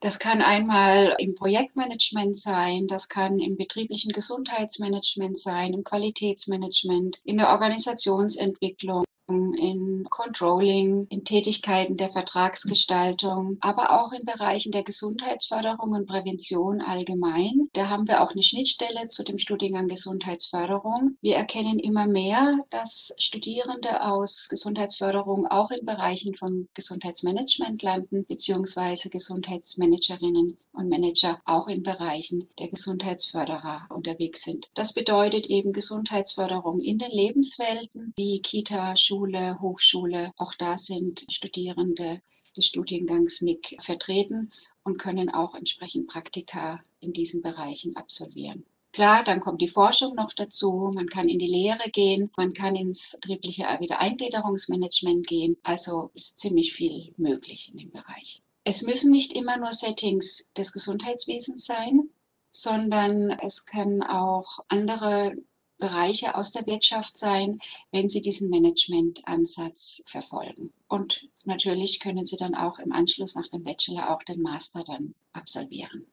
Das 0.00 0.20
kann 0.20 0.42
einmal 0.42 1.16
im 1.18 1.34
Projektmanagement 1.34 2.36
sein, 2.36 2.86
das 2.86 3.08
kann 3.08 3.40
im 3.40 3.56
betrieblichen 3.56 4.12
Gesundheitsmanagement 4.12 5.36
sein, 5.36 5.74
im 5.74 5.82
Qualitätsmanagement, 5.82 7.20
in 7.24 7.38
der 7.38 7.48
Organisationsentwicklung 7.48 9.02
in 9.28 10.06
Controlling, 10.08 11.06
in 11.10 11.24
Tätigkeiten 11.24 11.96
der 11.96 12.10
Vertragsgestaltung, 12.10 13.58
aber 13.60 14.00
auch 14.00 14.12
in 14.12 14.24
Bereichen 14.24 14.72
der 14.72 14.82
Gesundheitsförderung 14.82 15.92
und 15.92 16.06
Prävention 16.06 16.80
allgemein. 16.80 17.68
Da 17.74 17.88
haben 17.88 18.08
wir 18.08 18.22
auch 18.22 18.32
eine 18.32 18.42
Schnittstelle 18.42 19.08
zu 19.08 19.22
dem 19.24 19.38
Studiengang 19.38 19.88
Gesundheitsförderung. 19.88 21.16
Wir 21.20 21.36
erkennen 21.36 21.78
immer 21.78 22.06
mehr, 22.06 22.58
dass 22.70 23.14
Studierende 23.18 24.02
aus 24.02 24.48
Gesundheitsförderung 24.48 25.46
auch 25.46 25.70
in 25.70 25.84
Bereichen 25.84 26.34
von 26.34 26.68
Gesundheitsmanagement 26.74 27.82
landen, 27.82 28.24
beziehungsweise 28.26 29.10
Gesundheitsmanagerinnen 29.10 30.56
und 30.78 30.88
Manager 30.88 31.40
auch 31.44 31.66
in 31.68 31.82
Bereichen 31.82 32.48
der 32.58 32.68
Gesundheitsförderer 32.68 33.88
unterwegs 33.90 34.44
sind. 34.44 34.70
Das 34.74 34.94
bedeutet 34.94 35.46
eben 35.46 35.72
Gesundheitsförderung 35.72 36.80
in 36.80 36.98
den 36.98 37.10
Lebenswelten 37.10 38.14
wie 38.16 38.40
Kita, 38.40 38.96
Schule, 38.96 39.60
Hochschule. 39.60 40.32
Auch 40.36 40.54
da 40.54 40.78
sind 40.78 41.26
Studierende 41.30 42.22
des 42.56 42.66
Studiengangs 42.66 43.42
MIG 43.42 43.76
vertreten 43.82 44.52
und 44.84 44.98
können 44.98 45.28
auch 45.28 45.54
entsprechend 45.54 46.06
Praktika 46.06 46.80
in 47.00 47.12
diesen 47.12 47.42
Bereichen 47.42 47.96
absolvieren. 47.96 48.64
Klar, 48.92 49.22
dann 49.22 49.40
kommt 49.40 49.60
die 49.60 49.68
Forschung 49.68 50.14
noch 50.14 50.32
dazu. 50.32 50.90
Man 50.94 51.08
kann 51.08 51.28
in 51.28 51.38
die 51.38 51.46
Lehre 51.46 51.90
gehen, 51.90 52.30
man 52.36 52.52
kann 52.52 52.74
ins 52.74 53.18
betriebliche 53.20 53.64
Wiedereingliederungsmanagement 53.64 55.26
gehen. 55.26 55.56
Also 55.62 56.10
ist 56.14 56.38
ziemlich 56.38 56.72
viel 56.72 57.12
möglich 57.16 57.70
in 57.70 57.78
dem 57.78 57.90
Bereich. 57.90 58.42
Es 58.70 58.82
müssen 58.82 59.10
nicht 59.10 59.32
immer 59.32 59.56
nur 59.56 59.72
Settings 59.72 60.46
des 60.54 60.74
Gesundheitswesens 60.74 61.64
sein, 61.64 62.10
sondern 62.50 63.30
es 63.30 63.64
können 63.64 64.02
auch 64.02 64.58
andere 64.68 65.32
Bereiche 65.78 66.34
aus 66.34 66.52
der 66.52 66.66
Wirtschaft 66.66 67.16
sein, 67.16 67.60
wenn 67.92 68.10
Sie 68.10 68.20
diesen 68.20 68.50
Management-Ansatz 68.50 70.02
verfolgen. 70.04 70.74
Und 70.86 71.30
natürlich 71.44 71.98
können 71.98 72.26
Sie 72.26 72.36
dann 72.36 72.54
auch 72.54 72.78
im 72.78 72.92
Anschluss 72.92 73.36
nach 73.36 73.48
dem 73.48 73.64
Bachelor 73.64 74.14
auch 74.14 74.22
den 74.22 74.42
Master 74.42 74.84
dann 74.84 75.14
absolvieren. 75.32 76.04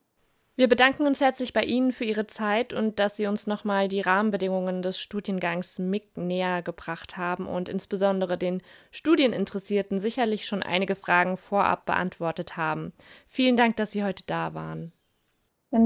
Wir 0.57 0.69
bedanken 0.69 1.05
uns 1.05 1.19
herzlich 1.19 1.51
bei 1.51 1.63
Ihnen 1.63 1.91
für 1.91 2.05
Ihre 2.05 2.27
Zeit 2.27 2.71
und 2.71 2.97
dass 2.97 3.17
Sie 3.17 3.27
uns 3.27 3.45
nochmal 3.45 3.89
die 3.89 3.99
Rahmenbedingungen 3.99 4.81
des 4.81 4.97
Studiengangs 4.97 5.79
MIG 5.79 6.15
näher 6.15 6.61
gebracht 6.61 7.17
haben 7.17 7.45
und 7.45 7.67
insbesondere 7.67 8.37
den 8.37 8.61
Studieninteressierten 8.91 9.99
sicherlich 9.99 10.45
schon 10.45 10.63
einige 10.63 10.95
Fragen 10.95 11.35
vorab 11.35 11.85
beantwortet 11.85 12.55
haben. 12.55 12.93
Vielen 13.27 13.57
Dank, 13.57 13.75
dass 13.75 13.91
Sie 13.91 14.05
heute 14.05 14.23
da 14.27 14.53
waren. 14.53 14.93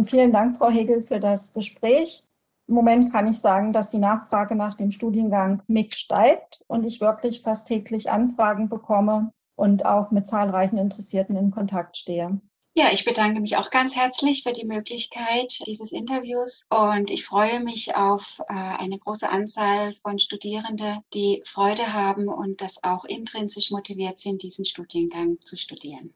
Vielen 0.06 0.32
Dank, 0.32 0.58
Frau 0.58 0.70
Hegel, 0.70 1.02
für 1.02 1.20
das 1.20 1.52
Gespräch. 1.52 2.24
Im 2.68 2.76
Moment 2.76 3.12
kann 3.12 3.26
ich 3.26 3.40
sagen, 3.40 3.74
dass 3.74 3.90
die 3.90 3.98
Nachfrage 3.98 4.54
nach 4.54 4.76
dem 4.76 4.92
Studiengang 4.92 5.64
MIG 5.66 5.96
steigt 5.96 6.64
und 6.68 6.86
ich 6.86 7.02
wirklich 7.02 7.42
fast 7.42 7.68
täglich 7.68 8.12
Anfragen 8.12 8.70
bekomme 8.70 9.32
und 9.56 9.84
auch 9.88 10.12
mit 10.12 10.28
zahlreichen 10.28 10.78
Interessierten 10.78 11.36
in 11.36 11.50
Kontakt 11.50 11.98
stehe. 11.98 12.40
Ja, 12.80 12.94
ich 12.94 13.04
bedanke 13.04 13.42
mich 13.42 13.58
auch 13.58 13.72
ganz 13.72 13.98
herzlich 13.98 14.44
für 14.44 14.54
die 14.54 14.66
Möglichkeit 14.66 15.60
dieses 15.68 15.92
Interviews 15.92 16.66
und 16.70 17.10
ich 17.10 17.26
freue 17.26 17.62
mich 17.62 17.94
auf 17.98 18.40
äh, 18.48 18.54
eine 18.54 18.98
große 18.98 19.28
Anzahl 19.28 19.94
von 19.96 20.18
Studierenden, 20.18 21.00
die 21.14 21.42
Freude 21.44 21.92
haben 21.92 22.30
und 22.30 22.62
das 22.62 22.82
auch 22.82 23.04
intrinsisch 23.04 23.70
motiviert 23.72 24.18
sind, 24.18 24.44
diesen 24.44 24.64
Studiengang 24.64 25.42
zu 25.42 25.58
studieren. 25.58 26.14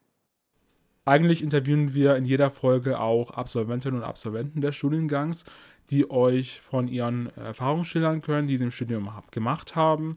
Eigentlich 1.04 1.42
interviewen 1.42 1.92
wir 1.92 2.16
in 2.16 2.24
jeder 2.24 2.48
Folge 2.48 2.98
auch 2.98 3.28
Absolventinnen 3.28 4.00
und 4.00 4.06
Absolventen 4.06 4.62
des 4.62 4.74
Studiengangs, 4.74 5.44
die 5.90 6.10
euch 6.10 6.62
von 6.62 6.88
ihren 6.88 7.26
Erfahrungen 7.36 7.84
schildern 7.84 8.22
können, 8.22 8.46
die 8.46 8.56
sie 8.56 8.64
im 8.64 8.70
Studium 8.70 9.10
gemacht 9.32 9.76
haben. 9.76 10.16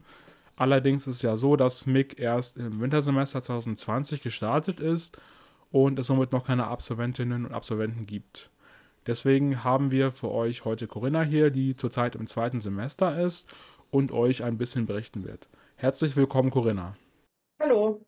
Allerdings 0.56 1.06
ist 1.06 1.16
es 1.16 1.22
ja 1.22 1.36
so, 1.36 1.56
dass 1.56 1.84
MIG 1.84 2.18
erst 2.18 2.56
im 2.56 2.80
Wintersemester 2.80 3.42
2020 3.42 4.22
gestartet 4.22 4.80
ist 4.80 5.20
und 5.70 5.98
es 5.98 6.06
somit 6.06 6.32
noch 6.32 6.46
keine 6.46 6.66
Absolventinnen 6.68 7.44
und 7.46 7.54
Absolventen 7.54 8.06
gibt. 8.06 8.50
Deswegen 9.06 9.64
haben 9.64 9.90
wir 9.90 10.12
für 10.12 10.30
euch 10.30 10.64
heute 10.64 10.86
Corinna 10.86 11.22
hier, 11.22 11.50
die 11.50 11.76
zurzeit 11.76 12.14
im 12.14 12.26
zweiten 12.26 12.60
Semester 12.60 13.18
ist 13.18 13.52
und 13.90 14.12
euch 14.12 14.44
ein 14.44 14.58
bisschen 14.58 14.86
berichten 14.86 15.24
wird. 15.24 15.48
Herzlich 15.76 16.16
willkommen, 16.16 16.50
Corinna. 16.50 16.96
Hallo. 17.60 18.04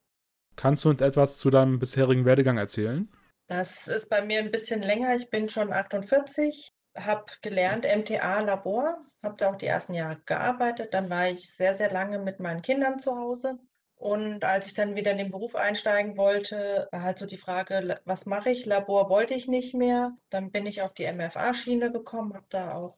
Kannst 0.56 0.84
du 0.84 0.90
uns 0.90 1.00
etwas 1.00 1.38
zu 1.38 1.50
deinem 1.50 1.78
bisherigen 1.78 2.24
Werdegang 2.24 2.58
erzählen? 2.58 3.08
Das 3.46 3.88
ist 3.88 4.10
bei 4.10 4.22
mir 4.22 4.40
ein 4.40 4.50
bisschen 4.50 4.82
länger. 4.82 5.16
Ich 5.16 5.30
bin 5.30 5.48
schon 5.48 5.72
48, 5.72 6.70
habe 6.96 7.24
gelernt 7.42 7.84
MTA-Labor, 7.84 8.98
habe 9.22 9.36
da 9.38 9.50
auch 9.50 9.56
die 9.56 9.66
ersten 9.66 9.94
Jahre 9.94 10.20
gearbeitet. 10.26 10.92
Dann 10.92 11.08
war 11.08 11.28
ich 11.28 11.50
sehr, 11.50 11.74
sehr 11.74 11.90
lange 11.90 12.18
mit 12.18 12.40
meinen 12.40 12.62
Kindern 12.62 12.98
zu 12.98 13.16
Hause 13.16 13.58
und 14.00 14.44
als 14.44 14.66
ich 14.66 14.72
dann 14.72 14.96
wieder 14.96 15.10
in 15.10 15.18
den 15.18 15.30
Beruf 15.30 15.54
einsteigen 15.54 16.16
wollte, 16.16 16.88
war 16.90 17.02
halt 17.02 17.18
so 17.18 17.26
die 17.26 17.36
Frage, 17.36 18.00
was 18.06 18.24
mache 18.24 18.48
ich? 18.48 18.64
Labor 18.64 19.10
wollte 19.10 19.34
ich 19.34 19.46
nicht 19.46 19.74
mehr. 19.74 20.16
Dann 20.30 20.50
bin 20.50 20.64
ich 20.64 20.80
auf 20.80 20.94
die 20.94 21.06
MFA-Schiene 21.06 21.92
gekommen, 21.92 22.32
habe 22.32 22.46
da 22.48 22.72
auch 22.72 22.96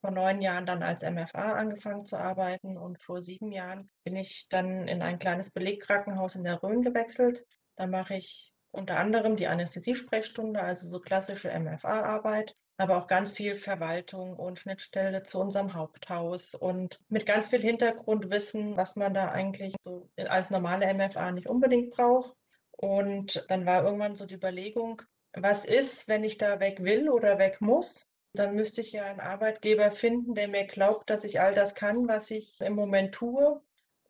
vor 0.00 0.12
neun 0.12 0.40
Jahren 0.40 0.64
dann 0.64 0.84
als 0.84 1.02
MFA 1.02 1.54
angefangen 1.54 2.04
zu 2.04 2.16
arbeiten 2.16 2.76
und 2.76 3.00
vor 3.02 3.22
sieben 3.22 3.50
Jahren 3.50 3.90
bin 4.04 4.14
ich 4.14 4.46
dann 4.48 4.86
in 4.86 5.02
ein 5.02 5.18
kleines 5.18 5.50
Belegkrankenhaus 5.50 6.36
in 6.36 6.44
der 6.44 6.62
Rhön 6.62 6.82
gewechselt. 6.82 7.44
Da 7.74 7.88
mache 7.88 8.14
ich 8.14 8.52
unter 8.70 8.98
anderem 8.98 9.34
die 9.34 9.48
Anästhesiesprechstunde, 9.48 10.62
also 10.62 10.86
so 10.86 11.00
klassische 11.00 11.50
MFA-Arbeit, 11.50 12.54
aber 12.78 12.98
auch 12.98 13.06
ganz 13.06 13.30
viel 13.30 13.54
Verwaltung 13.54 14.36
und 14.36 14.58
Schnittstelle 14.58 15.22
zu 15.22 15.40
unserem 15.40 15.74
Haupthaus 15.74 16.54
und 16.54 17.00
mit 17.08 17.26
ganz 17.26 17.48
viel 17.48 17.60
Hintergrundwissen, 17.60 18.76
was 18.76 18.96
man 18.96 19.14
da 19.14 19.30
eigentlich 19.30 19.74
so 19.84 20.10
als 20.16 20.50
normale 20.50 20.92
MFA 20.92 21.32
nicht 21.32 21.48
unbedingt 21.48 21.90
braucht. 21.90 22.34
Und 22.72 23.44
dann 23.48 23.64
war 23.64 23.84
irgendwann 23.84 24.14
so 24.14 24.26
die 24.26 24.34
Überlegung, 24.34 25.02
was 25.32 25.64
ist, 25.64 26.08
wenn 26.08 26.24
ich 26.24 26.38
da 26.38 26.60
weg 26.60 26.82
will 26.82 27.08
oder 27.08 27.38
weg 27.38 27.60
muss? 27.60 28.10
Dann 28.34 28.54
müsste 28.54 28.82
ich 28.82 28.92
ja 28.92 29.04
einen 29.04 29.20
Arbeitgeber 29.20 29.90
finden, 29.90 30.34
der 30.34 30.48
mir 30.48 30.66
glaubt, 30.66 31.08
dass 31.08 31.24
ich 31.24 31.40
all 31.40 31.54
das 31.54 31.74
kann, 31.74 32.06
was 32.08 32.30
ich 32.30 32.60
im 32.60 32.74
Moment 32.74 33.14
tue. 33.14 33.62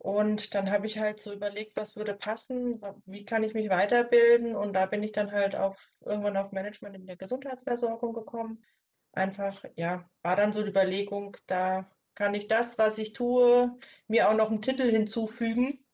Und 0.07 0.55
dann 0.55 0.71
habe 0.71 0.87
ich 0.87 0.99
halt 0.99 1.19
so 1.19 1.33
überlegt, 1.33 1.75
was 1.75 1.97
würde 1.97 2.13
passen, 2.13 2.81
wie 3.05 3.25
kann 3.25 3.43
ich 3.43 3.53
mich 3.53 3.69
weiterbilden. 3.69 4.55
Und 4.55 4.71
da 4.71 4.85
bin 4.85 5.03
ich 5.03 5.11
dann 5.11 5.33
halt 5.33 5.53
auf 5.53 5.91
irgendwann 5.99 6.37
auf 6.37 6.53
Management 6.53 6.95
in 6.95 7.05
der 7.05 7.17
Gesundheitsversorgung 7.17 8.13
gekommen. 8.13 8.63
Einfach, 9.11 9.65
ja, 9.75 10.09
war 10.21 10.37
dann 10.37 10.53
so 10.53 10.63
die 10.63 10.69
Überlegung, 10.69 11.35
da 11.45 11.91
kann 12.15 12.33
ich 12.35 12.47
das, 12.47 12.77
was 12.77 12.97
ich 12.99 13.11
tue, 13.11 13.77
mir 14.07 14.29
auch 14.29 14.33
noch 14.33 14.49
einen 14.49 14.61
Titel 14.61 14.89
hinzufügen, 14.89 15.85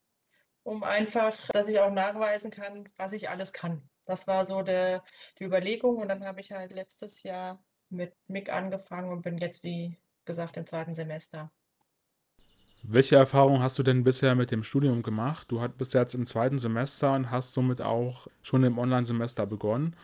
um 0.62 0.84
einfach, 0.84 1.36
dass 1.48 1.66
ich 1.66 1.80
auch 1.80 1.90
nachweisen 1.90 2.52
kann, 2.52 2.88
was 2.96 3.12
ich 3.14 3.28
alles 3.30 3.52
kann. 3.52 3.82
Das 4.04 4.28
war 4.28 4.46
so 4.46 4.62
der, 4.62 5.02
die 5.40 5.44
Überlegung. 5.44 5.96
Und 5.96 6.06
dann 6.06 6.24
habe 6.24 6.40
ich 6.40 6.52
halt 6.52 6.70
letztes 6.70 7.24
Jahr 7.24 7.64
mit 7.88 8.14
MIG 8.28 8.50
angefangen 8.50 9.10
und 9.10 9.22
bin 9.22 9.38
jetzt, 9.38 9.64
wie 9.64 9.98
gesagt, 10.24 10.56
im 10.56 10.66
zweiten 10.66 10.94
Semester. 10.94 11.50
Welche 12.86 13.16
Erfahrungen 13.16 13.62
hast 13.62 13.78
du 13.78 13.82
denn 13.82 14.04
bisher 14.04 14.34
mit 14.34 14.50
dem 14.50 14.62
Studium 14.62 15.02
gemacht? 15.02 15.50
Du 15.50 15.66
bist 15.68 15.94
jetzt 15.94 16.14
im 16.14 16.26
zweiten 16.26 16.58
Semester 16.58 17.14
und 17.14 17.30
hast 17.30 17.54
somit 17.54 17.80
auch 17.80 18.26
schon 18.42 18.62
im 18.62 18.78
Online-Semester 18.78 19.46
begonnen. 19.46 19.96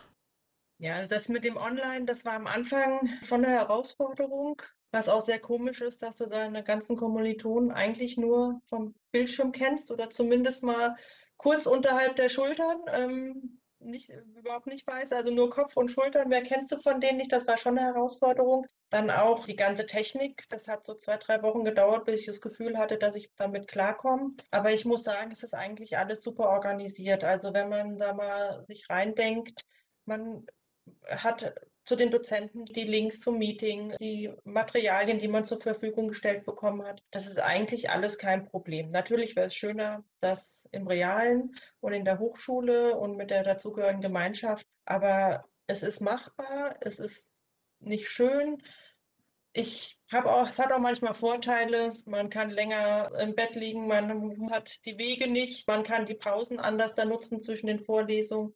Ja, 0.79 0.95
also 0.95 1.09
das 1.09 1.29
mit 1.29 1.43
dem 1.43 1.57
Online, 1.57 2.05
das 2.05 2.25
war 2.25 2.33
am 2.33 2.47
Anfang 2.47 3.07
schon 3.21 3.45
eine 3.45 3.53
Herausforderung, 3.53 4.63
was 4.89 5.09
auch 5.09 5.21
sehr 5.21 5.37
komisch 5.37 5.81
ist, 5.81 6.01
dass 6.01 6.17
du 6.17 6.25
deine 6.25 6.63
ganzen 6.63 6.97
Kommilitonen 6.97 7.71
eigentlich 7.71 8.17
nur 8.17 8.59
vom 8.65 8.95
Bildschirm 9.11 9.51
kennst 9.51 9.91
oder 9.91 10.09
zumindest 10.09 10.63
mal 10.63 10.97
kurz 11.37 11.67
unterhalb 11.67 12.15
der 12.15 12.29
Schultern. 12.29 12.79
Ähm, 12.91 13.60
nicht, 13.81 14.09
überhaupt 14.37 14.67
nicht 14.67 14.87
weiß, 14.87 15.13
also 15.13 15.31
nur 15.31 15.49
Kopf 15.49 15.77
und 15.77 15.89
Schultern, 15.89 16.29
wer 16.29 16.43
kennst 16.43 16.71
du 16.71 16.79
von 16.79 17.01
denen 17.01 17.17
nicht? 17.17 17.31
Das 17.31 17.47
war 17.47 17.57
schon 17.57 17.77
eine 17.77 17.93
Herausforderung. 17.93 18.65
Dann 18.89 19.09
auch 19.09 19.45
die 19.45 19.55
ganze 19.55 19.85
Technik, 19.85 20.45
das 20.49 20.67
hat 20.67 20.83
so 20.83 20.95
zwei, 20.95 21.17
drei 21.17 21.41
Wochen 21.41 21.63
gedauert, 21.63 22.05
bis 22.05 22.21
ich 22.21 22.25
das 22.25 22.41
Gefühl 22.41 22.77
hatte, 22.77 22.97
dass 22.97 23.15
ich 23.15 23.31
damit 23.37 23.67
klarkomme. 23.67 24.31
Aber 24.51 24.71
ich 24.71 24.85
muss 24.85 25.03
sagen, 25.03 25.31
es 25.31 25.43
ist 25.43 25.53
eigentlich 25.53 25.97
alles 25.97 26.21
super 26.21 26.49
organisiert. 26.49 27.23
Also 27.23 27.53
wenn 27.53 27.69
man 27.69 27.97
da 27.97 28.13
mal 28.13 28.65
sich 28.65 28.89
reindenkt, 28.89 29.65
man 30.05 30.45
hat 31.07 31.53
zu 31.91 31.97
den 31.97 32.09
Dozenten 32.09 32.63
die 32.63 32.85
Links 32.85 33.19
zum 33.19 33.37
Meeting, 33.37 33.93
die 33.99 34.31
Materialien, 34.45 35.19
die 35.19 35.27
man 35.27 35.43
zur 35.43 35.59
Verfügung 35.59 36.07
gestellt 36.07 36.45
bekommen 36.45 36.87
hat. 36.87 37.03
Das 37.11 37.27
ist 37.27 37.37
eigentlich 37.37 37.89
alles 37.89 38.17
kein 38.17 38.45
Problem. 38.45 38.91
Natürlich 38.91 39.35
wäre 39.35 39.47
es 39.47 39.55
schöner, 39.55 40.01
das 40.21 40.69
im 40.71 40.87
Realen 40.87 41.53
und 41.81 41.91
in 41.91 42.05
der 42.05 42.17
Hochschule 42.17 42.95
und 42.95 43.17
mit 43.17 43.29
der 43.29 43.43
dazugehörigen 43.43 43.99
Gemeinschaft, 43.99 44.65
aber 44.85 45.43
es 45.67 45.83
ist 45.83 45.99
machbar, 45.99 46.77
es 46.79 46.99
ist 46.99 47.29
nicht 47.81 48.07
schön. 48.07 48.63
Ich 49.51 49.99
habe 50.09 50.31
auch, 50.31 50.47
es 50.47 50.59
hat 50.59 50.71
auch 50.71 50.79
manchmal 50.79 51.13
Vorteile. 51.13 51.91
Man 52.05 52.29
kann 52.29 52.51
länger 52.51 53.09
im 53.19 53.35
Bett 53.35 53.55
liegen, 53.55 53.87
man 53.87 54.49
hat 54.49 54.79
die 54.85 54.97
Wege 54.97 55.29
nicht, 55.29 55.67
man 55.67 55.83
kann 55.83 56.05
die 56.05 56.15
Pausen 56.15 56.57
anders 56.57 56.93
da 56.93 57.03
nutzen 57.03 57.41
zwischen 57.41 57.67
den 57.67 57.81
Vorlesungen. 57.81 58.55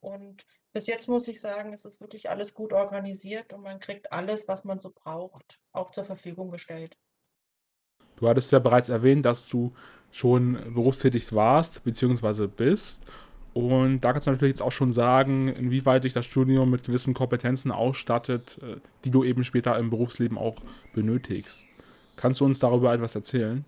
Und 0.00 0.46
bis 0.74 0.88
jetzt 0.88 1.08
muss 1.08 1.28
ich 1.28 1.40
sagen, 1.40 1.72
es 1.72 1.84
ist 1.84 2.00
wirklich 2.00 2.28
alles 2.28 2.52
gut 2.52 2.72
organisiert 2.72 3.52
und 3.52 3.62
man 3.62 3.78
kriegt 3.78 4.12
alles, 4.12 4.48
was 4.48 4.64
man 4.64 4.80
so 4.80 4.92
braucht, 4.92 5.60
auch 5.72 5.92
zur 5.92 6.04
Verfügung 6.04 6.50
gestellt. 6.50 6.98
Du 8.16 8.28
hattest 8.28 8.50
ja 8.52 8.58
bereits 8.58 8.88
erwähnt, 8.88 9.24
dass 9.24 9.48
du 9.48 9.72
schon 10.10 10.74
berufstätig 10.74 11.32
warst 11.32 11.82
bzw. 11.84 12.48
bist. 12.48 13.06
Und 13.52 14.00
da 14.00 14.12
kannst 14.12 14.26
du 14.26 14.32
natürlich 14.32 14.54
jetzt 14.54 14.62
auch 14.62 14.72
schon 14.72 14.92
sagen, 14.92 15.46
inwieweit 15.46 16.02
dich 16.02 16.12
das 16.12 16.26
Studium 16.26 16.70
mit 16.70 16.82
gewissen 16.82 17.14
Kompetenzen 17.14 17.70
ausstattet, 17.70 18.58
äh, 18.62 18.76
die 19.04 19.10
du 19.10 19.22
eben 19.22 19.44
später 19.44 19.78
im 19.78 19.90
Berufsleben 19.90 20.36
auch 20.36 20.56
benötigst. 20.92 21.68
Kannst 22.16 22.40
du 22.40 22.44
uns 22.46 22.58
darüber 22.58 22.92
etwas 22.92 23.14
erzählen? 23.14 23.64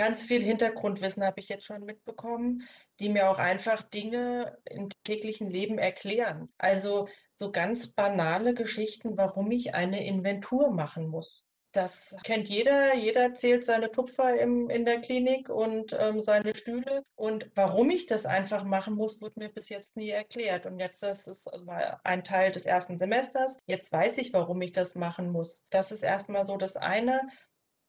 Ganz 0.00 0.22
viel 0.22 0.42
Hintergrundwissen 0.42 1.22
habe 1.22 1.40
ich 1.40 1.50
jetzt 1.50 1.66
schon 1.66 1.84
mitbekommen, 1.84 2.66
die 3.00 3.10
mir 3.10 3.28
auch 3.28 3.36
einfach 3.36 3.82
Dinge 3.82 4.56
im 4.64 4.88
täglichen 5.04 5.50
Leben 5.50 5.76
erklären. 5.76 6.48
Also 6.56 7.06
so 7.34 7.52
ganz 7.52 7.88
banale 7.88 8.54
Geschichten, 8.54 9.18
warum 9.18 9.50
ich 9.50 9.74
eine 9.74 10.06
Inventur 10.06 10.70
machen 10.70 11.06
muss. 11.06 11.44
Das 11.72 12.16
kennt 12.24 12.48
jeder. 12.48 12.94
Jeder 12.94 13.34
zählt 13.34 13.66
seine 13.66 13.90
Tupfer 13.90 14.40
im, 14.40 14.70
in 14.70 14.86
der 14.86 15.02
Klinik 15.02 15.50
und 15.50 15.94
ähm, 15.98 16.22
seine 16.22 16.56
Stühle. 16.56 17.02
Und 17.14 17.50
warum 17.54 17.90
ich 17.90 18.06
das 18.06 18.24
einfach 18.24 18.64
machen 18.64 18.94
muss, 18.94 19.20
wurde 19.20 19.38
mir 19.38 19.50
bis 19.50 19.68
jetzt 19.68 19.98
nie 19.98 20.08
erklärt. 20.08 20.64
Und 20.64 20.80
jetzt, 20.80 21.02
das 21.02 21.26
ist 21.26 21.44
war 21.44 22.00
ein 22.04 22.24
Teil 22.24 22.52
des 22.52 22.64
ersten 22.64 22.96
Semesters. 22.96 23.58
Jetzt 23.66 23.92
weiß 23.92 24.16
ich, 24.16 24.32
warum 24.32 24.62
ich 24.62 24.72
das 24.72 24.94
machen 24.94 25.30
muss. 25.30 25.66
Das 25.68 25.92
ist 25.92 26.02
erstmal 26.02 26.46
so 26.46 26.56
das 26.56 26.78
eine. 26.78 27.20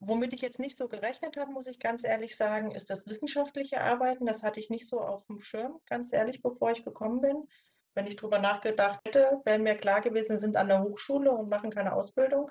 Womit 0.04 0.32
ich 0.32 0.40
jetzt 0.40 0.58
nicht 0.58 0.76
so 0.76 0.88
gerechnet 0.88 1.36
habe, 1.36 1.52
muss 1.52 1.68
ich 1.68 1.78
ganz 1.78 2.02
ehrlich 2.02 2.36
sagen, 2.36 2.72
ist 2.72 2.90
das 2.90 3.06
wissenschaftliche 3.06 3.80
Arbeiten. 3.80 4.26
Das 4.26 4.42
hatte 4.42 4.58
ich 4.58 4.68
nicht 4.68 4.88
so 4.88 5.00
auf 5.00 5.24
dem 5.26 5.38
Schirm, 5.38 5.80
ganz 5.86 6.12
ehrlich, 6.12 6.42
bevor 6.42 6.72
ich 6.72 6.84
gekommen 6.84 7.20
bin. 7.20 7.46
Wenn 7.94 8.08
ich 8.08 8.16
darüber 8.16 8.40
nachgedacht 8.40 8.98
hätte, 9.06 9.40
wäre 9.44 9.60
mir 9.60 9.76
klar 9.76 10.00
gewesen, 10.00 10.40
sind 10.40 10.56
an 10.56 10.66
der 10.66 10.82
Hochschule 10.82 11.30
und 11.30 11.48
machen 11.48 11.70
keine 11.70 11.92
Ausbildung. 11.92 12.50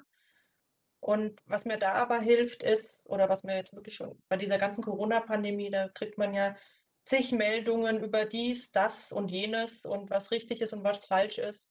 Und 1.02 1.42
was 1.46 1.66
mir 1.66 1.78
da 1.78 1.92
aber 1.96 2.20
hilft, 2.20 2.64
ist, 2.64 3.10
oder 3.10 3.28
was 3.28 3.44
mir 3.44 3.58
jetzt 3.58 3.76
wirklich 3.76 3.96
schon 3.96 4.18
bei 4.30 4.38
dieser 4.38 4.58
ganzen 4.58 4.86
Corona-Pandemie, 4.86 5.72
da 5.72 5.90
kriegt 5.90 6.18
man 6.18 6.34
ja 6.34 6.56
zig 7.04 7.34
Meldungen 7.34 8.02
über 8.02 8.24
dies, 8.24 8.72
das 8.72 9.12
und 9.12 9.30
jenes 9.30 9.84
und 9.84 10.10
was 10.10 10.32
richtig 10.32 10.62
ist 10.62 10.72
und 10.72 10.86
was 10.86 11.06
falsch 11.06 11.38
ist 11.38 11.70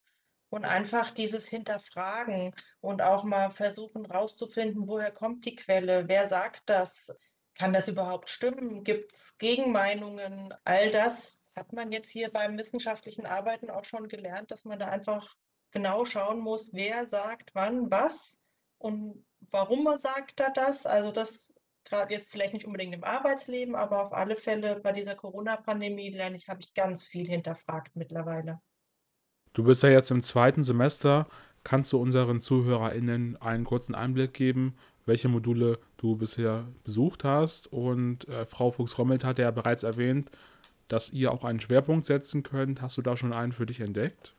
und 0.51 0.65
einfach 0.65 1.11
dieses 1.11 1.47
Hinterfragen 1.47 2.53
und 2.81 3.01
auch 3.01 3.23
mal 3.23 3.51
versuchen 3.51 4.05
rauszufinden, 4.05 4.87
woher 4.87 5.11
kommt 5.11 5.45
die 5.45 5.55
Quelle, 5.55 6.07
wer 6.09 6.27
sagt 6.27 6.63
das, 6.65 7.17
kann 7.55 7.73
das 7.73 7.87
überhaupt 7.87 8.29
stimmen, 8.29 8.83
gibt 8.83 9.13
es 9.13 9.37
Gegenmeinungen, 9.37 10.53
all 10.65 10.91
das 10.91 11.45
hat 11.55 11.71
man 11.71 11.91
jetzt 11.91 12.09
hier 12.09 12.29
beim 12.29 12.57
wissenschaftlichen 12.57 13.25
Arbeiten 13.25 13.69
auch 13.69 13.85
schon 13.85 14.09
gelernt, 14.09 14.51
dass 14.51 14.65
man 14.65 14.77
da 14.77 14.87
einfach 14.87 15.35
genau 15.71 16.03
schauen 16.03 16.39
muss, 16.39 16.73
wer 16.73 17.07
sagt 17.07 17.51
wann 17.53 17.89
was 17.89 18.37
und 18.77 19.25
warum 19.51 19.85
man 19.85 19.99
sagt 19.99 20.39
da 20.39 20.49
das. 20.49 20.85
Also 20.85 21.11
das 21.11 21.51
gerade 21.85 22.13
jetzt 22.13 22.29
vielleicht 22.29 22.53
nicht 22.53 22.65
unbedingt 22.65 22.93
im 22.93 23.03
Arbeitsleben, 23.03 23.75
aber 23.75 24.05
auf 24.05 24.13
alle 24.13 24.35
Fälle 24.35 24.81
bei 24.81 24.91
dieser 24.91 25.15
Corona-Pandemie 25.15 26.09
lerne 26.09 26.35
ich, 26.35 26.49
habe 26.49 26.61
ich 26.61 26.73
ganz 26.73 27.03
viel 27.03 27.27
hinterfragt 27.27 27.95
mittlerweile. 27.95 28.61
Du 29.53 29.63
bist 29.65 29.83
ja 29.83 29.89
jetzt 29.89 30.11
im 30.11 30.21
zweiten 30.21 30.63
Semester. 30.63 31.27
Kannst 31.63 31.91
du 31.93 32.01
unseren 32.01 32.41
ZuhörerInnen 32.41 33.39
einen 33.41 33.65
kurzen 33.65 33.93
Einblick 33.93 34.33
geben, 34.33 34.75
welche 35.05 35.27
Module 35.27 35.77
du 35.97 36.15
bisher 36.15 36.67
besucht 36.83 37.23
hast? 37.23 37.71
Und 37.71 38.27
äh, 38.29 38.45
Frau 38.45 38.71
Fuchs-Rommelt 38.71 39.23
hat 39.23 39.39
ja 39.39 39.51
bereits 39.51 39.83
erwähnt, 39.83 40.31
dass 40.87 41.11
ihr 41.11 41.31
auch 41.31 41.43
einen 41.43 41.59
Schwerpunkt 41.59 42.05
setzen 42.05 42.43
könnt. 42.43 42.81
Hast 42.81 42.97
du 42.97 43.01
da 43.01 43.15
schon 43.15 43.33
einen 43.33 43.51
für 43.51 43.65
dich 43.65 43.81
entdeckt? 43.81 44.33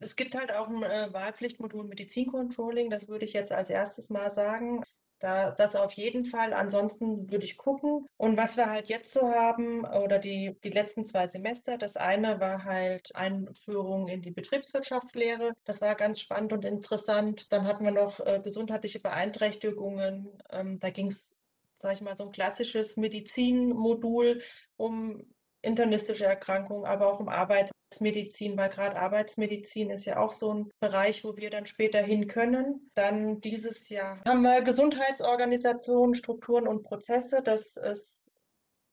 Es 0.00 0.14
gibt 0.14 0.36
halt 0.36 0.54
auch 0.54 0.68
ein 0.68 0.82
äh, 0.82 1.12
Wahlpflichtmodul 1.12 1.84
Medizincontrolling, 1.84 2.88
das 2.88 3.08
würde 3.08 3.24
ich 3.24 3.32
jetzt 3.32 3.50
als 3.50 3.68
erstes 3.68 4.10
mal 4.10 4.30
sagen. 4.30 4.84
Da, 5.18 5.50
das 5.50 5.74
auf 5.74 5.92
jeden 5.92 6.24
Fall. 6.24 6.52
Ansonsten 6.52 7.30
würde 7.30 7.44
ich 7.44 7.56
gucken. 7.56 8.06
Und 8.16 8.36
was 8.36 8.56
wir 8.56 8.70
halt 8.70 8.88
jetzt 8.88 9.12
so 9.12 9.30
haben, 9.30 9.84
oder 9.84 10.18
die, 10.18 10.56
die 10.62 10.70
letzten 10.70 11.04
zwei 11.06 11.26
Semester, 11.26 11.76
das 11.76 11.96
eine 11.96 12.38
war 12.40 12.64
halt 12.64 13.14
Einführung 13.16 14.08
in 14.08 14.22
die 14.22 14.30
Betriebswirtschaftslehre. 14.30 15.54
Das 15.64 15.80
war 15.80 15.94
ganz 15.96 16.20
spannend 16.20 16.52
und 16.52 16.64
interessant. 16.64 17.52
Dann 17.52 17.66
hatten 17.66 17.84
wir 17.84 17.90
noch 17.90 18.20
äh, 18.20 18.40
gesundheitliche 18.42 19.00
Beeinträchtigungen. 19.00 20.40
Ähm, 20.50 20.78
da 20.78 20.90
ging 20.90 21.08
es, 21.08 21.34
sage 21.76 21.94
ich 21.94 22.00
mal, 22.00 22.16
so 22.16 22.24
ein 22.24 22.32
klassisches 22.32 22.96
Medizinmodul 22.96 24.42
um 24.76 25.24
internistische 25.62 26.26
Erkrankungen, 26.26 26.86
aber 26.86 27.12
auch 27.12 27.20
um 27.20 27.28
Arbeits 27.28 27.72
Arbeitsmedizin, 27.88 28.56
weil 28.56 28.68
gerade 28.68 28.96
Arbeitsmedizin 28.96 29.90
ist 29.90 30.04
ja 30.04 30.18
auch 30.18 30.32
so 30.32 30.52
ein 30.52 30.70
Bereich, 30.78 31.24
wo 31.24 31.36
wir 31.36 31.50
dann 31.50 31.64
später 31.64 32.00
hin 32.00 32.26
können. 32.28 32.90
Dann 32.94 33.40
dieses 33.40 33.88
Jahr 33.88 34.20
haben 34.26 34.42
wir 34.42 34.62
Gesundheitsorganisationen, 34.62 36.14
Strukturen 36.14 36.68
und 36.68 36.82
Prozesse. 36.82 37.42
Das 37.42 37.76
ist 37.76 38.30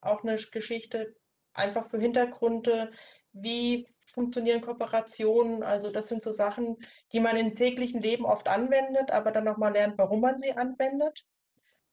auch 0.01 0.23
eine 0.23 0.37
Geschichte 0.37 1.15
einfach 1.53 1.89
für 1.89 1.99
Hintergründe. 1.99 2.91
wie 3.33 3.85
funktionieren 4.13 4.61
Kooperationen. 4.61 5.61
Also 5.61 5.91
das 5.91 6.07
sind 6.07 6.21
so 6.21 6.31
Sachen, 6.31 6.77
die 7.11 7.19
man 7.19 7.35
im 7.35 7.53
täglichen 7.53 8.01
Leben 8.01 8.23
oft 8.25 8.47
anwendet, 8.47 9.11
aber 9.11 9.31
dann 9.31 9.43
nochmal 9.43 9.73
lernt, 9.73 9.97
warum 9.97 10.21
man 10.21 10.39
sie 10.39 10.53
anwendet. 10.53 11.25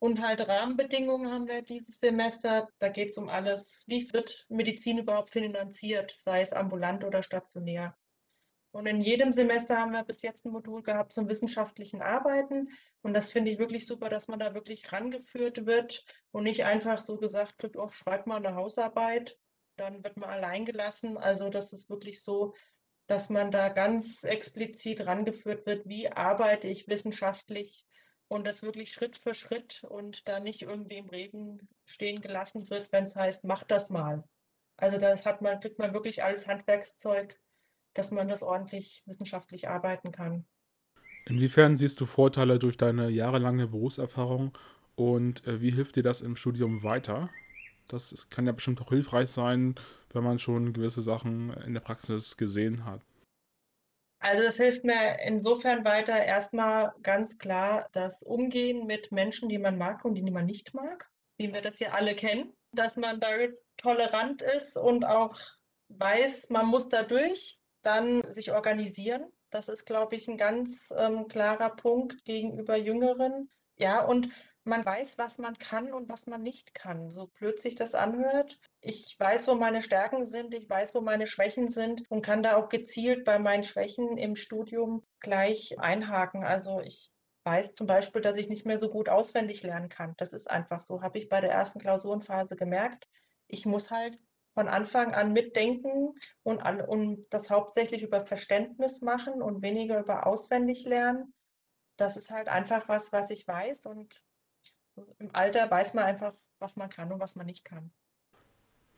Und 0.02 0.20
halt 0.20 0.48
Rahmenbedingungen 0.48 1.30
haben 1.30 1.46
wir 1.46 1.62
dieses 1.62 2.00
Semester. 2.00 2.68
Da 2.80 2.88
geht 2.88 3.10
es 3.10 3.18
um 3.18 3.28
alles, 3.28 3.84
wie 3.86 4.12
wird 4.12 4.46
Medizin 4.48 4.98
überhaupt 4.98 5.30
finanziert, 5.30 6.16
sei 6.18 6.40
es 6.40 6.52
ambulant 6.52 7.04
oder 7.04 7.22
stationär. 7.22 7.96
Und 8.72 8.86
in 8.86 9.00
jedem 9.00 9.32
Semester 9.32 9.78
haben 9.78 9.92
wir 9.92 10.02
bis 10.02 10.22
jetzt 10.22 10.44
ein 10.44 10.50
Modul 10.50 10.82
gehabt 10.82 11.12
zum 11.12 11.28
wissenschaftlichen 11.28 12.02
Arbeiten. 12.02 12.68
Und 13.02 13.14
das 13.14 13.30
finde 13.30 13.52
ich 13.52 13.60
wirklich 13.60 13.86
super, 13.86 14.08
dass 14.08 14.26
man 14.26 14.40
da 14.40 14.54
wirklich 14.54 14.90
rangeführt 14.90 15.66
wird 15.66 16.04
und 16.32 16.42
nicht 16.42 16.64
einfach 16.64 16.98
so 16.98 17.16
gesagt 17.16 17.62
wird, 17.62 17.76
oh, 17.76 17.90
schreib 17.90 18.26
mal 18.26 18.44
eine 18.44 18.56
Hausarbeit, 18.56 19.38
dann 19.76 20.02
wird 20.02 20.16
man 20.16 20.30
allein 20.30 20.64
gelassen. 20.64 21.16
Also 21.16 21.48
das 21.48 21.72
ist 21.72 21.88
wirklich 21.88 22.24
so, 22.24 22.54
dass 23.06 23.30
man 23.30 23.52
da 23.52 23.68
ganz 23.68 24.24
explizit 24.24 25.06
rangeführt 25.06 25.64
wird, 25.64 25.86
wie 25.86 26.10
arbeite 26.10 26.66
ich 26.66 26.88
wissenschaftlich 26.88 27.86
und 28.28 28.46
das 28.46 28.62
wirklich 28.62 28.92
Schritt 28.92 29.16
für 29.16 29.34
Schritt 29.34 29.84
und 29.84 30.26
da 30.28 30.40
nicht 30.40 30.62
irgendwie 30.62 30.96
im 30.96 31.08
Regen 31.08 31.68
stehen 31.84 32.20
gelassen 32.20 32.70
wird, 32.70 32.90
wenn 32.92 33.04
es 33.04 33.16
heißt, 33.16 33.44
mach 33.44 33.62
das 33.64 33.90
mal. 33.90 34.24
Also 34.76 34.98
da 34.98 35.16
hat 35.24 35.42
man, 35.42 35.60
kriegt 35.60 35.78
man 35.78 35.92
wirklich 35.92 36.24
alles 36.24 36.46
Handwerkszeug, 36.46 37.38
dass 37.94 38.10
man 38.10 38.28
das 38.28 38.42
ordentlich 38.42 39.02
wissenschaftlich 39.06 39.68
arbeiten 39.68 40.12
kann. 40.12 40.44
Inwiefern 41.26 41.76
siehst 41.76 42.00
du 42.00 42.06
Vorteile 42.06 42.58
durch 42.58 42.76
deine 42.76 43.08
jahrelange 43.08 43.68
Berufserfahrung 43.68 44.56
und 44.96 45.46
äh, 45.46 45.60
wie 45.60 45.70
hilft 45.70 45.96
dir 45.96 46.02
das 46.02 46.20
im 46.20 46.36
Studium 46.36 46.82
weiter? 46.82 47.30
Das 47.88 48.28
kann 48.30 48.46
ja 48.46 48.52
bestimmt 48.52 48.80
auch 48.80 48.88
hilfreich 48.88 49.28
sein, 49.28 49.74
wenn 50.12 50.24
man 50.24 50.38
schon 50.38 50.72
gewisse 50.72 51.02
Sachen 51.02 51.52
in 51.64 51.74
der 51.74 51.80
Praxis 51.80 52.36
gesehen 52.36 52.84
hat. 52.84 53.02
Also 54.22 54.44
das 54.44 54.56
hilft 54.56 54.84
mir 54.84 55.18
insofern 55.24 55.84
weiter. 55.84 56.22
Erstmal 56.22 56.94
ganz 57.02 57.38
klar 57.38 57.88
das 57.90 58.22
Umgehen 58.22 58.86
mit 58.86 59.10
Menschen, 59.10 59.48
die 59.48 59.58
man 59.58 59.76
mag 59.76 60.04
und 60.04 60.14
die 60.14 60.30
man 60.30 60.46
nicht 60.46 60.74
mag, 60.74 61.10
wie 61.38 61.52
wir 61.52 61.60
das 61.60 61.80
ja 61.80 61.90
alle 61.90 62.14
kennen, 62.14 62.52
dass 62.70 62.96
man 62.96 63.18
da 63.18 63.30
tolerant 63.78 64.40
ist 64.40 64.76
und 64.76 65.04
auch 65.04 65.40
weiß, 65.88 66.50
man 66.50 66.66
muss 66.66 66.88
da 66.88 67.02
durch, 67.02 67.58
dann 67.82 68.22
sich 68.32 68.52
organisieren. 68.52 69.26
Das 69.50 69.68
ist, 69.68 69.86
glaube 69.86 70.14
ich, 70.14 70.28
ein 70.28 70.38
ganz 70.38 70.94
ähm, 70.96 71.26
klarer 71.26 71.70
Punkt 71.70 72.24
gegenüber 72.24 72.76
Jüngeren. 72.76 73.50
Ja, 73.76 74.04
und 74.04 74.28
man 74.62 74.84
weiß, 74.84 75.18
was 75.18 75.38
man 75.38 75.58
kann 75.58 75.92
und 75.92 76.08
was 76.08 76.28
man 76.28 76.42
nicht 76.42 76.74
kann. 76.74 77.10
So 77.10 77.26
blöd 77.26 77.60
sich 77.60 77.74
das 77.74 77.96
anhört. 77.96 78.60
Ich 78.84 79.14
weiß, 79.18 79.46
wo 79.46 79.54
meine 79.54 79.80
Stärken 79.80 80.24
sind, 80.24 80.52
ich 80.54 80.68
weiß, 80.68 80.92
wo 80.92 81.00
meine 81.00 81.28
Schwächen 81.28 81.68
sind 81.68 82.02
und 82.10 82.22
kann 82.22 82.42
da 82.42 82.56
auch 82.56 82.68
gezielt 82.68 83.24
bei 83.24 83.38
meinen 83.38 83.62
Schwächen 83.62 84.18
im 84.18 84.34
Studium 84.34 85.06
gleich 85.20 85.78
einhaken. 85.78 86.42
Also 86.42 86.80
ich 86.80 87.12
weiß 87.44 87.74
zum 87.74 87.86
Beispiel, 87.86 88.22
dass 88.22 88.36
ich 88.36 88.48
nicht 88.48 88.66
mehr 88.66 88.80
so 88.80 88.90
gut 88.90 89.08
auswendig 89.08 89.62
lernen 89.62 89.88
kann. 89.88 90.14
Das 90.16 90.32
ist 90.32 90.50
einfach 90.50 90.80
so, 90.80 91.00
habe 91.00 91.18
ich 91.18 91.28
bei 91.28 91.40
der 91.40 91.52
ersten 91.52 91.78
Klausurenphase 91.78 92.56
gemerkt. 92.56 93.06
Ich 93.46 93.66
muss 93.66 93.92
halt 93.92 94.18
von 94.54 94.66
Anfang 94.66 95.14
an 95.14 95.32
mitdenken 95.32 96.14
und, 96.42 96.60
und 96.60 97.26
das 97.30 97.50
hauptsächlich 97.50 98.02
über 98.02 98.26
Verständnis 98.26 99.00
machen 99.00 99.42
und 99.42 99.62
weniger 99.62 100.00
über 100.00 100.26
auswendig 100.26 100.84
lernen. 100.84 101.32
Das 101.96 102.16
ist 102.16 102.32
halt 102.32 102.48
einfach 102.48 102.88
was, 102.88 103.12
was 103.12 103.30
ich 103.30 103.46
weiß 103.46 103.86
und 103.86 104.24
im 105.20 105.32
Alter 105.34 105.70
weiß 105.70 105.94
man 105.94 106.04
einfach, 106.04 106.34
was 106.58 106.74
man 106.74 106.90
kann 106.90 107.12
und 107.12 107.20
was 107.20 107.36
man 107.36 107.46
nicht 107.46 107.64
kann. 107.64 107.92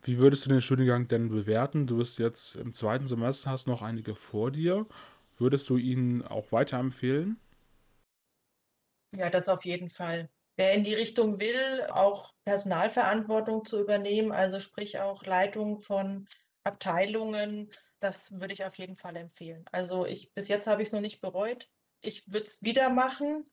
Wie 0.05 0.19
würdest 0.19 0.45
du 0.45 0.51
den 0.51 0.61
Studiengang 0.61 1.09
denn 1.09 1.31
bewerten? 1.31 1.89
Du 1.89 1.97
bist 1.97 2.19
jetzt 2.21 2.55
im 2.55 2.73
zweiten 2.73 3.07
Semester, 3.07 3.51
hast 3.51 3.67
noch 3.67 3.83
einige 3.83 4.15
vor 4.15 4.53
dir. 4.53 4.87
Würdest 5.37 5.69
du 5.69 5.77
ihn 5.79 6.23
auch 6.23 6.53
weiterempfehlen? 6.53 7.39
Ja, 9.17 9.31
das 9.31 9.49
auf 9.49 9.65
jeden 9.65 9.89
Fall. 9.91 10.29
Wer 10.57 10.73
in 10.75 10.83
die 10.85 10.95
Richtung 10.95 11.41
will, 11.41 11.87
auch 11.91 12.33
Personalverantwortung 12.45 13.65
zu 13.65 13.81
übernehmen, 13.81 14.31
also 14.33 14.59
sprich 14.61 15.01
auch 15.01 15.25
Leitung 15.25 15.81
von 15.81 16.29
Abteilungen, 16.65 17.73
das 18.01 18.31
würde 18.33 18.53
ich 18.53 18.65
auf 18.65 18.77
jeden 18.79 18.97
Fall 18.97 19.17
empfehlen. 19.17 19.65
Also 19.73 20.05
ich 20.07 20.33
bis 20.35 20.49
jetzt 20.49 20.67
habe 20.67 20.83
ich 20.83 20.89
es 20.89 20.93
noch 20.93 21.01
nicht 21.01 21.21
bereut. 21.21 21.69
Ich 22.03 22.27
würde 22.31 22.47
es 22.47 22.63
wieder 22.63 22.91
machen 22.91 23.49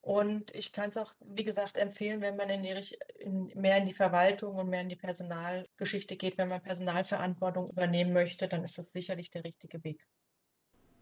und 0.00 0.54
ich 0.54 0.72
kann 0.72 0.88
es 0.88 0.96
auch, 0.96 1.12
wie 1.20 1.44
gesagt, 1.44 1.76
empfehlen, 1.76 2.20
wenn 2.20 2.36
man 2.36 2.48
in 2.50 2.62
die, 2.62 2.74
in, 3.18 3.52
mehr 3.54 3.78
in 3.78 3.86
die 3.86 3.94
Verwaltung 3.94 4.56
und 4.56 4.68
mehr 4.68 4.82
in 4.82 4.88
die 4.88 4.96
Personalgeschichte 4.96 6.16
geht, 6.16 6.38
wenn 6.38 6.48
man 6.48 6.62
Personalverantwortung 6.62 7.70
übernehmen 7.70 8.12
möchte, 8.12 8.48
dann 8.48 8.64
ist 8.64 8.78
das 8.78 8.92
sicherlich 8.92 9.30
der 9.30 9.44
richtige 9.44 9.82
Weg. 9.84 10.06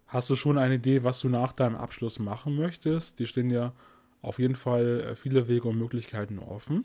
Hast 0.06 0.30
du 0.30 0.36
schon 0.36 0.56
eine 0.56 0.74
Idee, 0.74 1.02
was 1.02 1.20
du 1.20 1.28
nach 1.28 1.52
deinem 1.52 1.76
Abschluss 1.76 2.18
machen 2.18 2.56
möchtest? 2.56 3.18
Die 3.18 3.26
stehen 3.26 3.50
ja 3.50 3.72
auf 4.22 4.38
jeden 4.38 4.56
Fall 4.56 5.00
äh, 5.00 5.14
viele 5.14 5.48
Wege 5.48 5.68
und 5.68 5.78
Möglichkeiten 5.78 6.38
offen. 6.38 6.84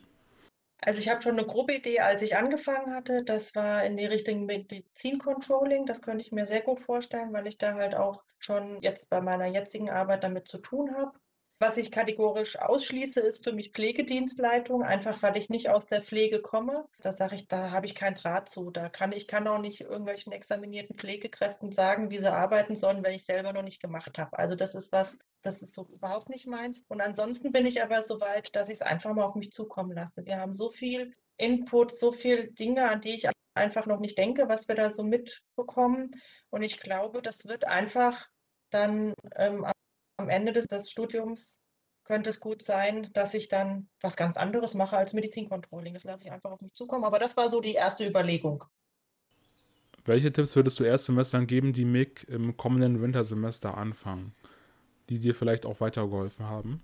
Also 0.84 1.00
ich 1.00 1.10
habe 1.10 1.22
schon 1.22 1.38
eine 1.38 1.46
grobe 1.46 1.76
Idee, 1.76 2.00
als 2.00 2.24
ich 2.24 2.36
angefangen 2.36 2.94
hatte. 2.94 3.24
Das 3.24 3.54
war 3.56 3.84
in 3.84 3.98
die 3.98 4.08
Richtung 4.08 4.48
Medizincontrolling. 4.48 5.86
Das 5.86 6.02
könnte 6.02 6.24
ich 6.24 6.32
mir 6.32 6.46
sehr 6.48 6.62
gut 6.62 6.80
vorstellen, 6.80 7.32
weil 7.34 7.46
ich 7.46 7.60
da 7.60 7.76
halt 7.76 7.94
auch 7.94 8.24
schon 8.40 8.82
jetzt 8.82 9.10
bei 9.10 9.22
meiner 9.22 9.46
jetzigen 9.46 9.92
Arbeit 9.92 10.24
damit 10.24 10.48
zu 10.48 10.58
tun 10.58 10.96
habe. 10.96 11.12
Was 11.62 11.78
ich 11.78 11.92
kategorisch 11.92 12.58
ausschließe, 12.58 13.20
ist 13.20 13.44
für 13.44 13.52
mich 13.52 13.72
Pflegedienstleitung, 13.72 14.82
einfach 14.82 15.22
weil 15.22 15.38
ich 15.38 15.48
nicht 15.48 15.70
aus 15.70 15.86
der 15.86 16.02
Pflege 16.02 16.42
komme. 16.42 16.88
Da 17.04 17.12
sage 17.12 17.36
ich, 17.36 17.48
da 17.48 17.70
habe 17.70 17.86
ich 17.86 17.94
keinen 17.94 18.16
Draht 18.16 18.50
zu. 18.50 18.72
Da 18.72 18.90
kann 18.90 19.12
ich 19.12 19.28
kann 19.28 19.48
auch 19.48 19.60
nicht 19.60 19.82
irgendwelchen 19.82 20.34
examinierten 20.34 20.98
Pflegekräften 20.98 21.72
sagen, 21.72 22.10
wie 22.10 22.18
sie 22.18 22.34
arbeiten 22.34 22.76
sollen, 22.76 23.04
wenn 23.04 23.14
ich 23.14 23.26
selber 23.26 23.54
noch 23.54 23.62
nicht 23.62 23.80
gemacht 23.80 24.18
habe. 24.18 24.40
Also 24.40 24.56
das 24.56 24.74
ist 24.74 24.92
was, 24.92 25.20
das 25.44 25.62
ist 25.62 25.76
so 25.76 25.86
überhaupt 25.86 26.30
nicht 26.30 26.48
meins. 26.48 26.84
Und 26.88 27.00
ansonsten 27.00 27.52
bin 27.52 27.68
ich 27.68 27.84
aber 27.84 28.02
so 28.02 28.20
weit, 28.20 28.56
dass 28.56 28.68
ich 28.70 28.78
es 28.78 28.82
einfach 28.82 29.14
mal 29.14 29.26
auf 29.26 29.36
mich 29.36 29.52
zukommen 29.52 29.92
lasse. 29.92 30.26
Wir 30.26 30.40
haben 30.40 30.56
so 30.56 30.72
viel 30.72 31.14
Input, 31.38 31.96
so 31.96 32.12
viele 32.12 32.48
Dinge, 32.48 32.90
an 32.90 33.02
die 33.02 33.14
ich 33.14 33.30
einfach 33.54 33.86
noch 33.86 34.00
nicht 34.00 34.18
denke, 34.18 34.50
was 34.50 34.68
wir 34.68 34.74
da 34.74 34.90
so 34.90 35.04
mitbekommen. 35.04 36.10
Und 36.50 36.64
ich 36.64 36.80
glaube, 36.80 37.22
das 37.22 37.46
wird 37.46 37.68
einfach 37.68 38.28
dann 38.72 39.14
ähm, 39.36 39.64
am 40.22 40.30
Ende 40.30 40.54
des, 40.54 40.68
des 40.68 40.90
Studiums 40.90 41.60
könnte 42.04 42.30
es 42.30 42.40
gut 42.40 42.62
sein, 42.62 43.10
dass 43.14 43.34
ich 43.34 43.48
dann 43.48 43.90
was 44.02 44.16
ganz 44.16 44.38
anderes 44.38 44.74
mache 44.74 44.98
als 44.98 45.14
Medizincontrolling. 45.14 45.94
Das 45.94 46.04
lasse 46.04 46.26
ich 46.26 46.32
einfach 46.32 46.52
auf 46.52 46.62
mich 46.62 46.74
zukommen. 46.74 47.06
Aber 47.06 47.20
das 47.20 47.38
war 47.38 47.50
so 47.50 47.62
die 47.62 47.74
erste 47.74 48.06
Überlegung. 48.06 48.66
Welche 50.04 50.32
Tipps 50.32 50.56
würdest 50.56 50.80
du 50.80 50.84
Erstsemestern 50.84 51.46
geben, 51.48 51.74
die 51.74 51.86
MIG 51.86 52.26
im 52.28 52.58
kommenden 52.58 53.02
Wintersemester 53.02 53.78
anfangen, 53.78 54.34
die 55.10 55.20
dir 55.20 55.36
vielleicht 55.36 55.66
auch 55.66 55.80
weitergeholfen 55.80 56.48
haben? 56.48 56.84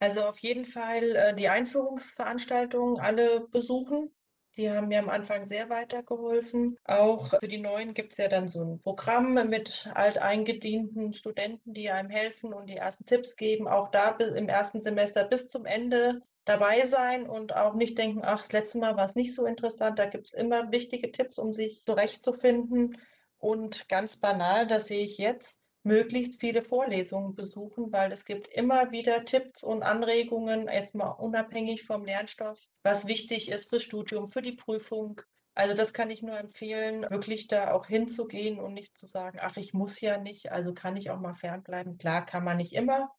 Also 0.00 0.22
auf 0.22 0.38
jeden 0.38 0.64
Fall 0.64 1.02
äh, 1.16 1.34
die 1.34 1.48
Einführungsveranstaltungen 1.48 3.00
alle 3.00 3.46
besuchen. 3.48 4.10
Die 4.58 4.68
haben 4.68 4.88
mir 4.88 4.98
am 4.98 5.08
Anfang 5.08 5.44
sehr 5.44 5.70
weitergeholfen. 5.70 6.76
Auch 6.84 7.28
für 7.28 7.46
die 7.46 7.60
Neuen 7.60 7.94
gibt 7.94 8.10
es 8.10 8.18
ja 8.18 8.26
dann 8.26 8.48
so 8.48 8.64
ein 8.64 8.80
Programm 8.80 9.34
mit 9.48 9.88
alteingedienten 9.94 11.14
Studenten, 11.14 11.72
die 11.72 11.90
einem 11.90 12.10
helfen 12.10 12.52
und 12.52 12.66
die 12.66 12.76
ersten 12.76 13.06
Tipps 13.06 13.36
geben. 13.36 13.68
Auch 13.68 13.92
da 13.92 14.16
im 14.16 14.48
ersten 14.48 14.80
Semester 14.80 15.22
bis 15.22 15.46
zum 15.46 15.64
Ende 15.64 16.22
dabei 16.44 16.86
sein 16.86 17.28
und 17.28 17.54
auch 17.54 17.74
nicht 17.74 17.96
denken, 17.98 18.22
ach, 18.24 18.38
das 18.38 18.50
letzte 18.50 18.78
Mal 18.78 18.96
war 18.96 19.04
es 19.04 19.14
nicht 19.14 19.32
so 19.32 19.46
interessant. 19.46 19.96
Da 20.00 20.06
gibt 20.06 20.26
es 20.26 20.34
immer 20.34 20.72
wichtige 20.72 21.12
Tipps, 21.12 21.38
um 21.38 21.52
sich 21.52 21.84
zurechtzufinden. 21.84 22.98
Und 23.38 23.88
ganz 23.88 24.16
banal, 24.16 24.66
das 24.66 24.88
sehe 24.88 25.04
ich 25.04 25.18
jetzt, 25.18 25.60
möglichst 25.82 26.40
viele 26.40 26.62
Vorlesungen 26.62 27.34
besuchen, 27.34 27.92
weil 27.92 28.12
es 28.12 28.24
gibt 28.24 28.48
immer 28.48 28.90
wieder 28.90 29.24
Tipps 29.24 29.62
und 29.62 29.82
Anregungen, 29.82 30.68
jetzt 30.68 30.94
mal 30.94 31.10
unabhängig 31.10 31.84
vom 31.84 32.04
Lernstoff, 32.04 32.60
was 32.82 33.06
wichtig 33.06 33.50
ist 33.50 33.68
fürs 33.70 33.82
Studium, 33.82 34.28
für 34.28 34.42
die 34.42 34.52
Prüfung. 34.52 35.20
Also 35.54 35.74
das 35.74 35.92
kann 35.92 36.10
ich 36.10 36.22
nur 36.22 36.38
empfehlen, 36.38 37.02
wirklich 37.10 37.48
da 37.48 37.72
auch 37.72 37.86
hinzugehen 37.86 38.60
und 38.60 38.74
nicht 38.74 38.96
zu 38.96 39.06
sagen, 39.06 39.38
ach, 39.40 39.56
ich 39.56 39.74
muss 39.74 40.00
ja 40.00 40.18
nicht, 40.18 40.52
also 40.52 40.72
kann 40.72 40.96
ich 40.96 41.10
auch 41.10 41.18
mal 41.18 41.34
fernbleiben. 41.34 41.98
Klar, 41.98 42.24
kann 42.24 42.44
man 42.44 42.58
nicht 42.58 42.74
immer, 42.74 43.10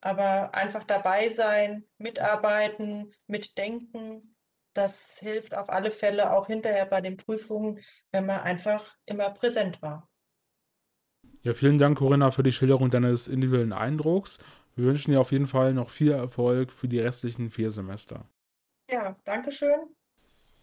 aber 0.00 0.54
einfach 0.54 0.84
dabei 0.84 1.28
sein, 1.28 1.84
mitarbeiten, 1.98 3.12
mitdenken, 3.26 4.36
das 4.74 5.18
hilft 5.18 5.54
auf 5.56 5.70
alle 5.70 5.90
Fälle 5.90 6.32
auch 6.32 6.46
hinterher 6.46 6.86
bei 6.86 7.00
den 7.00 7.16
Prüfungen, 7.16 7.80
wenn 8.10 8.26
man 8.26 8.40
einfach 8.40 8.96
immer 9.04 9.30
präsent 9.30 9.82
war. 9.82 10.08
Ja, 11.44 11.54
vielen 11.54 11.78
Dank, 11.78 11.98
Corinna, 11.98 12.30
für 12.30 12.44
die 12.44 12.52
Schilderung 12.52 12.90
deines 12.90 13.26
individuellen 13.26 13.72
Eindrucks. 13.72 14.38
Wir 14.76 14.84
wünschen 14.84 15.10
dir 15.10 15.20
auf 15.20 15.32
jeden 15.32 15.48
Fall 15.48 15.74
noch 15.74 15.90
viel 15.90 16.12
Erfolg 16.12 16.72
für 16.72 16.86
die 16.86 17.00
restlichen 17.00 17.50
vier 17.50 17.70
Semester. 17.70 18.24
Ja, 18.90 19.14
danke 19.24 19.50
schön. 19.50 19.88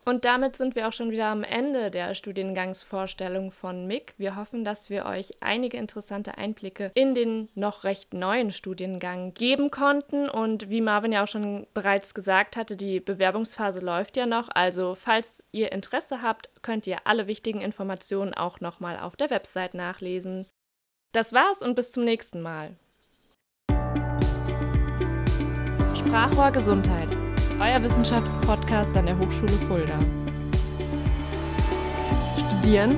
Und 0.06 0.26
damit 0.26 0.56
sind 0.56 0.76
wir 0.76 0.88
auch 0.88 0.94
schon 0.94 1.12
wieder 1.12 1.28
am 1.28 1.44
Ende 1.44 1.92
der 1.92 2.16
Studiengangsvorstellung 2.16 3.52
von 3.52 3.86
MIG. 3.86 4.14
Wir 4.18 4.38
hoffen, 4.38 4.64
dass 4.64 4.90
wir 4.90 5.06
euch 5.06 5.34
einige 5.42 5.78
interessante 5.78 6.38
Einblicke 6.38 6.92
in 6.96 7.14
den 7.14 7.50
noch 7.54 7.84
recht 7.84 8.14
neuen 8.14 8.52
Studiengang 8.52 9.34
geben 9.34 9.70
konnten. 9.70 10.30
Und 10.30 10.70
wie 10.70 10.82
Marvin 10.82 11.12
ja 11.12 11.24
auch 11.24 11.28
schon 11.28 11.68
bereits 11.74 12.14
gesagt 12.14 12.56
hatte, 12.56 12.78
die 12.78 13.02
Bewerbungsphase 13.02 13.82
läuft 13.82 14.18
ja 14.18 14.26
noch. 14.26 14.50
Also 14.50 14.96
falls 14.96 15.44
ihr 15.52 15.72
Interesse 15.74 16.22
habt, 16.22 16.50
könnt 16.64 16.88
ihr 16.88 17.00
alle 17.06 17.28
wichtigen 17.28 17.62
Informationen 17.62 18.34
auch 18.34 18.62
nochmal 18.62 18.98
auf 18.98 19.16
der 19.16 19.30
Website 19.30 19.74
nachlesen. 19.74 20.48
Das 21.12 21.34
war's 21.34 21.64
und 21.64 21.74
bis 21.76 21.92
zum 21.92 22.04
nächsten 22.04 22.42
Mal. 22.42 22.76
Sprachrohr 25.96 26.52
Gesundheit 26.52 27.10
euer 27.60 27.84
Wissenschaftspodcast 27.84 28.96
an 28.96 29.08
der 29.08 29.18
Hochschule 29.18 29.52
Fulda. 29.52 30.00
Studieren, 32.38 32.98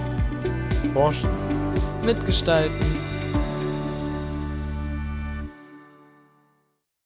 Forschen, 0.94 1.32
mitgestalten. 2.06 3.01